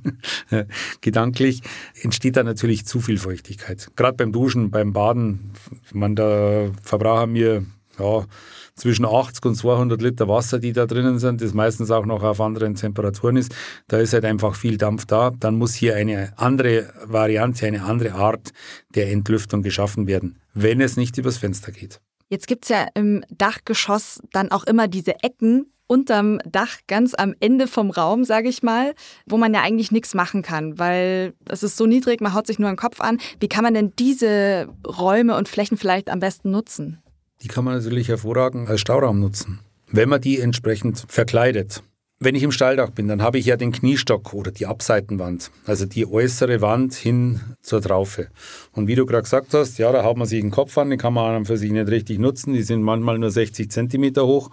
gedanklich, 1.00 1.62
entsteht 2.02 2.36
da 2.36 2.42
natürlich 2.42 2.84
zu 2.84 3.00
viel 3.00 3.18
Feuchtigkeit. 3.18 3.88
Gerade 3.94 4.16
beim 4.16 4.32
Duschen, 4.32 4.70
beim 4.70 4.92
Baden, 4.92 5.52
man, 5.92 6.16
da 6.16 6.70
verbrauchen 6.82 7.34
wir 7.34 7.64
ja, 8.00 8.26
zwischen 8.74 9.04
80 9.04 9.44
und 9.44 9.54
200 9.54 10.02
Liter 10.02 10.26
Wasser, 10.26 10.58
die 10.58 10.72
da 10.72 10.86
drinnen 10.86 11.20
sind, 11.20 11.40
das 11.40 11.54
meistens 11.54 11.92
auch 11.92 12.04
noch 12.04 12.24
auf 12.24 12.40
anderen 12.40 12.74
Temperaturen 12.74 13.36
ist. 13.36 13.54
Da 13.86 13.98
ist 13.98 14.12
halt 14.12 14.24
einfach 14.24 14.56
viel 14.56 14.76
Dampf 14.76 15.06
da. 15.06 15.30
Dann 15.38 15.56
muss 15.56 15.74
hier 15.74 15.94
eine 15.94 16.32
andere 16.36 16.92
Variante, 17.04 17.64
eine 17.64 17.84
andere 17.84 18.14
Art 18.14 18.50
der 18.94 19.12
Entlüftung 19.12 19.62
geschaffen 19.62 20.08
werden, 20.08 20.40
wenn 20.52 20.80
es 20.80 20.96
nicht 20.96 21.16
übers 21.16 21.38
Fenster 21.38 21.70
geht. 21.70 22.00
Jetzt 22.28 22.46
gibt 22.46 22.64
es 22.64 22.68
ja 22.68 22.86
im 22.94 23.24
Dachgeschoss 23.30 24.20
dann 24.32 24.50
auch 24.50 24.64
immer 24.64 24.86
diese 24.86 25.22
Ecken 25.22 25.72
unterm 25.86 26.38
Dach 26.44 26.76
ganz 26.86 27.14
am 27.14 27.34
Ende 27.40 27.66
vom 27.66 27.90
Raum, 27.90 28.24
sage 28.24 28.48
ich 28.48 28.62
mal, 28.62 28.94
wo 29.26 29.38
man 29.38 29.54
ja 29.54 29.62
eigentlich 29.62 29.90
nichts 29.90 30.14
machen 30.14 30.42
kann, 30.42 30.78
weil 30.78 31.32
es 31.46 31.62
ist 31.62 31.78
so 31.78 31.86
niedrig, 31.86 32.20
man 32.20 32.34
haut 32.34 32.46
sich 32.46 32.58
nur 32.58 32.70
den 32.70 32.76
Kopf 32.76 33.00
an. 33.00 33.18
Wie 33.40 33.48
kann 33.48 33.64
man 33.64 33.72
denn 33.72 33.92
diese 33.98 34.68
Räume 34.86 35.36
und 35.36 35.48
Flächen 35.48 35.78
vielleicht 35.78 36.10
am 36.10 36.20
besten 36.20 36.50
nutzen? 36.50 37.02
Die 37.42 37.48
kann 37.48 37.64
man 37.64 37.74
natürlich 37.74 38.08
hervorragend 38.08 38.68
als 38.68 38.82
Stauraum 38.82 39.20
nutzen, 39.20 39.60
wenn 39.90 40.10
man 40.10 40.20
die 40.20 40.38
entsprechend 40.38 41.06
verkleidet. 41.08 41.82
Wenn 42.20 42.34
ich 42.34 42.42
im 42.42 42.50
Stalldach 42.50 42.90
bin, 42.90 43.06
dann 43.06 43.22
habe 43.22 43.38
ich 43.38 43.46
ja 43.46 43.56
den 43.56 43.70
Kniestock 43.70 44.34
oder 44.34 44.50
die 44.50 44.66
Abseitenwand, 44.66 45.52
also 45.66 45.86
die 45.86 46.04
äußere 46.04 46.60
Wand 46.60 46.94
hin 46.94 47.40
zur 47.62 47.80
Traufe. 47.80 48.26
Und 48.72 48.88
wie 48.88 48.96
du 48.96 49.06
gerade 49.06 49.22
gesagt 49.22 49.54
hast, 49.54 49.78
ja, 49.78 49.92
da 49.92 50.02
haut 50.02 50.16
man 50.16 50.26
sich 50.26 50.40
den 50.40 50.50
Kopf 50.50 50.76
an, 50.78 50.90
den 50.90 50.98
kann 50.98 51.14
man 51.14 51.44
für 51.44 51.56
sich 51.56 51.70
nicht 51.70 51.86
richtig 51.86 52.18
nutzen, 52.18 52.54
die 52.54 52.64
sind 52.64 52.82
manchmal 52.82 53.20
nur 53.20 53.30
60 53.30 53.70
Zentimeter 53.70 54.26
hoch. 54.26 54.50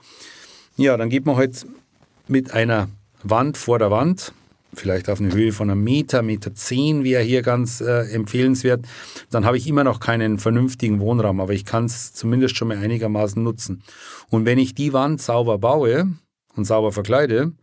Ja, 0.78 0.96
dann 0.96 1.10
geht 1.10 1.26
man 1.26 1.38
halt 1.38 1.66
mit 2.28 2.54
einer 2.54 2.88
Wand 3.24 3.58
vor 3.58 3.80
der 3.80 3.90
Wand, 3.90 4.32
vielleicht 4.76 5.10
auf 5.10 5.20
eine 5.20 5.34
Höhe 5.34 5.52
von 5.52 5.72
einem 5.72 5.84
Meter, 5.84 6.22
Meter 6.22 6.54
zehn 6.54 7.04
wäre 7.04 7.24
hier 7.24 7.42
ganz 7.42 7.82
äh, 7.82 8.12
empfehlenswert. 8.14 8.86
Dann 9.32 9.44
habe 9.44 9.58
ich 9.58 9.68
immer 9.68 9.84
noch 9.84 10.00
keinen 10.00 10.38
vernünftigen 10.38 11.00
Wohnraum, 11.00 11.40
aber 11.40 11.54
ich 11.54 11.66
kann 11.66 11.86
es 11.86 12.14
zumindest 12.14 12.58
schon 12.58 12.68
mal 12.68 12.78
einigermaßen 12.78 13.42
nutzen. 13.42 13.82
Und 14.30 14.46
wenn 14.46 14.60
ich 14.60 14.76
die 14.76 14.94
Wand 14.94 15.20
sauber 15.20 15.58
baue, 15.58 16.10
und 16.56 16.66
sauber 16.66 16.92
verkleide, 16.92 17.54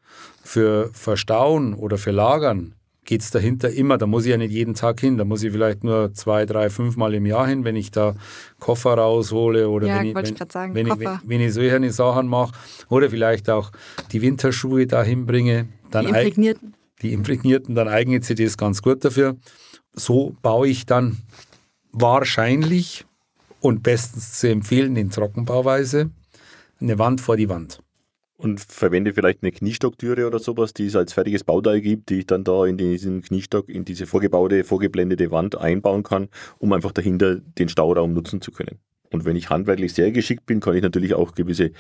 für 0.43 0.91
Verstauen 0.93 1.75
oder 1.75 1.99
für 1.99 2.11
Lagern 2.11 2.75
geht 3.05 3.23
es 3.23 3.31
dahinter 3.31 3.71
immer. 3.71 3.99
Da 3.99 4.07
muss 4.07 4.25
ich 4.25 4.31
ja 4.31 4.37
nicht 4.37 4.53
jeden 4.53 4.75
Tag 4.75 5.01
hin. 5.01 5.19
Da 5.19 5.25
muss 5.25 5.43
ich 5.43 5.53
vielleicht 5.53 5.85
nur 5.85 6.13
zwei, 6.15 6.47
drei, 6.47 6.71
fünf 6.71 6.97
Mal 6.97 7.15
im 7.15 7.27
Jahr 7.27 7.47
hin, 7.47 7.65
wenn 7.65 7.77
ich 7.77 7.91
da 7.91 8.15
Koffer 8.59 8.95
raushole 8.95 9.69
oder 9.69 9.89
ja, 9.89 9.99
wenn, 9.99 10.07
ich, 10.07 10.15
wenn, 10.15 10.25
ich, 10.25 10.53
sagen, 10.53 10.75
wenn, 10.75 10.87
ich, 10.87 11.09
wenn 11.25 11.41
ich 11.41 11.53
solche 11.53 11.93
Sachen 11.93 12.29
mache 12.29 12.53
oder 12.89 13.11
vielleicht 13.11 13.51
auch 13.51 13.73
die 14.13 14.23
Winterschuhe 14.23 14.87
dahin 14.87 15.27
bringe. 15.27 15.69
Dann 15.91 16.07
die 16.07 16.11
imprägnierten. 16.11 16.75
Die 17.03 17.13
imprägnierten, 17.13 17.75
dann 17.75 17.89
eignet 17.89 18.25
sich 18.25 18.37
das 18.37 18.57
ganz 18.57 18.81
gut 18.81 19.05
dafür. 19.05 19.37
So 19.93 20.37
baue 20.41 20.69
ich 20.69 20.87
dann 20.87 21.19
wahrscheinlich 21.91 23.05
und 23.61 23.83
bestens 23.83 24.39
zu 24.39 24.49
empfehlen 24.49 24.97
in 24.97 25.11
Trockenbauweise 25.11 26.11
eine 26.81 26.99
Wand 26.99 27.21
vor 27.21 27.37
die 27.37 27.49
Wand 27.49 27.81
und 28.43 28.61
verwende 28.61 29.13
vielleicht 29.13 29.43
eine 29.43 29.53
Kniestocktüre 29.53 30.27
oder 30.27 30.41
sowas, 30.41 30.75
die 30.75 30.87
es 30.87 30.97
als 30.97 31.13
fertiges 31.13 31.45
Bauteil 31.45 31.81
gibt, 31.81 32.11
die 32.11 32.21
ich 32.21 32.27
dann 32.27 32.43
da 32.43 32.67
in 32.67 32.77
diesen 32.77 33.23
Kniestock, 33.23 33.69
in 33.69 33.85
diese 33.85 34.07
vorgebaute, 34.07 34.65
vorgeblendete 34.65 35.31
Wand 35.31 35.57
einbauen 35.57 36.03
kann, 36.03 36.29
um 36.59 36.73
einfach 36.73 36.91
dahinter 36.91 37.37
den 37.37 37.69
Stauraum 37.69 38.13
nutzen 38.13 38.41
zu 38.41 38.51
können. 38.51 38.79
Und 39.13 39.25
wenn 39.25 39.37
ich 39.37 39.49
handwerklich 39.49 39.95
sehr 39.95 40.11
geschickt 40.11 40.45
bin, 40.45 40.59
kann 40.59 40.75
ich 40.75 40.83
natürlich 40.83 41.15
auch 41.15 41.35
gewisse 41.35 41.71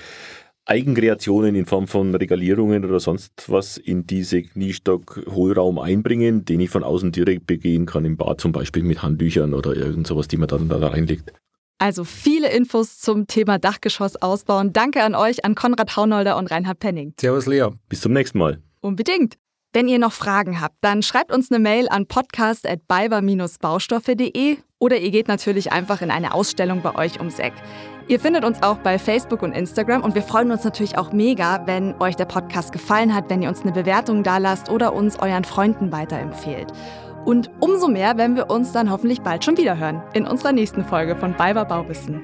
Eigenkreationen 0.65 1.57
in 1.57 1.67
Form 1.67 1.89
von 1.89 2.15
Regalierungen 2.15 2.85
oder 2.85 3.01
sonst 3.01 3.47
was 3.49 3.77
in 3.77 4.07
diese 4.07 4.43
Kniestock-Hohlraum 4.43 5.81
einbringen, 5.81 6.45
den 6.45 6.61
ich 6.61 6.71
von 6.71 6.85
außen 6.85 7.11
direkt 7.11 7.49
begehen 7.49 7.87
kann 7.87 8.05
im 8.05 8.17
Bad, 8.17 8.41
zum 8.41 8.53
Beispiel 8.53 8.85
mit 8.85 9.03
Handtüchern 9.03 9.55
oder 9.55 9.75
irgend 9.75 10.07
sowas, 10.07 10.29
die 10.29 10.37
man 10.37 10.47
dann 10.47 10.69
da 10.69 10.79
reinlegt. 10.87 11.33
Also 11.83 12.05
viele 12.05 12.53
Infos 12.53 13.01
zum 13.01 13.27
Thema 13.27 13.59
Dachgeschoss 13.59 14.15
ausbauen. 14.15 14.73
Danke 14.73 15.03
an 15.03 15.17
euch, 15.17 15.45
an 15.45 15.57
Konrad 15.57 15.97
Haunolder 15.97 16.37
und 16.37 16.49
Reinhard 16.49 16.79
Penning. 16.79 17.13
Servus 17.21 17.47
Lea. 17.47 17.71
Bis 17.89 18.03
zum 18.03 18.13
nächsten 18.13 18.39
Mal. 18.39 18.63
Unbedingt. 18.81 19.35
Wenn 19.73 19.89
ihr 19.89 19.99
noch 19.99 20.13
Fragen 20.13 20.61
habt, 20.61 20.77
dann 20.81 21.03
schreibt 21.03 21.33
uns 21.33 21.51
eine 21.51 21.59
Mail 21.59 21.89
an 21.89 22.07
podcast.balber-baustoffe.de 22.07 24.59
oder 24.79 24.99
ihr 24.99 25.11
geht 25.11 25.27
natürlich 25.27 25.73
einfach 25.73 26.03
in 26.03 26.13
eine 26.13 26.35
Ausstellung 26.35 26.83
bei 26.83 26.95
euch 26.95 27.19
ums 27.19 27.41
Eck. 27.41 27.55
Ihr 28.07 28.21
findet 28.21 28.45
uns 28.45 28.63
auch 28.63 28.77
bei 28.77 29.01
Facebook 29.01 29.43
und 29.43 29.53
Instagram 29.53 30.05
und 30.05 30.15
wir 30.15 30.23
freuen 30.23 30.53
uns 30.53 30.63
natürlich 30.63 30.99
auch 30.99 31.13
mega, 31.13 31.67
wenn 31.67 32.01
euch 32.01 32.15
der 32.15 32.27
Podcast 32.27 32.71
gefallen 32.71 33.13
hat, 33.13 33.29
wenn 33.29 33.43
ihr 33.43 33.49
uns 33.49 33.63
eine 33.63 33.73
Bewertung 33.73 34.23
da 34.23 34.39
lasst 34.39 34.71
oder 34.71 34.93
uns 34.93 35.19
euren 35.19 35.43
Freunden 35.43 35.91
weiterempfehlt. 35.91 36.73
Und 37.25 37.51
umso 37.61 37.89
mehr, 37.89 38.17
werden 38.17 38.37
wir 38.37 38.51
uns 38.51 38.73
dann 38.73 38.91
hoffentlich 38.91 39.21
bald 39.21 39.45
schon 39.45 39.57
wieder 39.57 39.79
hören 39.79 40.03
in 40.13 40.27
unserer 40.27 40.53
nächsten 40.53 40.85
Folge 40.85 41.17
von 41.17 41.35
Biber 41.35 41.65
Bauwissen. 41.65 42.21